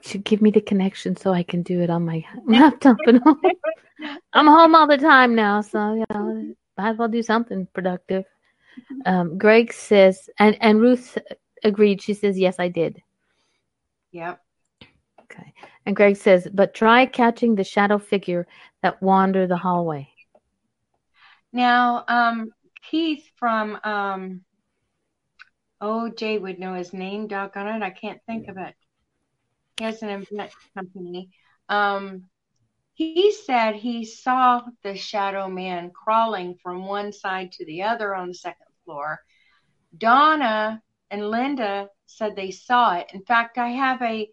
should 0.00 0.24
give 0.24 0.40
me 0.40 0.50
the 0.50 0.62
connection 0.62 1.16
so 1.16 1.34
I 1.34 1.42
can 1.42 1.62
do 1.62 1.82
it 1.82 1.90
on 1.90 2.06
my 2.06 2.24
laptop 2.46 2.96
and 3.06 3.20
home. 3.22 3.40
I'm 4.32 4.46
home 4.46 4.74
all 4.74 4.86
the 4.86 4.96
time 4.96 5.34
now, 5.34 5.60
so 5.60 5.92
you 5.92 6.04
know, 6.10 6.54
might 6.78 6.92
as 6.92 6.96
well 6.96 7.08
do 7.08 7.22
something 7.22 7.68
productive. 7.74 8.24
Um, 9.06 9.38
Greg 9.38 9.72
says, 9.72 10.28
and 10.38 10.56
and 10.60 10.80
Ruth 10.80 11.16
agreed. 11.62 12.02
She 12.02 12.12
says, 12.12 12.36
"Yes, 12.36 12.56
I 12.58 12.66
did." 12.68 13.00
Yep. 14.10 14.40
Okay. 15.22 15.52
And 15.86 15.94
Greg 15.94 16.16
says, 16.16 16.48
"But 16.52 16.74
try 16.74 17.06
catching 17.06 17.54
the 17.54 17.64
shadow 17.64 17.98
figure 17.98 18.46
that 18.82 19.02
wander 19.02 19.46
the 19.46 19.56
hallway." 19.56 20.08
Now, 21.52 22.04
um, 22.08 22.50
Keith 22.82 23.30
from 23.36 23.78
um 23.84 24.44
oh 25.80 26.10
would 26.40 26.58
know 26.58 26.74
his 26.74 26.92
name, 26.92 27.26
doggone 27.26 27.68
it, 27.68 27.82
I 27.82 27.90
can't 27.90 28.20
think 28.26 28.48
of 28.48 28.56
it. 28.56 28.74
He 29.78 29.84
has 29.84 30.02
an 30.02 30.10
event 30.10 30.52
company. 30.74 31.30
Um 31.68 32.24
he 32.94 33.32
said 33.32 33.74
he 33.74 34.04
saw 34.04 34.62
the 34.84 34.96
shadow 34.96 35.48
man 35.48 35.90
crawling 35.90 36.56
from 36.62 36.86
one 36.86 37.12
side 37.12 37.50
to 37.52 37.64
the 37.64 37.82
other 37.82 38.14
on 38.14 38.28
the 38.28 38.34
second 38.34 38.66
floor. 38.84 39.20
Donna 39.96 40.80
and 41.10 41.30
Linda 41.30 41.88
said 42.06 42.36
they 42.36 42.52
saw 42.52 42.96
it. 42.96 43.10
In 43.12 43.22
fact, 43.24 43.58
I 43.58 43.70
have 43.70 44.00
a 44.02 44.30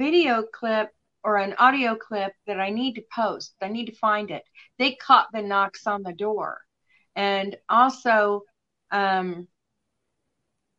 video 0.00 0.42
clip 0.42 0.88
or 1.22 1.36
an 1.36 1.54
audio 1.58 1.94
clip 1.94 2.32
that 2.46 2.58
I 2.58 2.70
need 2.70 2.94
to 2.94 3.02
post. 3.14 3.54
I 3.60 3.68
need 3.68 3.86
to 3.86 3.92
find 3.92 4.30
it. 4.30 4.42
They 4.78 4.94
caught 4.94 5.28
the 5.30 5.42
knocks 5.42 5.86
on 5.86 6.02
the 6.02 6.14
door. 6.14 6.62
And 7.14 7.54
also, 7.68 8.44
um, 8.90 9.46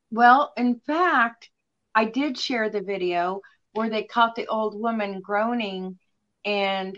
well, 0.09 0.53
in 0.57 0.79
fact, 0.79 1.51
I 1.93 2.05
did 2.05 2.35
share 2.35 2.71
the 2.71 2.81
video 2.81 3.41
where 3.73 3.91
they 3.91 4.03
caught 4.03 4.33
the 4.33 4.47
old 4.47 4.73
woman 4.79 5.21
groaning, 5.21 5.99
and 6.43 6.97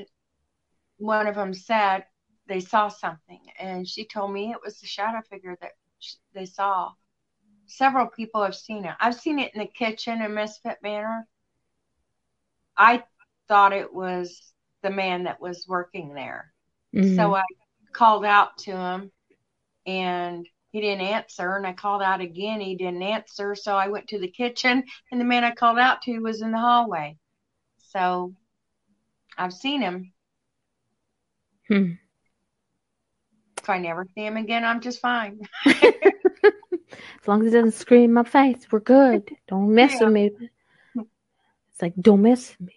one 0.95 1.27
of 1.27 1.35
them 1.35 1.53
said 1.53 2.05
they 2.47 2.61
saw 2.61 2.87
something. 2.87 3.41
And 3.59 3.85
she 3.85 4.05
told 4.05 4.31
me 4.31 4.51
it 4.51 4.63
was 4.63 4.79
the 4.79 4.87
shadow 4.87 5.19
figure 5.29 5.57
that 5.59 5.73
they 6.33 6.45
saw. 6.45 6.91
Several 7.65 8.07
people 8.07 8.43
have 8.43 8.55
seen 8.55 8.85
it. 8.85 8.95
I've 9.01 9.19
seen 9.19 9.39
it 9.39 9.53
in 9.53 9.59
the 9.59 9.67
kitchen 9.67 10.21
in 10.21 10.33
Misfit 10.33 10.77
Manor. 10.81 11.27
I 12.77 13.03
thought 13.47 13.73
it 13.73 13.93
was 13.93 14.53
the 14.81 14.89
man 14.89 15.23
that 15.23 15.41
was 15.41 15.65
working 15.67 16.13
there. 16.13 16.51
Mm-hmm. 16.95 17.15
So 17.15 17.35
I 17.35 17.43
called 17.93 18.25
out 18.25 18.57
to 18.59 18.71
him 18.71 19.11
and 19.85 20.47
he 20.71 20.81
didn't 20.81 21.05
answer. 21.05 21.55
And 21.55 21.65
I 21.65 21.73
called 21.73 22.01
out 22.01 22.21
again. 22.21 22.59
He 22.59 22.75
didn't 22.75 23.03
answer. 23.03 23.55
So 23.55 23.75
I 23.75 23.87
went 23.87 24.07
to 24.09 24.19
the 24.19 24.27
kitchen 24.27 24.83
and 25.11 25.21
the 25.21 25.25
man 25.25 25.43
I 25.43 25.51
called 25.51 25.79
out 25.79 26.01
to 26.03 26.19
was 26.19 26.41
in 26.41 26.51
the 26.51 26.59
hallway. 26.59 27.17
So 27.77 28.33
I've 29.37 29.53
seen 29.53 29.81
him. 29.81 30.13
Hmm. 31.67 31.91
If 33.61 33.69
I 33.69 33.77
never 33.77 34.05
see 34.13 34.25
him 34.25 34.35
again, 34.35 34.65
I'm 34.65 34.81
just 34.81 34.99
fine. 34.99 35.39
as 35.65 37.27
long 37.27 37.41
as 37.41 37.53
it 37.53 37.55
doesn't 37.55 37.79
scream 37.79 38.05
in 38.05 38.13
my 38.13 38.23
face, 38.23 38.67
we're 38.69 38.81
good. 38.81 39.29
Don't 39.47 39.73
mess 39.73 39.93
yeah. 39.93 40.03
with 40.03 40.13
me. 40.13 40.31
Like, 41.83 41.95
don't 41.99 42.21
miss 42.21 42.55
me. 42.61 42.75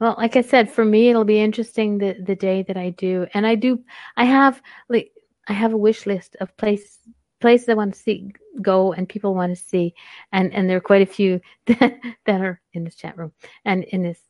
Well, 0.00 0.14
like 0.16 0.36
I 0.36 0.40
said, 0.40 0.70
for 0.70 0.86
me, 0.86 1.10
it'll 1.10 1.26
be 1.26 1.38
interesting 1.38 1.98
the 1.98 2.16
the 2.18 2.34
day 2.34 2.62
that 2.62 2.78
I 2.78 2.90
do, 2.90 3.26
and 3.34 3.46
I 3.46 3.56
do. 3.56 3.84
I 4.16 4.24
have 4.24 4.62
like 4.88 5.12
I 5.46 5.52
have 5.52 5.74
a 5.74 5.76
wish 5.76 6.06
list 6.06 6.34
of 6.40 6.56
places 6.56 6.98
places 7.42 7.68
I 7.68 7.74
want 7.74 7.92
to 7.92 8.00
see 8.00 8.32
go 8.62 8.94
and 8.94 9.06
people 9.06 9.34
want 9.34 9.54
to 9.54 9.62
see, 9.62 9.94
and 10.32 10.50
and 10.54 10.68
there 10.68 10.78
are 10.78 10.88
quite 10.92 11.02
a 11.02 11.14
few 11.18 11.42
that, 11.66 11.92
that 12.24 12.40
are 12.40 12.58
in 12.72 12.84
this 12.84 12.94
chat 12.96 13.18
room 13.18 13.32
and 13.66 13.84
in 13.84 14.02
this 14.02 14.20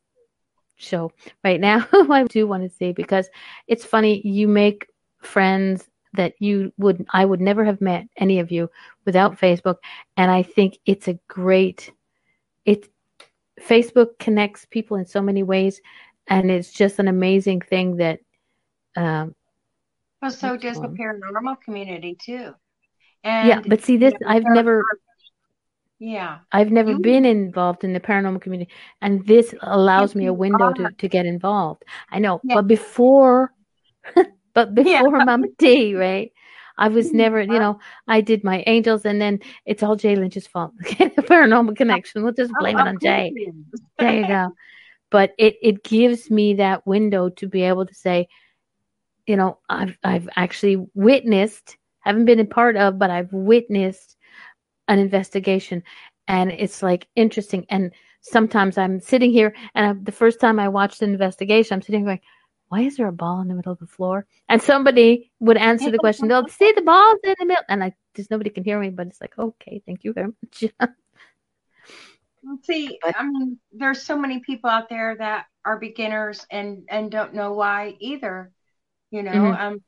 show 0.75 1.13
right 1.45 1.61
now. 1.61 1.87
I 1.93 2.25
do 2.25 2.49
want 2.49 2.65
to 2.65 2.77
see 2.77 2.93
because 2.93 3.29
it's 3.69 3.85
funny. 3.85 4.21
You 4.27 4.49
make 4.49 4.89
friends 5.23 5.89
that 6.15 6.35
you 6.41 6.73
would 6.79 7.07
I 7.13 7.25
would 7.25 7.41
never 7.41 7.65
have 7.65 7.81
met 7.81 8.07
any 8.17 8.41
of 8.41 8.51
you 8.51 8.69
without 9.05 9.39
Facebook, 9.39 9.77
and 10.17 10.29
I 10.31 10.43
think 10.43 10.79
it's 10.87 11.07
a 11.07 11.19
great. 11.29 11.93
It 12.65 12.89
Facebook 13.61 14.19
connects 14.19 14.67
people 14.67 14.97
in 14.97 15.07
so 15.07 15.21
many 15.21 15.43
ways, 15.43 15.81
and 16.27 16.51
it's 16.51 16.73
just 16.73 16.99
an 16.99 17.09
amazing 17.09 17.61
thing 17.61 17.97
that. 17.97 18.21
Um, 18.97 19.35
well, 20.23 20.31
so 20.31 20.57
does 20.57 20.81
the 20.81 20.89
paranormal 20.89 21.61
community 21.63 22.17
too. 22.21 22.55
And 23.23 23.49
yeah, 23.49 23.61
but 23.67 23.83
see, 23.83 23.97
this 23.97 24.15
I've 24.27 24.45
never. 24.45 24.85
Yeah, 25.99 26.39
I've 26.53 26.71
never 26.71 26.93
you, 26.93 26.99
been 26.99 27.25
involved 27.25 27.85
in 27.85 27.93
the 27.93 28.01
paranormal 28.01 28.43
community, 28.43 28.73
and 29.01 29.27
this 29.27 29.55
allows 29.63 30.15
me 30.15 30.27
a 30.27 30.33
window 30.33 30.73
to, 30.73 30.91
to 30.99 31.09
get 31.09 31.25
involved. 31.25 31.85
I 32.11 32.19
know, 32.19 32.41
yeah. 32.45 32.57
but 32.57 32.67
before, 32.67 33.53
but 34.55 34.75
before 34.75 34.91
yeah. 34.91 35.25
Mama 35.25 35.47
D, 35.59 35.95
right? 35.95 36.33
I 36.77 36.89
was 36.89 37.09
mm-hmm. 37.09 37.17
never, 37.19 37.41
you 37.43 37.59
know, 37.59 37.79
I 38.09 38.21
did 38.21 38.45
my 38.45 38.65
angels 38.67 39.05
and 39.05 39.21
then 39.21 39.41
it's 39.65 39.83
all 39.83 39.97
Jay 39.97 40.17
Lynch's 40.17 40.47
fault. 40.47 40.73
The 40.99 41.23
paranormal 41.23 41.77
connection. 41.83 42.23
We'll 42.23 42.33
just 42.33 42.53
blame 42.59 42.79
it 42.79 42.89
on 42.89 42.99
Jay. 43.01 43.33
There 43.99 44.21
you 44.21 44.27
go. 44.27 44.49
But 45.11 45.33
it, 45.39 45.55
it 45.63 45.85
gives 45.85 46.29
me 46.29 46.55
that 46.55 46.89
window 46.89 47.29
to 47.29 47.47
be 47.47 47.63
able 47.63 47.87
to 47.87 47.95
say, 47.95 48.27
you 49.29 49.37
know, 49.37 49.59
I've 49.69 49.97
I've 50.03 50.29
actually 50.35 50.85
witnessed, 50.95 51.77
haven't 52.01 52.25
been 52.25 52.41
a 52.41 52.45
part 52.45 52.77
of, 52.77 52.99
but 52.99 53.11
I've 53.11 53.33
witnessed 53.33 54.17
an 54.89 54.99
investigation. 54.99 55.85
And 56.27 56.51
it's 56.51 56.83
like 56.83 57.07
interesting. 57.15 57.65
And 57.69 57.93
sometimes 58.23 58.77
I'm 58.77 58.99
sitting 58.99 59.31
here 59.31 59.55
and 59.77 59.87
I, 59.87 59.93
the 60.03 60.11
first 60.11 60.41
time 60.41 60.59
I 60.59 60.69
watched 60.69 61.01
an 61.03 61.13
investigation, 61.13 61.75
I'm 61.75 61.83
sitting 61.83 62.05
going, 62.05 62.21
why 62.75 62.81
is 62.81 62.97
there 62.97 63.07
a 63.07 63.13
ball 63.13 63.41
in 63.41 63.47
the 63.47 63.55
middle 63.55 63.71
of 63.71 63.79
the 63.79 63.87
floor? 63.87 64.27
And 64.49 64.61
somebody 64.61 65.31
would 65.39 65.57
answer 65.57 65.93
the 65.93 65.99
question, 65.99 66.27
they'll 66.27 66.49
see 66.49 66.73
the 66.73 66.83
ball's 66.83 67.21
in 67.23 67.37
the 67.39 67.47
middle. 67.47 67.63
And 67.69 67.85
I 67.85 67.95
just 68.17 68.33
nobody 68.33 68.51
can 68.51 68.65
hear 68.65 68.81
me, 68.81 68.91
but 68.91 69.07
it's 69.07 69.21
like, 69.21 69.39
okay, 69.39 69.81
thank 69.87 70.03
you 70.03 70.13
very 70.13 70.33
much. 70.43 70.73
see, 72.65 72.99
but, 73.01 73.15
I 73.17 73.29
mean, 73.29 73.61
there's 73.71 74.03
so 74.03 74.19
many 74.19 74.41
people 74.41 74.71
out 74.71 74.89
there 74.89 75.15
that 75.17 75.47
are 75.65 75.79
beginners 75.79 76.45
and 76.51 76.83
and 76.89 77.13
don't 77.13 77.35
know 77.35 77.53
why 77.53 77.95
either. 78.01 78.51
You 79.13 79.23
know, 79.23 79.31
mm-hmm. 79.31 79.67
um, 79.67 79.85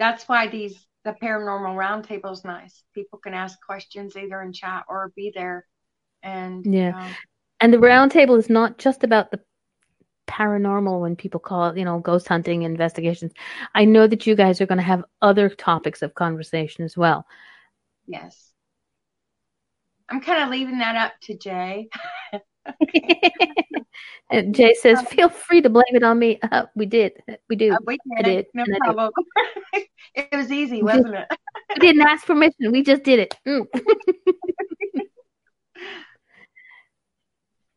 that's 0.00 0.28
why 0.28 0.48
these 0.48 0.84
the 1.04 1.12
paranormal 1.22 1.76
roundtable 1.76 2.32
is 2.32 2.44
nice. 2.44 2.82
People 2.96 3.20
can 3.20 3.32
ask 3.32 3.56
questions 3.64 4.16
either 4.16 4.42
in 4.42 4.52
chat 4.52 4.86
or 4.88 5.12
be 5.14 5.30
there. 5.32 5.68
And 6.20 6.66
yeah, 6.66 6.98
um, 6.98 7.14
and 7.60 7.72
the 7.72 7.78
roundtable 7.78 8.38
is 8.40 8.50
not 8.50 8.78
just 8.78 9.04
about 9.04 9.30
the 9.30 9.40
paranormal 10.32 11.00
when 11.00 11.14
people 11.14 11.40
call 11.40 11.68
it, 11.68 11.76
you 11.76 11.84
know, 11.84 11.98
ghost 11.98 12.26
hunting 12.26 12.62
investigations. 12.62 13.32
I 13.74 13.84
know 13.84 14.06
that 14.06 14.26
you 14.26 14.34
guys 14.34 14.60
are 14.60 14.66
going 14.66 14.78
to 14.78 14.84
have 14.84 15.04
other 15.20 15.48
topics 15.48 16.00
of 16.02 16.14
conversation 16.14 16.84
as 16.84 16.96
well. 16.96 17.26
Yes. 18.06 18.50
I'm 20.08 20.20
kind 20.20 20.42
of 20.42 20.48
leaving 20.48 20.78
that 20.78 20.96
up 20.96 21.12
to 21.22 21.36
Jay. 21.36 21.88
and 24.30 24.54
Jay 24.54 24.74
says, 24.74 25.00
"Feel 25.02 25.28
free 25.28 25.62
to 25.62 25.70
blame 25.70 25.84
it 25.94 26.02
on 26.02 26.18
me." 26.18 26.38
Uh, 26.42 26.66
we 26.74 26.86
did, 26.86 27.12
we 27.48 27.56
do. 27.56 27.72
Uh, 27.72 27.78
we 27.86 27.98
did. 28.16 28.18
I 28.18 28.22
did. 28.22 28.46
No 28.54 28.64
problem. 28.80 29.10
It 30.14 30.28
was 30.32 30.52
easy, 30.52 30.82
wasn't 30.82 31.14
it? 31.14 31.26
we 31.80 31.86
didn't 31.86 32.02
ask 32.02 32.26
permission. 32.26 32.70
We 32.70 32.82
just 32.82 33.02
did 33.02 33.18
it. 33.18 33.34
Mm. 33.46 33.66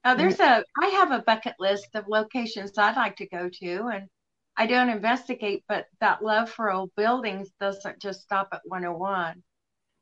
Now, 0.05 0.13
there's 0.13 0.39
a, 0.39 0.63
I 0.83 0.87
have 0.89 1.09
a 1.09 1.23
bucket 1.23 1.55
list 1.59 1.87
of 1.95 2.05
locations 2.07 2.77
I'd 2.77 2.95
like 2.95 3.15
to 3.17 3.27
go 3.27 3.49
to, 3.49 3.87
and 3.87 4.07
I 4.55 4.67
don't 4.67 4.89
investigate, 4.89 5.63
but 5.67 5.87
that 5.99 6.23
love 6.23 6.51
for 6.51 6.71
old 6.71 6.91
buildings 6.95 7.49
doesn't 7.59 7.99
just 7.99 8.21
stop 8.21 8.49
at 8.53 8.61
101. 8.65 9.41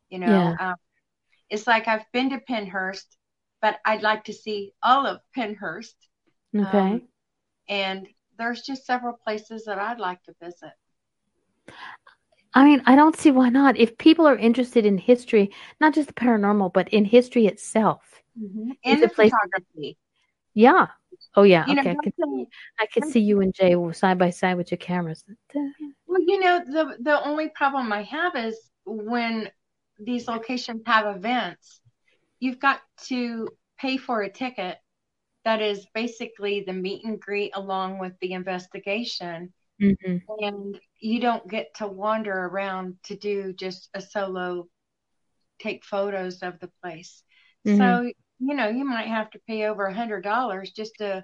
You 0.10 0.20
know, 0.20 0.28
yeah. 0.28 0.56
um, 0.60 0.76
it's 1.49 1.66
like 1.68 1.88
I've 1.88 2.06
been 2.12 2.32
to 2.32 2.41
Pennhurst, 2.49 3.06
but 3.62 3.78
I'd 3.86 4.04
like 4.04 4.26
to 4.26 4.34
see 4.34 4.74
all 4.84 5.08
of 5.08 5.22
Pennhurst. 5.38 5.95
Okay. 6.54 6.78
Um, 6.78 7.01
and 7.70 8.06
there's 8.38 8.62
just 8.62 8.86
several 8.86 9.18
places 9.24 9.64
that 9.66 9.80
I'd 9.80 9.99
like 9.99 10.22
to 10.24 10.36
visit. 10.43 10.74
I 12.54 12.66
mean, 12.66 12.84
I 12.86 12.97
don't 12.97 13.16
see 13.18 13.32
why 13.32 13.47
not. 13.47 13.78
If 13.78 13.97
people 13.97 14.28
are 14.28 14.38
interested 14.38 14.86
in 14.86 14.97
history, 14.97 15.51
not 15.80 15.93
just 15.93 16.10
the 16.10 16.14
paranormal, 16.14 16.74
but 16.74 16.89
in 16.89 17.06
history 17.06 17.47
itself, 17.47 18.12
Mm-hmm. 18.42 18.72
And 18.86 19.04
the 19.04 19.10
photography. 19.10 19.98
Yeah. 20.54 20.88
Oh 21.36 21.44
yeah. 21.44 21.66
You 21.68 21.80
okay. 21.80 21.94
Know, 21.94 22.00
I 22.00 22.04
can 22.04 22.14
see, 22.14 22.48
I 22.80 22.86
can 22.86 23.12
see 23.12 23.20
you 23.20 23.42
and 23.42 23.54
Jay 23.54 23.76
side 23.94 24.20
by 24.20 24.30
side 24.30 24.58
with 24.58 24.72
your 24.72 24.78
cameras. 24.78 25.24
Well, 26.06 26.22
you 26.22 26.40
know, 26.40 26.62
the 26.66 26.98
the 27.00 27.26
only 27.26 27.50
problem 27.50 27.92
I 27.92 28.04
have 28.04 28.36
is 28.36 28.60
when 28.86 29.50
these 30.00 30.28
locations 30.28 30.82
have 30.86 31.16
events, 31.16 31.82
you've 32.40 32.60
got 32.60 32.82
to 33.06 33.48
pay 33.80 33.98
for 33.98 34.22
a 34.22 34.30
ticket 34.30 34.78
that 35.46 35.62
is 35.62 35.86
basically 35.94 36.64
the 36.66 36.74
meet 36.74 37.04
and 37.04 37.20
greet 37.20 37.52
along 37.56 38.00
with 38.00 38.14
the 38.22 38.34
investigation. 38.34 39.54
Mm-hmm. 39.82 40.18
And 40.40 40.80
you 41.00 41.20
don't 41.20 41.48
get 41.50 41.74
to 41.76 41.88
wander 41.88 42.32
around 42.32 42.96
to 43.06 43.16
do 43.16 43.54
just 43.54 43.90
a 43.94 44.02
solo 44.02 44.68
take 45.60 45.84
photos 45.84 46.44
of 46.44 46.60
the 46.60 46.70
place. 46.82 47.24
Mm-hmm. 47.68 47.78
So 47.78 48.12
you 48.48 48.56
know, 48.56 48.68
you 48.70 48.86
might 48.86 49.08
have 49.08 49.30
to 49.32 49.39
pay 49.48 49.66
over 49.66 49.86
a 49.86 49.94
hundred 49.94 50.24
dollars 50.24 50.72
just 50.72 50.96
to 50.98 51.24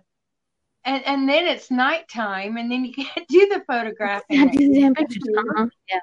and 0.86 1.06
and 1.06 1.28
then 1.28 1.46
it's 1.46 1.70
nighttime 1.72 2.58
and 2.58 2.72
then 2.72 2.86
you 2.86 2.94
can't 3.06 3.28
do 3.28 3.48
the 3.48 3.64
photographing. 3.68 4.50
Uh-huh. 4.50 5.68
Yeah. 5.90 6.00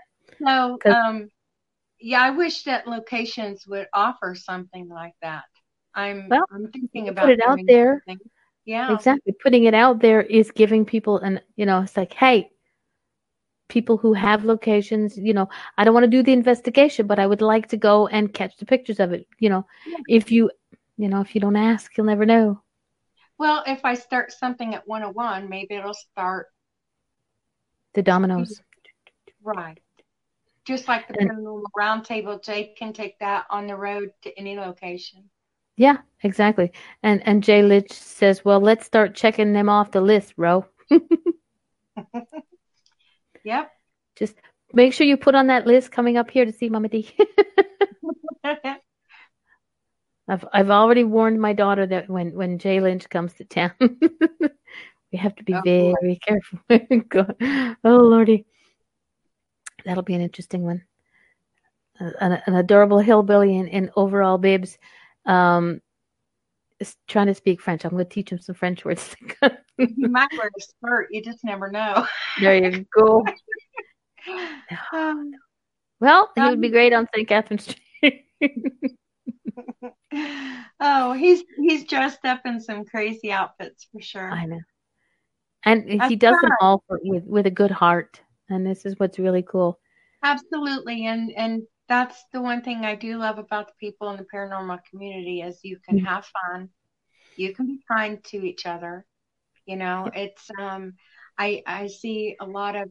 So 0.46 0.78
um 0.90 1.30
yeah, 1.98 2.22
I 2.22 2.30
wish 2.30 2.64
that 2.64 2.86
locations 2.86 3.66
would 3.66 3.88
offer 3.92 4.34
something 4.34 4.88
like 4.88 5.14
that. 5.22 5.44
I'm 5.94 6.28
well, 6.28 6.44
I'm 6.52 6.70
thinking 6.70 7.08
about 7.08 7.24
put 7.24 7.32
it 7.32 7.40
out 7.40 7.58
there. 7.66 8.02
Something. 8.06 8.28
Yeah. 8.64 8.92
Exactly. 8.94 9.32
Putting 9.42 9.64
it 9.64 9.74
out 9.74 10.00
there 10.00 10.20
is 10.20 10.50
giving 10.50 10.84
people 10.84 11.18
and 11.18 11.42
you 11.56 11.64
know, 11.66 11.80
it's 11.82 11.96
like, 11.96 12.12
hey, 12.12 12.50
people 13.68 13.96
who 13.96 14.12
have 14.12 14.44
locations, 14.44 15.16
you 15.16 15.34
know, 15.34 15.48
I 15.78 15.84
don't 15.84 15.94
want 15.94 16.04
to 16.04 16.10
do 16.10 16.22
the 16.22 16.32
investigation, 16.32 17.06
but 17.06 17.18
I 17.18 17.26
would 17.26 17.42
like 17.42 17.68
to 17.68 17.76
go 17.76 18.06
and 18.08 18.32
catch 18.32 18.56
the 18.58 18.66
pictures 18.66 19.00
of 19.00 19.12
it. 19.12 19.26
You 19.38 19.50
know, 19.50 19.66
Yeah. 19.86 19.98
if 20.08 20.30
you, 20.30 20.50
you 20.96 21.08
know, 21.08 21.20
if 21.20 21.34
you 21.34 21.40
don't 21.40 21.56
ask, 21.56 21.96
you'll 21.96 22.06
never 22.06 22.26
know. 22.26 22.60
Well, 23.38 23.62
if 23.66 23.84
I 23.84 23.94
start 23.94 24.32
something 24.32 24.74
at 24.74 24.86
101, 24.88 25.48
maybe 25.48 25.74
it'll 25.74 25.94
start 25.94 26.46
The 27.94 28.02
dominoes. 28.02 28.60
right. 29.42 29.78
Just 30.66 30.88
like 30.88 31.06
the 31.06 31.14
paranormal 31.14 31.62
roundtable, 31.78 32.42
Jay 32.42 32.74
can 32.76 32.92
take 32.92 33.18
that 33.20 33.46
on 33.50 33.66
the 33.66 33.76
road 33.76 34.10
to 34.22 34.36
any 34.36 34.56
location. 34.56 35.30
Yeah, 35.76 35.98
exactly. 36.22 36.72
And 37.02 37.22
and 37.26 37.42
Jay 37.44 37.62
Lynch 37.62 37.92
says, 37.92 38.44
well, 38.44 38.60
let's 38.60 38.84
start 38.86 39.14
checking 39.14 39.52
them 39.52 39.68
off 39.68 39.90
the 39.92 40.00
list, 40.00 40.34
bro. 40.36 40.66
Yep. 43.44 43.70
Just 44.16 44.34
make 44.72 44.92
sure 44.92 45.06
you 45.06 45.16
put 45.16 45.36
on 45.36 45.46
that 45.46 45.68
list 45.68 45.92
coming 45.92 46.16
up 46.16 46.30
here 46.32 46.44
to 46.44 46.52
see 46.52 46.68
Mama 46.68 46.88
D. 46.88 47.08
I've 50.28 50.44
I've 50.52 50.70
already 50.70 51.04
warned 51.04 51.40
my 51.40 51.52
daughter 51.52 51.86
that 51.86 52.08
when 52.08 52.34
when 52.34 52.58
Jay 52.58 52.80
Lynch 52.80 53.08
comes 53.08 53.34
to 53.34 53.44
town, 53.44 53.72
we 53.80 55.18
have 55.18 55.36
to 55.36 55.44
be 55.44 55.54
Oh, 55.54 55.94
very 56.00 56.18
careful. 56.26 56.58
Oh 57.84 57.96
lordy, 57.96 58.44
that'll 59.84 60.02
be 60.02 60.14
an 60.14 60.20
interesting 60.20 60.62
one. 60.64 60.82
An, 61.98 62.42
an 62.46 62.54
adorable 62.54 62.98
hillbilly 62.98 63.56
in, 63.56 63.68
in 63.68 63.90
overall 63.96 64.36
bibs, 64.36 64.76
um, 65.24 65.80
is 66.78 66.94
trying 67.08 67.28
to 67.28 67.34
speak 67.34 67.60
French. 67.60 67.84
I'm 67.84 67.92
going 67.92 68.04
to 68.04 68.10
teach 68.10 68.30
him 68.30 68.38
some 68.38 68.54
French 68.54 68.84
words. 68.84 69.16
you 69.78 70.08
might 70.08 70.28
wear 70.36 70.48
a 70.48 70.60
skirt. 70.60 71.08
You 71.10 71.22
just 71.22 71.42
never 71.42 71.70
know. 71.70 72.06
there 72.40 72.56
you 72.56 72.84
go. 72.94 73.24
Um, 74.92 75.32
Well, 76.00 76.30
he 76.34 76.42
would 76.42 76.60
be 76.60 76.68
great 76.68 76.92
on 76.92 77.08
St. 77.14 77.26
Catherine 77.26 77.58
Street. 77.58 78.26
oh, 80.80 81.12
he's 81.14 81.42
he's 81.56 81.84
dressed 81.86 82.24
up 82.24 82.42
in 82.44 82.60
some 82.60 82.84
crazy 82.84 83.32
outfits 83.32 83.86
for 83.92 84.00
sure. 84.00 84.36
I 84.36 84.46
know. 84.46 84.60
And 85.64 85.86
he 86.02 86.16
does 86.16 86.40
them 86.40 86.54
all 86.60 86.82
for, 86.88 86.98
with 87.04 87.24
with 87.24 87.44
a 87.46 87.50
good 87.50 87.70
heart, 87.70 88.22
and 88.48 88.66
this 88.66 88.86
is 88.86 88.98
what's 88.98 89.18
really 89.18 89.42
cool. 89.42 89.78
Absolutely, 90.22 91.06
and 91.06 91.30
and 91.32 91.62
that's 91.88 92.24
the 92.32 92.40
one 92.42 92.62
thing 92.62 92.84
I 92.84 92.94
do 92.96 93.16
love 93.18 93.38
about 93.38 93.68
the 93.68 93.74
people 93.78 94.10
in 94.10 94.16
the 94.16 94.26
paranormal 94.32 94.80
community 94.90 95.40
is 95.42 95.60
you 95.64 95.78
can 95.78 95.96
Mhm. 95.96 96.06
have 96.06 96.26
fun, 96.26 96.70
you 97.36 97.54
can 97.54 97.66
be 97.66 97.80
kind 97.90 98.22
to 98.26 98.38
each 98.46 98.66
other. 98.66 99.06
You 99.66 99.76
know, 99.76 100.10
it's 100.14 100.50
um, 100.58 100.94
I 101.38 101.62
I 101.66 101.88
see 101.88 102.36
a 102.40 102.46
lot 102.46 102.76
of, 102.76 102.90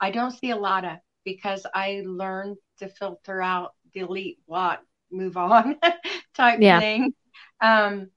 I 0.00 0.10
don't 0.12 0.32
see 0.32 0.50
a 0.50 0.56
lot 0.56 0.84
of 0.84 0.98
because 1.24 1.66
I 1.74 2.02
learned 2.06 2.58
to 2.78 2.88
filter 2.88 3.42
out, 3.42 3.74
delete, 3.94 4.44
block, 4.46 4.82
move 5.10 5.36
on 5.36 5.76
type 6.36 6.60
Yeah. 6.60 6.80
thing, 6.80 7.12
um, 7.60 8.10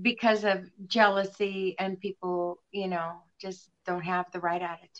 because 0.00 0.44
of 0.44 0.68
jealousy 0.86 1.74
and 1.78 2.00
people, 2.00 2.58
you 2.70 2.88
know, 2.88 3.12
just 3.40 3.70
don't 3.86 4.02
have 4.04 4.26
the 4.32 4.40
right 4.40 4.62
attitude. 4.62 4.90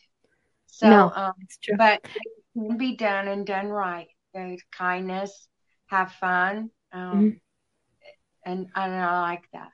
So, 0.66 0.86
No. 0.88 1.12
um, 1.14 1.32
It's 1.42 1.58
true. 1.58 1.76
but 1.76 2.00
it 2.04 2.32
can 2.54 2.76
be 2.76 2.96
done 2.96 3.28
and 3.28 3.46
done 3.46 3.68
right. 3.68 4.08
There's 4.34 4.62
kindness, 4.76 5.48
have 5.86 6.12
fun, 6.12 6.70
um, 6.92 7.08
Mm-hmm. 7.16 8.50
and, 8.50 8.66
and 8.74 8.94
I 8.94 9.20
like 9.22 9.44
that. 9.52 9.70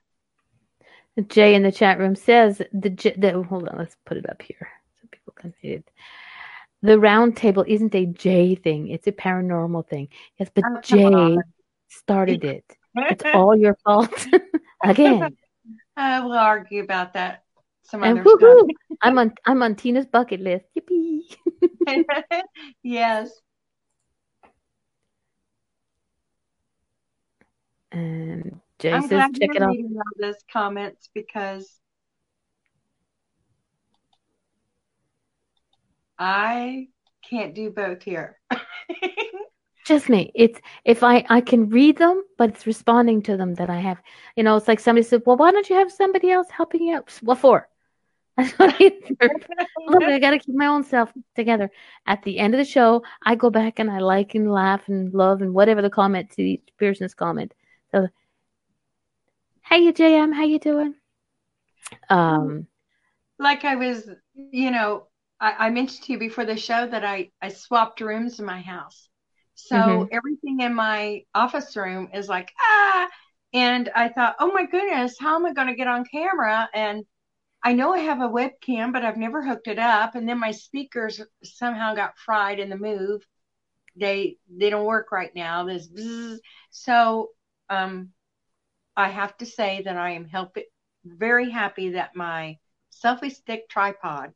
Jay 1.29 1.55
in 1.55 1.63
the 1.63 1.73
chat 1.73 1.99
room 1.99 2.15
says 2.15 2.61
the, 2.73 2.91
J- 2.91 3.15
the 3.17 3.43
hold 3.43 3.69
on, 3.69 3.79
let's 3.79 3.97
put 4.05 4.17
it 4.19 4.29
up 4.29 4.43
here 4.43 4.69
so 5.01 5.09
people 5.11 5.33
can 5.35 5.55
see 5.63 5.69
it. 5.69 5.91
The 6.83 6.99
round 6.99 7.37
table 7.37 7.65
isn't 7.67 7.95
a 7.95 8.07
Jay 8.07 8.55
thing; 8.55 8.89
it's 8.89 9.07
a 9.07 9.13
paranormal 9.13 9.89
thing. 9.89 10.09
Yes, 10.39 10.51
but 10.55 10.65
Oh, 10.67 11.39
started 11.89 12.45
it. 12.45 12.65
It's 12.97 13.25
all 13.35 13.57
your 13.57 13.77
fault 13.85 14.27
again. 14.85 15.37
I 15.97 16.21
will 16.21 16.33
argue 16.33 16.83
about 16.83 17.15
that 17.15 17.43
some 17.83 18.03
And 18.05 18.19
other! 18.21 18.63
I'm 19.03 19.19
on 19.19 19.33
I'm 19.47 19.63
on 19.63 19.75
Tina's 19.75 20.07
bucket 20.07 20.41
list. 20.41 20.67
Yippee! 20.77 21.23
yes. 22.83 23.31
And 27.93 28.61
Jay 28.79 28.93
I'm 28.93 29.03
says, 29.03 29.09
glad 29.09 29.35
check 29.35 29.51
it 29.51 29.55
you're 29.55 29.65
out. 29.65 29.71
reading 29.71 29.97
all 29.97 30.03
those 30.21 30.43
comments 30.53 31.09
because 31.15 31.81
I 36.19 36.89
can't 37.29 37.55
do 37.55 37.71
both 37.71 38.03
here. 38.03 38.39
Just 39.87 40.09
me. 40.09 40.33
It's 40.35 40.61
if 40.85 41.05
I 41.05 41.25
I 41.29 41.41
can 41.41 41.69
read 41.69 41.97
them, 41.97 42.25
but 42.39 42.51
it's 42.51 42.67
responding 42.67 43.23
to 43.23 43.37
them 43.37 43.55
that 43.55 43.71
I 43.71 43.79
have. 43.79 43.99
You 44.35 44.43
know, 44.43 44.57
it's 44.57 44.67
like 44.67 44.81
somebody 44.81 45.07
said, 45.07 45.23
"Well, 45.25 45.37
why 45.37 45.53
don't 45.53 45.69
you 45.71 45.77
have 45.77 45.93
somebody 45.93 46.31
else 46.33 46.49
helping 46.51 46.83
you 46.83 46.97
out?" 46.97 47.13
What 47.23 47.39
for? 47.39 47.69
Look, 48.37 50.03
I 50.03 50.19
got 50.19 50.33
to 50.33 50.39
keep 50.39 50.55
my 50.55 50.67
own 50.67 50.83
self 50.83 51.13
together. 51.37 51.71
At 52.07 52.23
the 52.23 52.39
end 52.39 52.55
of 52.55 52.59
the 52.59 52.65
show, 52.65 53.03
I 53.23 53.35
go 53.35 53.49
back 53.49 53.79
and 53.79 53.91
I 53.91 53.99
like 53.99 54.35
and 54.35 54.51
laugh 54.53 54.83
and 54.89 55.15
love 55.15 55.41
and 55.41 55.55
whatever 55.55 55.81
the 55.83 55.91
comment 55.91 56.31
to 56.33 56.43
each 56.43 56.69
person's 56.79 57.15
comment. 57.15 57.55
So, 57.93 58.09
hey, 59.63 59.79
you 59.79 59.93
JM, 59.93 60.35
how 60.35 60.45
you 60.45 60.59
doing? 60.59 60.95
Um, 62.11 62.67
like 63.39 63.65
I 63.65 63.77
was, 63.77 64.09
you 64.35 64.71
know, 64.71 65.07
I, 65.41 65.67
I 65.67 65.71
mentioned 65.71 66.05
to 66.07 66.13
you 66.13 66.19
before 66.19 66.45
the 66.45 66.57
show 66.57 66.87
that 66.87 67.05
I, 67.05 67.31
I 67.43 67.49
swapped 67.51 68.01
rooms 68.01 68.39
in 68.41 68.47
my 68.47 68.61
house. 68.61 69.09
So 69.55 70.07
Mhm. 70.07 70.11
everything 70.11 70.61
in 70.61 70.75
my 70.75 71.23
office 71.35 71.77
room 71.77 72.11
is 72.15 72.29
like, 72.29 72.53
ah. 72.61 73.09
And 73.55 73.91
I 73.95 74.09
thought, 74.09 74.37
oh 74.41 74.53
my 74.53 74.67
goodness, 74.67 75.17
how 75.19 75.37
am 75.37 75.47
I 75.47 75.53
going 75.55 75.69
to 75.69 75.75
get 75.77 75.87
on 75.89 76.05
camera? 76.05 76.69
And 76.75 77.05
I 77.65 77.75
know 77.75 77.93
I 77.95 78.01
have 78.01 78.21
a 78.21 78.29
webcam, 78.29 78.93
but 78.93 79.05
I've 79.05 79.17
never 79.17 79.43
hooked 79.45 79.69
it 79.69 79.79
up. 79.79 80.15
And 80.15 80.29
then 80.29 80.39
my 80.41 80.53
speakers 80.53 81.21
somehow 81.45 81.95
got 81.95 82.19
fried 82.19 82.61
in 82.61 82.71
the 82.71 82.77
move. 82.79 83.23
They 83.97 84.39
they 84.51 84.71
don't 84.71 84.85
work 84.87 85.13
right 85.13 85.35
now. 85.35 85.65
This 85.65 85.89
bzzz. 85.89 86.39
so 86.71 87.31
um, 87.71 88.11
I 88.97 89.09
have 89.09 89.37
to 89.39 89.47
say 89.47 89.83
that 89.85 89.97
I 89.97 90.11
am 90.13 90.27
help 90.27 90.57
very 91.05 91.51
happy 91.51 91.91
that 91.91 92.17
my 92.17 92.59
selfie 92.93 93.33
stick 93.33 93.69
tripod 93.69 94.35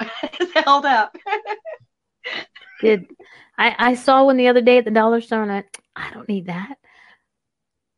held 0.54 0.84
up. 0.86 1.16
did 2.80 3.06
I 3.58 3.74
I 3.78 3.94
saw 3.94 4.24
one 4.24 4.36
the 4.36 4.48
other 4.48 4.60
day 4.60 4.78
at 4.78 4.84
the 4.84 4.90
dollar 4.90 5.20
store 5.20 5.42
and 5.42 5.52
I 5.52 5.64
I 5.96 6.10
don't 6.12 6.28
need 6.28 6.46
that. 6.46 6.76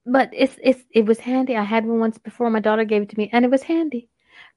But 0.07 0.31
it's 0.33 0.57
it's 0.62 0.83
it 0.91 1.07
was 1.07 1.19
handy. 1.19 1.57
I 1.57 1.62
had 1.62 1.87
one 1.87 2.01
once 2.01 2.19
before. 2.19 2.51
My 2.51 2.61
daughter 2.61 2.85
gave 2.85 3.03
it 3.03 3.09
to 3.11 3.19
me, 3.19 3.31
and 3.33 3.45
it 3.45 3.51
was 3.51 3.62
handy. 3.62 4.11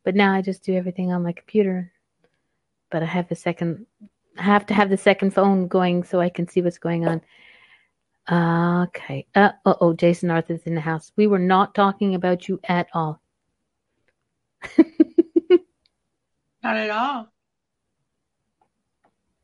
But 0.04 0.16
now 0.16 0.34
I 0.34 0.42
just 0.42 0.64
do 0.64 0.76
everything 0.76 1.12
on 1.12 1.24
my 1.24 1.32
computer. 1.32 1.92
But 2.92 3.04
I 3.04 3.06
have 3.06 3.30
the 3.30 3.36
second. 3.36 3.86
I 4.38 4.44
have 4.44 4.66
to 4.68 4.74
have 4.74 4.90
the 4.90 4.98
second 4.98 5.32
phone 5.34 5.68
going 5.68 6.04
so 6.04 6.20
I 6.20 6.30
can 6.30 6.48
see 6.48 6.62
what's 6.62 6.80
going 6.80 7.08
on. 7.08 7.22
Okay. 8.88 9.26
Uh 9.36 9.52
oh. 9.66 9.94
Jason 9.94 10.32
Arthur's 10.32 10.64
in 10.64 10.76
the 10.76 10.82
house. 10.82 11.12
We 11.16 11.28
were 11.28 11.40
not 11.40 11.74
talking 11.74 12.14
about 12.16 12.48
you 12.50 12.60
at 12.68 12.88
all. 12.94 13.22
Not 16.68 16.78
at 16.78 16.90
all. 16.90 17.28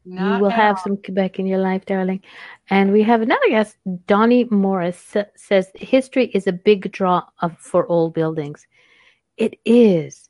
you 0.04 0.40
will 0.42 0.50
have 0.50 0.76
all. 0.76 0.84
some 0.84 0.98
Quebec 0.98 1.40
in 1.40 1.46
your 1.46 1.60
life, 1.60 1.86
darling. 1.86 2.22
And 2.70 2.92
we 2.92 3.02
have 3.04 3.22
another 3.22 3.48
guest, 3.48 3.78
Donnie 4.08 4.44
Morris, 4.52 5.16
says 5.36 5.72
history 5.76 6.26
is 6.34 6.48
a 6.48 6.52
big 6.52 6.92
draw 6.92 7.24
of, 7.40 7.58
for 7.60 7.88
old 7.88 8.14
buildings. 8.14 8.68
It 9.38 9.58
is. 9.64 10.30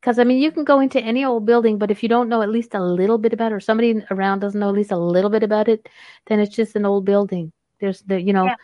Because, 0.00 0.18
I 0.18 0.24
mean, 0.24 0.38
you 0.42 0.50
can 0.50 0.64
go 0.64 0.80
into 0.80 1.00
any 1.00 1.24
old 1.24 1.46
building, 1.46 1.78
but 1.78 1.92
if 1.92 2.02
you 2.02 2.08
don't 2.08 2.28
know 2.28 2.42
at 2.42 2.50
least 2.50 2.74
a 2.74 2.82
little 2.82 3.18
bit 3.18 3.32
about 3.32 3.52
it, 3.52 3.54
or 3.54 3.60
somebody 3.60 4.02
around 4.10 4.40
doesn't 4.40 4.58
know 4.58 4.70
at 4.70 4.74
least 4.74 4.90
a 4.90 4.96
little 4.96 5.30
bit 5.30 5.44
about 5.44 5.68
it, 5.68 5.88
then 6.26 6.40
it's 6.40 6.56
just 6.56 6.74
an 6.74 6.84
old 6.84 7.04
building. 7.04 7.52
There's 7.78 8.02
the, 8.02 8.20
you 8.20 8.32
know, 8.32 8.46
Yeah. 8.46 8.56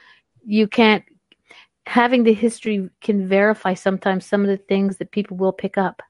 you 0.44 0.66
can't, 0.66 1.04
having 1.86 2.24
the 2.24 2.34
history 2.34 2.90
can 3.00 3.28
verify 3.28 3.74
sometimes 3.74 4.26
some 4.26 4.40
of 4.42 4.48
the 4.48 4.56
things 4.56 4.96
that 4.96 5.12
people 5.12 5.36
will 5.36 5.52
pick 5.52 5.78
up. 5.78 6.02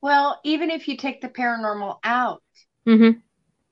Well, 0.00 0.40
even 0.44 0.70
if 0.70 0.88
you 0.88 0.96
take 0.96 1.20
the 1.20 1.28
paranormal 1.28 1.98
out, 2.04 2.42
Mm-hmm. 2.86 3.18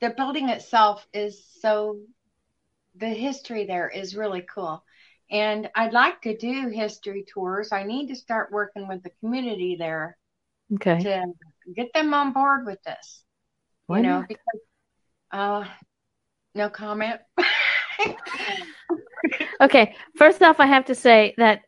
the 0.01 0.11
building 0.11 0.49
itself 0.49 1.07
is 1.13 1.45
so, 1.61 1.99
the 2.97 3.09
history 3.09 3.67
there 3.67 3.89
is 3.89 4.17
really 4.17 4.43
cool. 4.43 4.85
And 5.31 5.71
I'd 5.75 5.93
like 5.93 6.23
to 6.23 6.37
do 6.37 6.69
history 6.69 7.25
tours. 7.33 7.73
I 7.73 7.83
need 7.85 8.09
to 8.09 8.17
start 8.17 8.53
working 8.53 8.89
with 8.89 9.03
the 9.03 9.11
community 9.21 9.77
there 9.79 10.17
Okay. 10.75 10.99
to 11.01 11.23
get 11.75 11.93
them 11.95 12.15
on 12.15 12.33
board 12.33 12.67
with 12.67 12.83
this. 12.85 13.25
Why 13.87 13.99
you 13.99 14.03
know, 14.03 14.19
not? 14.19 14.29
because, 14.29 14.61
uh, 15.33 15.65
no 16.55 16.71
comment. 16.71 17.21
Okay, 19.61 19.95
first 20.17 20.43
off, 20.43 20.61
I 20.61 20.67
have 20.67 20.85
to 20.87 20.95
say 20.95 21.35
that 21.39 21.63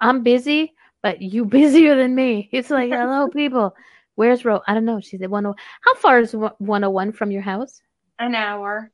I'm 0.00 0.22
busy, 0.22 0.72
but 1.02 1.20
you 1.20 1.44
busier 1.44 1.96
than 1.96 2.14
me. 2.14 2.48
It's 2.52 2.70
like, 2.70 2.90
hello, 2.92 3.28
people, 3.28 3.74
Where's 4.14 4.44
Ro? 4.44 4.60
I 4.66 4.74
don't 4.74 4.84
know. 4.84 5.00
She's 5.00 5.22
at 5.22 5.30
101. 5.30 5.56
How 5.80 5.94
far 5.94 6.20
is 6.20 6.34
101 6.34 7.12
from 7.12 7.30
your 7.30 7.42
house? 7.42 7.80
An 8.18 8.34
hour. 8.34 8.90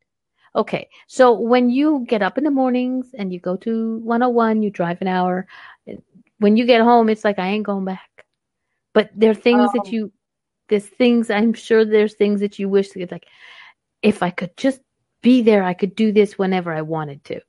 Okay. 0.54 0.88
So 1.06 1.32
when 1.38 1.70
you 1.70 2.04
get 2.08 2.22
up 2.22 2.38
in 2.38 2.44
the 2.44 2.50
mornings 2.50 3.14
and 3.18 3.32
you 3.32 3.40
go 3.40 3.56
to 3.56 3.98
101, 3.98 4.62
you 4.62 4.70
drive 4.70 5.00
an 5.00 5.08
hour. 5.08 5.46
When 6.38 6.56
you 6.56 6.66
get 6.66 6.82
home, 6.82 7.08
it's 7.08 7.24
like, 7.24 7.38
I 7.38 7.48
ain't 7.48 7.66
going 7.66 7.84
back. 7.84 8.08
But 8.94 9.10
there 9.14 9.32
are 9.32 9.34
things 9.34 9.72
that 9.72 9.86
Oh. 9.86 9.90
you, 9.90 10.12
there's 10.68 10.86
things, 10.86 11.30
I'm 11.30 11.52
sure 11.52 11.84
there's 11.84 12.14
things 12.14 12.40
that 12.40 12.58
you 12.58 12.68
wish 12.68 12.90
that, 12.90 13.10
like, 13.10 13.26
if 14.02 14.22
I 14.22 14.30
could 14.30 14.56
just 14.56 14.80
be 15.20 15.42
there, 15.42 15.64
I 15.64 15.74
could 15.74 15.96
do 15.96 16.12
this 16.12 16.38
whenever 16.38 16.72
I 16.72 16.82
wanted 16.82 17.24
to. 17.24 17.40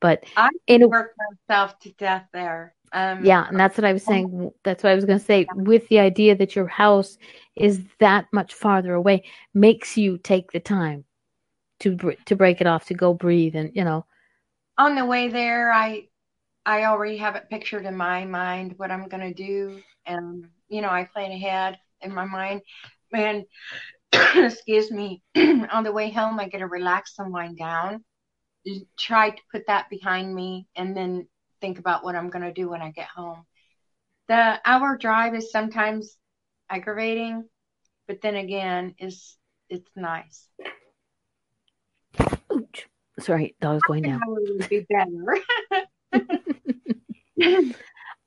But 0.00 0.24
I 0.36 0.50
in 0.66 0.82
a, 0.82 0.88
worked 0.88 1.16
myself 1.48 1.78
to 1.80 1.92
death 1.92 2.26
there. 2.32 2.75
Um, 2.92 3.24
yeah, 3.24 3.46
and 3.48 3.58
that's 3.58 3.76
what 3.76 3.84
I 3.84 3.92
was 3.92 4.04
saying. 4.04 4.50
That's 4.64 4.82
what 4.82 4.90
I 4.90 4.94
was 4.94 5.04
going 5.04 5.18
to 5.18 5.24
say. 5.24 5.46
With 5.54 5.88
the 5.88 5.98
idea 5.98 6.36
that 6.36 6.54
your 6.54 6.66
house 6.66 7.18
is 7.56 7.80
that 7.98 8.26
much 8.32 8.54
farther 8.54 8.94
away, 8.94 9.24
makes 9.54 9.96
you 9.96 10.18
take 10.18 10.52
the 10.52 10.60
time 10.60 11.04
to 11.80 11.96
br- 11.96 12.12
to 12.26 12.36
break 12.36 12.60
it 12.60 12.66
off, 12.66 12.86
to 12.86 12.94
go 12.94 13.14
breathe, 13.14 13.54
and 13.54 13.70
you 13.74 13.84
know, 13.84 14.04
on 14.78 14.94
the 14.94 15.04
way 15.04 15.28
there, 15.28 15.72
I 15.72 16.08
I 16.64 16.84
already 16.84 17.16
have 17.18 17.36
it 17.36 17.50
pictured 17.50 17.84
in 17.86 17.96
my 17.96 18.24
mind 18.24 18.74
what 18.76 18.90
I'm 18.90 19.08
gonna 19.08 19.34
do, 19.34 19.80
and 20.06 20.46
you 20.68 20.82
know 20.82 20.90
I 20.90 21.04
plan 21.04 21.32
ahead 21.32 21.78
in 22.02 22.14
my 22.14 22.24
mind. 22.24 22.62
And 23.12 23.44
excuse 24.34 24.90
me, 24.90 25.22
on 25.36 25.84
the 25.84 25.92
way 25.92 26.10
home, 26.10 26.38
I 26.38 26.48
get 26.48 26.58
to 26.58 26.66
relax 26.66 27.14
and 27.18 27.32
wind 27.32 27.58
down. 27.58 28.04
Try 28.98 29.30
to 29.30 29.42
put 29.52 29.66
that 29.68 29.88
behind 29.90 30.34
me, 30.34 30.66
and 30.76 30.96
then 30.96 31.28
think 31.60 31.78
about 31.78 32.04
what 32.04 32.14
I'm 32.14 32.30
gonna 32.30 32.52
do 32.52 32.68
when 32.68 32.82
I 32.82 32.90
get 32.90 33.08
home. 33.08 33.44
The 34.28 34.60
hour 34.64 34.96
drive 34.96 35.34
is 35.34 35.50
sometimes 35.50 36.16
aggravating, 36.68 37.44
but 38.08 38.20
then 38.20 38.36
again, 38.36 38.94
is 38.98 39.36
it's 39.68 39.90
nice. 39.96 40.48
ooch, 42.18 42.84
sorry, 43.20 43.54
that 43.60 43.70
was 43.70 43.82
going 43.86 44.02
down. 44.02 44.20
would 44.26 44.68
be 44.68 44.86
better. 44.88 45.38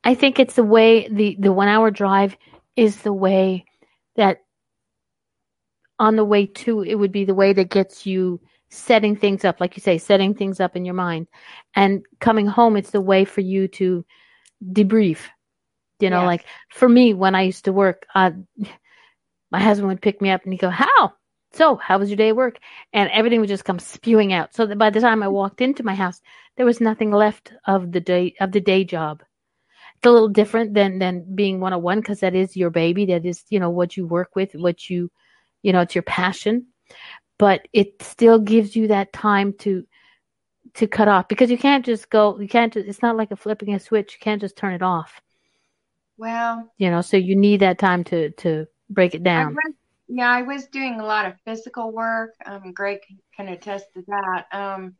I 0.03 0.15
think 0.15 0.39
it's 0.39 0.55
the 0.55 0.63
way 0.63 1.07
the 1.09 1.35
the 1.39 1.51
one 1.51 1.67
hour 1.67 1.91
drive 1.91 2.37
is 2.75 2.97
the 2.97 3.13
way 3.13 3.65
that 4.15 4.39
on 5.97 6.15
the 6.15 6.25
way 6.25 6.45
to 6.45 6.81
it 6.81 6.95
would 6.95 7.11
be 7.11 7.25
the 7.25 7.35
way 7.35 7.51
that 7.51 7.69
gets 7.69 8.05
you 8.05 8.39
setting 8.69 9.15
things 9.15 9.43
up, 9.43 9.59
like 9.59 9.75
you 9.75 9.81
say, 9.81 9.97
setting 9.97 10.33
things 10.33 10.59
up 10.59 10.75
in 10.75 10.85
your 10.85 10.93
mind, 10.93 11.27
and 11.75 12.05
coming 12.19 12.47
home. 12.47 12.77
It's 12.77 12.91
the 12.91 13.01
way 13.01 13.25
for 13.25 13.41
you 13.41 13.67
to 13.69 14.05
debrief. 14.63 15.19
You 15.99 16.09
know, 16.09 16.23
like 16.23 16.45
for 16.69 16.87
me 16.87 17.13
when 17.13 17.35
I 17.35 17.43
used 17.43 17.65
to 17.65 17.73
work, 17.73 18.05
uh, 18.15 18.31
my 19.51 19.59
husband 19.59 19.89
would 19.89 20.01
pick 20.01 20.21
me 20.21 20.29
up 20.29 20.43
and 20.43 20.53
he'd 20.53 20.59
go, 20.59 20.69
"How? 20.69 21.13
So, 21.51 21.75
how 21.77 21.97
was 21.97 22.09
your 22.09 22.17
day 22.17 22.29
at 22.29 22.35
work?" 22.35 22.59
And 22.93 23.09
everything 23.11 23.39
would 23.39 23.49
just 23.49 23.65
come 23.65 23.79
spewing 23.79 24.33
out. 24.33 24.53
So 24.53 24.65
that 24.65 24.77
by 24.77 24.89
the 24.91 25.01
time 25.01 25.23
I 25.23 25.27
walked 25.27 25.61
into 25.61 25.83
my 25.83 25.95
house, 25.95 26.21
there 26.55 26.65
was 26.65 26.79
nothing 26.79 27.11
left 27.11 27.53
of 27.65 27.91
the 27.91 27.99
day 28.01 28.35
of 28.39 28.51
the 28.51 28.61
day 28.61 28.83
job. 28.83 29.23
It's 29.97 30.05
a 30.05 30.11
little 30.11 30.29
different 30.29 30.73
than 30.73 30.99
than 30.99 31.35
being 31.35 31.59
one 31.59 31.73
on 31.73 31.81
one 31.81 31.99
because 31.99 32.21
that 32.21 32.35
is 32.35 32.55
your 32.55 32.69
baby. 32.69 33.05
That 33.07 33.25
is 33.25 33.43
you 33.49 33.59
know 33.59 33.69
what 33.69 33.97
you 33.97 34.07
work 34.07 34.35
with, 34.35 34.53
what 34.53 34.89
you 34.89 35.11
you 35.63 35.73
know 35.73 35.81
it's 35.81 35.95
your 35.95 36.03
passion. 36.03 36.67
But 37.39 37.67
it 37.73 38.03
still 38.03 38.37
gives 38.37 38.75
you 38.75 38.89
that 38.89 39.11
time 39.11 39.53
to 39.59 39.87
to 40.75 40.87
cut 40.87 41.07
off 41.07 41.27
because 41.27 41.49
you 41.49 41.57
can't 41.57 41.85
just 41.85 42.09
go. 42.11 42.39
You 42.39 42.47
can't. 42.47 42.71
Just, 42.71 42.87
it's 42.87 43.01
not 43.01 43.17
like 43.17 43.31
a 43.31 43.35
flipping 43.35 43.73
a 43.73 43.79
switch. 43.79 44.13
You 44.13 44.19
can't 44.19 44.41
just 44.41 44.55
turn 44.55 44.73
it 44.73 44.83
off. 44.83 45.19
Well, 46.17 46.69
You 46.77 46.91
know, 46.91 47.01
so 47.01 47.17
you 47.17 47.35
need 47.35 47.61
that 47.61 47.79
time 47.79 48.03
to 48.05 48.29
to 48.31 48.67
break 48.89 49.15
it 49.15 49.21
I 49.21 49.23
down. 49.23 49.55
was, 49.55 49.73
yeah, 50.09 50.29
I 50.29 50.41
was 50.41 50.67
doing 50.67 50.99
a 50.99 51.05
lot 51.05 51.25
of 51.25 51.33
physical 51.45 51.91
work. 51.91 52.35
Um, 52.45 52.73
Greg 52.73 52.99
can 53.35 53.47
attest 53.47 53.85
to 53.93 54.03
that. 54.07 54.45
Um, 54.51 54.95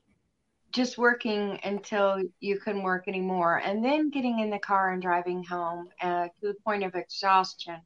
just 0.72 0.98
working 0.98 1.60
until 1.64 2.22
you 2.40 2.60
couldn't 2.60 2.84
work 2.84 3.08
anymore, 3.08 3.58
and 3.58 3.84
then 3.84 4.12
getting 4.12 4.40
in 4.40 4.50
the 4.50 4.60
car 4.60 4.94
and 4.94 5.02
driving 5.02 5.44
home 5.44 5.90
uh, 6.02 6.26
to 6.28 6.32
the 6.42 6.56
point 6.64 6.84
of 6.84 6.96
exhaustion. 6.96 7.82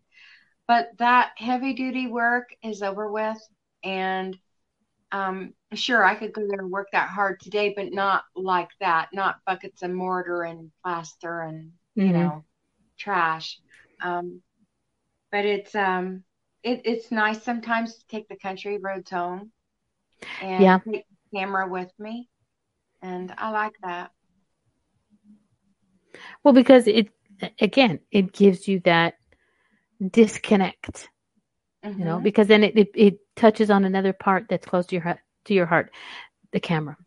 But 0.68 0.92
that 1.00 1.32
heavy 1.38 1.74
duty 1.74 2.08
work 2.08 2.50
is 2.62 2.82
over 2.82 3.12
with, 3.12 3.40
and 3.84 4.38
um, 5.14 5.54
sure, 5.76 6.04
I 6.06 6.16
could 6.16 6.34
go 6.34 6.48
there 6.48 6.62
and 6.62 6.72
work 6.72 6.90
that 6.94 7.10
hard 7.10 7.42
today, 7.42 7.74
but 7.76 7.94
not 7.94 8.26
like 8.36 8.70
that. 8.82 9.10
Not 9.14 9.40
buckets 9.48 9.84
of 9.84 9.92
mortar 9.92 10.44
and 10.44 10.72
plaster 10.84 11.42
and 11.42 11.74
you 12.00 12.14
Mhm. 12.14 12.14
know 12.14 12.46
trash. 13.00 13.60
Um, 14.04 14.42
but 15.32 15.46
it's 15.46 15.76
um 15.76 16.24
it, 16.64 16.82
it's 16.86 17.12
nice 17.12 17.44
sometimes 17.44 17.96
to 17.98 18.08
take 18.08 18.28
the 18.30 18.38
country 18.38 18.78
roads 18.80 19.12
home 19.12 19.52
and 20.40 20.76
Yeah. 20.76 20.82
take 20.86 21.06
the 21.32 21.38
camera 21.40 21.68
with 21.68 21.92
me 22.00 22.30
and 23.02 23.34
I 23.38 23.52
like 23.52 23.74
that. 23.84 24.12
Well, 26.44 26.54
because 26.54 26.88
it 26.88 27.10
again, 27.60 28.00
it 28.12 28.34
gives 28.34 28.68
you 28.68 28.80
that 28.82 29.16
disconnect. 30.12 31.10
You 31.98 32.06
know, 32.06 32.20
Mhm. 32.20 32.24
because 32.24 32.48
then 32.48 32.64
it, 32.64 32.78
it 32.78 32.92
it 32.96 33.20
touches 33.36 33.70
on 33.70 33.86
another 33.86 34.14
part 34.14 34.48
that's 34.50 34.66
close 34.66 34.86
to 34.88 34.96
your 34.96 35.04
heart, 35.04 35.20
to 35.46 35.54
your 35.54 35.66
heart, 35.66 35.92
the 36.52 36.60
camera. 36.60 36.98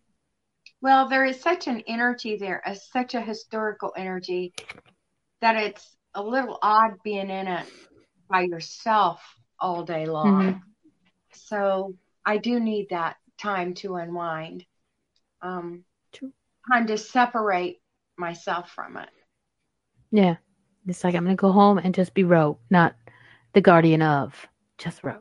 Well, 0.80 1.08
there 1.08 1.24
is 1.24 1.40
such 1.40 1.66
an 1.66 1.82
energy 1.86 2.36
there, 2.36 2.62
a, 2.64 2.74
such 2.74 3.14
a 3.14 3.20
historical 3.20 3.92
energy 3.96 4.52
that 5.40 5.56
it's 5.56 5.96
a 6.14 6.22
little 6.22 6.58
odd 6.62 7.02
being 7.02 7.30
in 7.30 7.46
it 7.48 7.66
by 8.28 8.42
yourself 8.42 9.22
all 9.60 9.84
day 9.84 10.06
long. 10.06 10.42
Mhm. 10.44 10.62
So 11.32 11.94
I 12.24 12.38
do 12.38 12.60
need 12.60 12.88
that 12.90 13.16
time 13.38 13.74
to 13.74 13.96
unwind. 13.96 14.64
Um, 15.42 15.84
True. 16.12 16.32
time 16.72 16.86
to 16.88 16.98
separate 16.98 17.80
myself 18.16 18.70
from 18.70 18.96
it. 18.98 19.08
Yeah, 20.10 20.36
it's 20.86 21.04
like 21.04 21.14
I'm 21.14 21.24
gonna 21.24 21.36
go 21.36 21.52
home 21.52 21.78
and 21.78 21.94
just 21.94 22.14
be 22.14 22.24
Ro, 22.24 22.58
not 22.70 22.96
the 23.52 23.60
guardian 23.60 24.02
of, 24.02 24.46
just 24.78 25.02
Ro. 25.02 25.18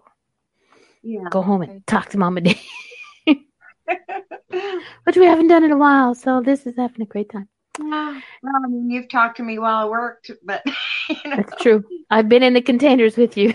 Yeah. 1.04 1.28
Go 1.30 1.42
home 1.42 1.62
and 1.62 1.86
talk 1.88 2.10
to 2.10 2.18
Mama 2.18 2.42
Day, 2.48 2.60
which 5.04 5.18
we 5.18 5.26
haven't 5.26 5.48
done 5.48 5.64
in 5.64 5.72
a 5.72 5.78
while. 5.78 6.16
So 6.16 6.42
this 6.42 6.66
is 6.66 6.76
having 6.78 7.02
a 7.02 7.06
great 7.06 7.30
time. 7.32 7.48
Well, 7.78 8.22
I 8.64 8.68
mean, 8.68 8.90
you've 8.90 9.10
talked 9.10 9.38
to 9.38 9.44
me 9.44 9.60
while 9.60 9.86
I 9.86 9.90
worked, 9.90 10.32
but 10.44 10.64
you 11.10 11.16
know, 11.26 11.36
That's 11.38 11.62
true. 11.62 11.84
I've 12.10 12.30
been 12.30 12.44
in 12.44 12.54
the 12.54 12.62
containers 12.62 13.18
with 13.18 13.38
you. 13.38 13.54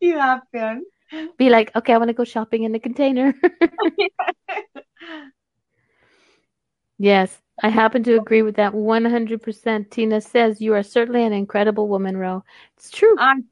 you 0.00 0.18
have 0.18 0.42
been. 0.52 0.84
be 1.38 1.48
like, 1.50 1.74
okay, 1.74 1.92
I 1.94 1.98
want 1.98 2.08
to 2.08 2.14
go 2.14 2.24
shopping 2.24 2.64
in 2.64 2.72
the 2.72 2.78
container. 2.78 3.34
yes, 6.98 7.40
I 7.62 7.68
happen 7.70 8.02
to 8.04 8.16
agree 8.18 8.42
with 8.42 8.56
that 8.56 8.72
100%. 8.74 9.90
Tina 9.90 10.20
says 10.20 10.60
you 10.60 10.74
are 10.74 10.82
certainly 10.82 11.24
an 11.24 11.32
incredible 11.32 11.88
woman, 11.88 12.16
Ro. 12.16 12.44
It's 12.76 12.90
true. 12.90 13.16
I'm 13.18 13.44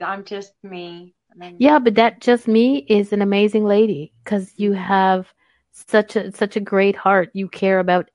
I'm 0.00 0.24
just 0.24 0.52
me. 0.62 1.14
I 1.32 1.36
mean, 1.36 1.56
Yeah, 1.58 1.78
but 1.78 1.94
that 1.96 2.20
just 2.20 2.48
me 2.48 2.78
is 2.88 3.12
an 3.12 3.22
amazing 3.22 3.64
lady 3.64 4.12
because 4.24 4.52
you 4.56 4.72
have 4.72 5.32
such 5.72 6.16
a 6.16 6.32
such 6.32 6.56
a 6.56 6.60
great 6.60 6.96
heart. 6.96 7.30
You 7.34 7.48
care 7.48 7.78
about 7.78 8.10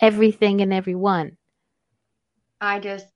everything 0.00 0.60
and 0.60 0.72
everyone. 0.72 1.36
I 2.60 2.80
just, 2.80 3.06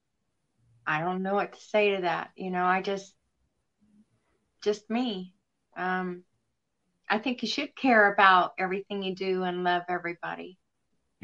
I 0.86 1.00
don't 1.00 1.22
know 1.22 1.34
what 1.34 1.52
to 1.54 1.60
say 1.60 1.96
to 1.96 2.02
that. 2.02 2.30
You 2.36 2.50
know, 2.50 2.64
I 2.64 2.82
just, 2.82 3.14
just 4.62 4.88
me. 4.90 5.34
Um, 5.76 6.24
I 7.08 7.18
think 7.18 7.42
you 7.42 7.48
should 7.48 7.76
care 7.76 8.12
about 8.12 8.52
everything 8.58 9.02
you 9.02 9.14
do 9.14 9.42
and 9.44 9.64
love 9.64 9.82
everybody. 9.88 10.58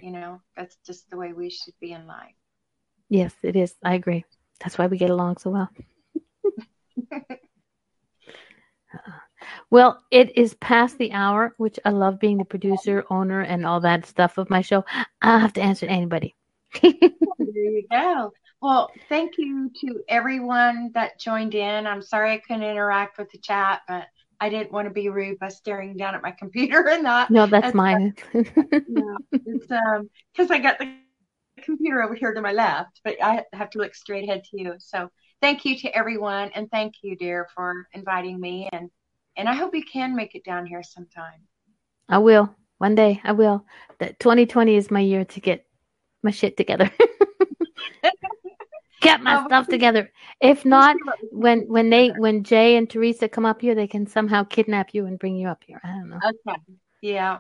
You 0.01 0.13
know, 0.13 0.43
that's 0.57 0.77
just 0.87 1.11
the 1.11 1.17
way 1.17 1.33
we 1.33 1.51
should 1.51 1.75
be 1.81 1.93
in 1.93 2.07
life. 2.07 2.35
Yes, 3.09 3.35
it 3.43 3.57
is. 3.57 3.75
I 3.85 3.95
agree. 3.95 4.25
That's 4.61 4.79
why 4.79 4.87
we 4.87 4.99
get 4.99 5.11
along 5.11 5.37
so 5.39 5.51
well. 5.51 5.69
Well, 9.71 10.03
it 10.11 10.37
is 10.37 10.55
past 10.55 10.99
the 10.99 11.13
hour, 11.13 11.55
which 11.57 11.79
I 11.85 11.91
love 11.91 12.21
being 12.21 12.39
the 12.39 12.45
producer, 12.45 13.05
owner, 13.11 13.41
and 13.41 13.67
all 13.67 13.81
that 13.81 14.07
stuff 14.07 14.39
of 14.39 14.51
my 14.51 14.61
show. 14.61 14.85
I 15.21 15.39
have 15.39 15.53
to 15.55 15.63
answer 15.63 15.87
to 15.87 15.93
anybody. 15.93 16.35
There 16.83 16.93
you 17.39 17.87
go. 17.91 18.33
Well, 18.61 18.91
thank 19.09 19.39
you 19.39 19.71
to 19.81 20.01
everyone 20.09 20.91
that 20.95 21.19
joined 21.19 21.55
in. 21.55 21.87
I'm 21.87 22.03
sorry 22.03 22.33
I 22.33 22.39
couldn't 22.39 22.63
interact 22.63 23.19
with 23.19 23.31
the 23.31 23.39
chat, 23.39 23.81
but 23.89 24.07
I 24.41 24.49
didn't 24.49 24.73
want 24.73 24.89
to 24.89 24.95
be 24.95 25.09
rude 25.09 25.39
by 25.39 25.49
staring 25.49 25.97
down 25.97 26.15
at 26.15 26.23
my 26.23 26.31
computer 26.39 26.89
and 26.89 27.03
not. 27.03 27.31
no, 27.31 27.47
that's 27.47 27.65
That's 27.65 27.75
mine. 27.75 28.15
It's 29.45 29.71
um 29.71 30.09
because 30.35 30.51
I 30.51 30.59
got 30.59 30.79
the 30.79 30.95
computer 31.63 32.03
over 32.03 32.15
here 32.15 32.35
to 32.35 32.41
my 32.41 32.53
left, 32.53 33.01
but 33.05 33.17
I 33.23 33.45
have 33.53 33.71
to 33.71 33.79
look 33.79 33.95
straight 33.95 34.25
ahead 34.25 34.45
to 34.45 34.61
you. 34.61 34.75
So 34.79 35.09
thank 35.43 35.67
you 35.67 35.77
to 35.81 35.95
everyone, 35.95 36.51
and 36.55 36.71
thank 36.71 36.95
you, 37.03 37.17
dear, 37.17 37.49
for 37.55 37.87
inviting 37.93 38.41
me, 38.41 38.69
and 38.73 38.89
and 39.37 39.49
I 39.49 39.55
hope 39.55 39.75
you 39.75 39.85
can 39.85 40.17
make 40.17 40.35
it 40.35 40.45
down 40.45 40.65
here 40.65 40.83
sometime. 40.83 41.41
I 42.09 42.19
will. 42.19 42.55
One 42.79 42.95
day 42.95 43.21
I 43.25 43.33
will. 43.33 43.65
That 43.99 44.19
2020 44.19 44.77
is 44.77 44.91
my 44.91 45.01
year 45.01 45.25
to 45.25 45.41
get 45.41 45.67
my 46.23 46.31
shit 46.31 46.57
together. 46.57 46.91
get 49.01 49.23
my 49.23 49.41
Oh, 49.41 49.47
stuff 49.47 49.69
together. 49.69 50.11
If 50.41 50.65
not, 50.65 50.97
when 51.31 51.61
when 51.69 51.91
they 51.91 52.09
when 52.11 52.45
Jay 52.45 52.77
and 52.77 52.89
Teresa 52.89 53.29
come 53.29 53.45
up 53.45 53.61
here, 53.61 53.75
they 53.75 53.87
can 53.87 54.07
somehow 54.07 54.45
kidnap 54.45 54.95
you 54.95 55.07
and 55.07 55.19
bring 55.19 55.37
you 55.37 55.49
up 55.49 55.63
here. 55.67 55.81
I 55.85 55.89
don't 55.89 56.09
know. 56.09 56.19
Okay. 56.25 56.59
Yeah. 57.03 57.39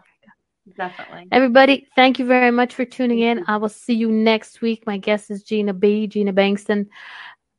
Definitely. 0.76 1.26
Everybody, 1.32 1.88
thank 1.96 2.20
you 2.20 2.24
very 2.24 2.52
much 2.52 2.74
for 2.74 2.84
tuning 2.84 3.18
in. 3.18 3.44
I 3.48 3.56
will 3.56 3.68
see 3.68 3.94
you 3.94 4.12
next 4.12 4.60
week. 4.60 4.86
My 4.86 4.96
guest 4.96 5.30
is 5.30 5.42
Gina 5.42 5.74
B, 5.74 6.06
Gina 6.06 6.32
Bankston, 6.32 6.86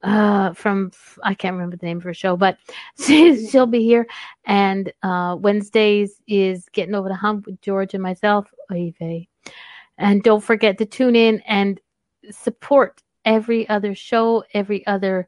uh, 0.04 0.54
from 0.54 0.92
I 1.24 1.34
can't 1.34 1.54
remember 1.54 1.78
the 1.78 1.86
name 1.86 1.98
of 1.98 2.04
her 2.04 2.14
show, 2.14 2.36
but 2.36 2.58
she, 3.00 3.48
she'll 3.48 3.66
be 3.66 3.84
here. 3.84 4.08
And 4.46 4.92
uh, 5.02 5.38
Wednesdays 5.40 6.22
is 6.28 6.68
getting 6.70 6.96
over 6.96 7.10
the 7.10 7.16
hump 7.16 7.46
with 7.48 7.62
George 7.62 7.94
and 7.94 8.04
myself, 8.04 8.54
Eve. 8.76 9.28
And 9.98 10.24
don't 10.24 10.44
forget 10.44 10.78
to 10.80 10.86
tune 10.86 11.16
in 11.16 11.42
and 11.42 11.80
support 12.32 13.02
every 13.26 13.68
other 13.70 13.96
show, 13.96 14.44
every 14.54 14.86
other 14.88 15.28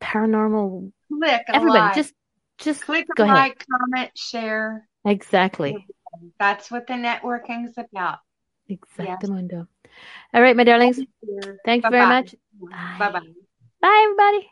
paranormal. 0.00 0.92
Click 1.08 1.42
Everybody, 1.48 1.78
like. 1.80 1.94
just 1.94 2.14
just 2.58 2.82
click 2.82 3.06
go 3.16 3.22
a 3.24 3.26
ahead. 3.26 3.36
like, 3.36 3.66
comment, 3.70 4.10
share. 4.16 4.86
Exactly. 5.04 5.86
That's 6.38 6.70
what 6.70 6.86
the 6.86 6.94
networking's 6.94 7.78
about. 7.78 8.18
Exactamundo. 8.68 9.66
All 10.34 10.42
right, 10.42 10.56
my 10.56 10.64
darlings. 10.64 11.00
Thank 11.64 11.84
you 11.84 11.90
very 11.90 12.06
much. 12.06 12.34
Bye 12.98 13.10
bye. 13.12 13.20
Bye, 13.80 14.02
everybody. 14.04 14.50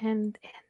And, 0.00 0.38
and 0.42 0.61